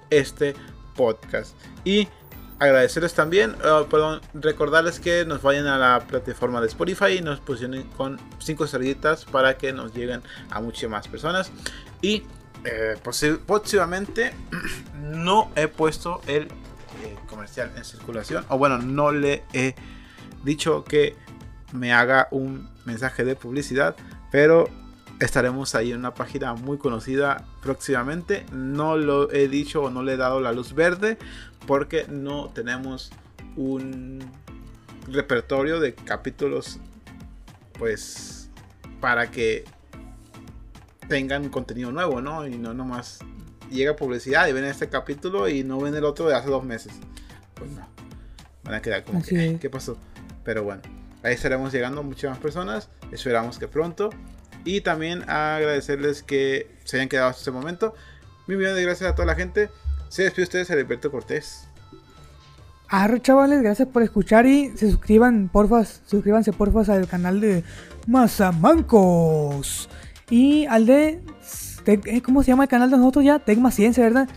este 0.09 0.55
podcast. 0.95 1.55
Y 1.83 2.07
agradecerles 2.59 3.13
también, 3.13 3.55
eh, 3.63 3.85
perdón, 3.89 4.21
recordarles 4.33 4.99
que 4.99 5.25
nos 5.25 5.41
vayan 5.41 5.67
a 5.67 5.77
la 5.77 6.05
plataforma 6.07 6.61
de 6.61 6.67
Spotify 6.67 7.17
y 7.17 7.21
nos 7.21 7.39
posicionen 7.39 7.83
con 7.97 8.19
5 8.39 8.65
estrellitas 8.65 9.25
para 9.25 9.57
que 9.57 9.73
nos 9.73 9.93
lleguen 9.93 10.21
a 10.49 10.61
muchas 10.61 10.89
más 10.89 11.07
personas. 11.07 11.51
Y 12.01 12.23
eh, 12.63 12.95
posi- 13.03 13.37
próximamente 13.39 14.33
no 15.01 15.51
he 15.55 15.67
puesto 15.67 16.21
el 16.27 16.43
eh, 16.43 17.15
comercial 17.27 17.71
en 17.75 17.83
circulación, 17.83 18.45
o 18.49 18.57
bueno, 18.57 18.77
no 18.77 19.11
le 19.11 19.43
he 19.53 19.75
dicho 20.43 20.83
que 20.83 21.15
me 21.73 21.93
haga 21.93 22.27
un 22.31 22.69
mensaje 22.85 23.25
de 23.25 23.35
publicidad, 23.35 23.95
pero 24.31 24.69
estaremos 25.19 25.75
ahí 25.75 25.91
en 25.91 25.99
una 25.99 26.13
página 26.13 26.53
muy 26.53 26.77
conocida 26.77 27.45
próximamente. 27.61 28.45
No 28.51 28.97
lo 28.97 29.31
he 29.31 29.47
dicho 29.47 29.83
o 29.83 29.89
no 29.89 30.03
le 30.03 30.13
he 30.13 30.17
dado 30.17 30.39
la 30.39 30.51
luz 30.51 30.73
verde 30.73 31.17
porque 31.66 32.05
no 32.07 32.49
tenemos 32.49 33.11
un 33.55 34.20
repertorio 35.07 35.80
de 35.80 35.93
capítulos 35.93 36.80
pues 37.78 38.49
para 38.99 39.30
que 39.30 39.66
tengan 41.07 41.49
contenido 41.49 41.91
nuevo, 41.91 42.22
¿no? 42.22 42.47
Y 42.47 42.57
no 42.57 42.74
nomás 42.74 43.20
llega 43.70 43.95
publicidad 43.95 44.47
y 44.47 44.53
ven 44.53 44.66
este 44.66 44.89
capítulo 44.89 45.47
y 45.47 45.63
no 45.63 45.80
ven 45.80 45.95
el 45.95 46.03
otro 46.05 46.28
de 46.28 46.36
hace 46.36 46.49
dos 46.49 46.63
meses. 46.63 46.93
Pues 47.55 47.72
no. 47.72 47.88
Van 48.63 48.76
a 48.76 48.82
quedar 48.82 49.03
como 49.03 49.20
Así 49.20 49.36
que, 49.36 49.53
es. 49.53 49.59
¿qué 49.59 49.70
pasó? 49.70 49.97
Pero 50.43 50.63
bueno, 50.63 50.82
ahí 51.24 51.34
estaremos 51.34 51.72
llegando 51.72 52.03
muchas 52.03 52.32
más 52.32 52.39
personas. 52.39 52.89
Esperamos 53.11 53.59
que 53.59 53.68
pronto. 53.68 54.09
Y 54.63 54.82
también 54.82 55.30
agradecerles 55.30 56.24
que 56.24 56.76
se 56.84 56.97
hayan 56.97 57.09
quedado 57.09 57.30
hasta 57.30 57.41
este 57.41 57.51
momento. 57.51 57.93
Mil 58.47 58.57
millones 58.57 58.78
de 58.78 58.84
gracias 58.84 59.11
a 59.11 59.16
toda 59.16 59.28
la 59.28 59.36
gente. 59.36 59.70
Se 60.09 60.23
despide 60.23 60.43
ustedes, 60.43 60.71
Alberto 60.71 61.11
Cortés. 61.11 61.67
Arre, 62.87 63.21
chavales, 63.21 63.61
gracias 63.61 63.87
por 63.87 64.03
escuchar 64.03 64.45
y 64.45 64.69
se 64.77 64.89
suscriban, 64.91 65.49
porfas, 65.51 66.01
suscríbanse 66.05 66.53
porfas 66.53 66.87
al 66.89 67.07
canal 67.07 67.41
de 67.41 67.63
Mazamancos 68.07 69.89
y 70.29 70.65
al 70.67 70.85
de, 70.85 71.19
eh, 71.87 72.21
¿cómo 72.21 72.43
se 72.43 72.49
llama 72.49 72.63
el 72.63 72.69
canal 72.69 72.91
de 72.91 72.97
nosotros 72.97 73.25
ya? 73.25 73.39
Tecma 73.39 73.71
Ciencia, 73.71 74.03
¿verdad? 74.03 74.29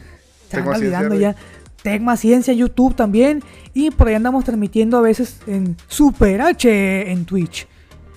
Se 0.48 0.56
Tecma 0.56 0.76
Ciencia, 0.76 0.98
olvidando 0.98 1.08
güey. 1.10 1.20
ya. 1.20 1.36
Tecma 1.82 2.16
Ciencia, 2.16 2.54
YouTube 2.54 2.96
también 2.96 3.42
y 3.74 3.90
por 3.90 4.08
ahí 4.08 4.14
andamos 4.14 4.44
transmitiendo 4.44 4.96
a 4.96 5.02
veces 5.02 5.38
en 5.46 5.76
Super 5.86 6.40
H 6.40 7.12
en 7.12 7.24
Twitch, 7.24 7.68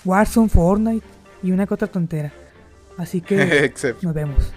Warzone, 0.04 0.48
Fortnite 0.48 1.06
y 1.42 1.52
una 1.52 1.66
que 1.66 1.74
otra 1.74 1.88
tontera. 1.88 2.32
Así 2.96 3.20
que 3.20 3.72
nos 4.02 4.14
vemos. 4.14 4.52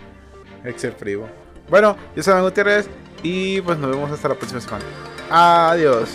excepto 0.64 1.00
primo. 1.00 1.45
Bueno, 1.70 1.98
yo 2.16 2.24
soy 2.24 2.34
Manuel 2.34 2.52
Gutiérrez 2.52 2.88
y 3.24 3.62
pues 3.62 3.78
nos 3.78 3.90
vemos 3.90 4.12
hasta 4.12 4.30
la 4.30 4.36
próxima 4.36 4.62
semana. 4.62 4.86
Adiós. 5.30 6.10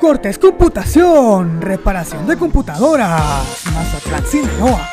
Cortes 0.00 0.38
Computación, 0.38 1.60
reparación 1.60 2.26
de 2.26 2.36
computadoras, 2.36 3.62
Mazatlán, 3.74 4.26
Sinaloa. 4.26 4.88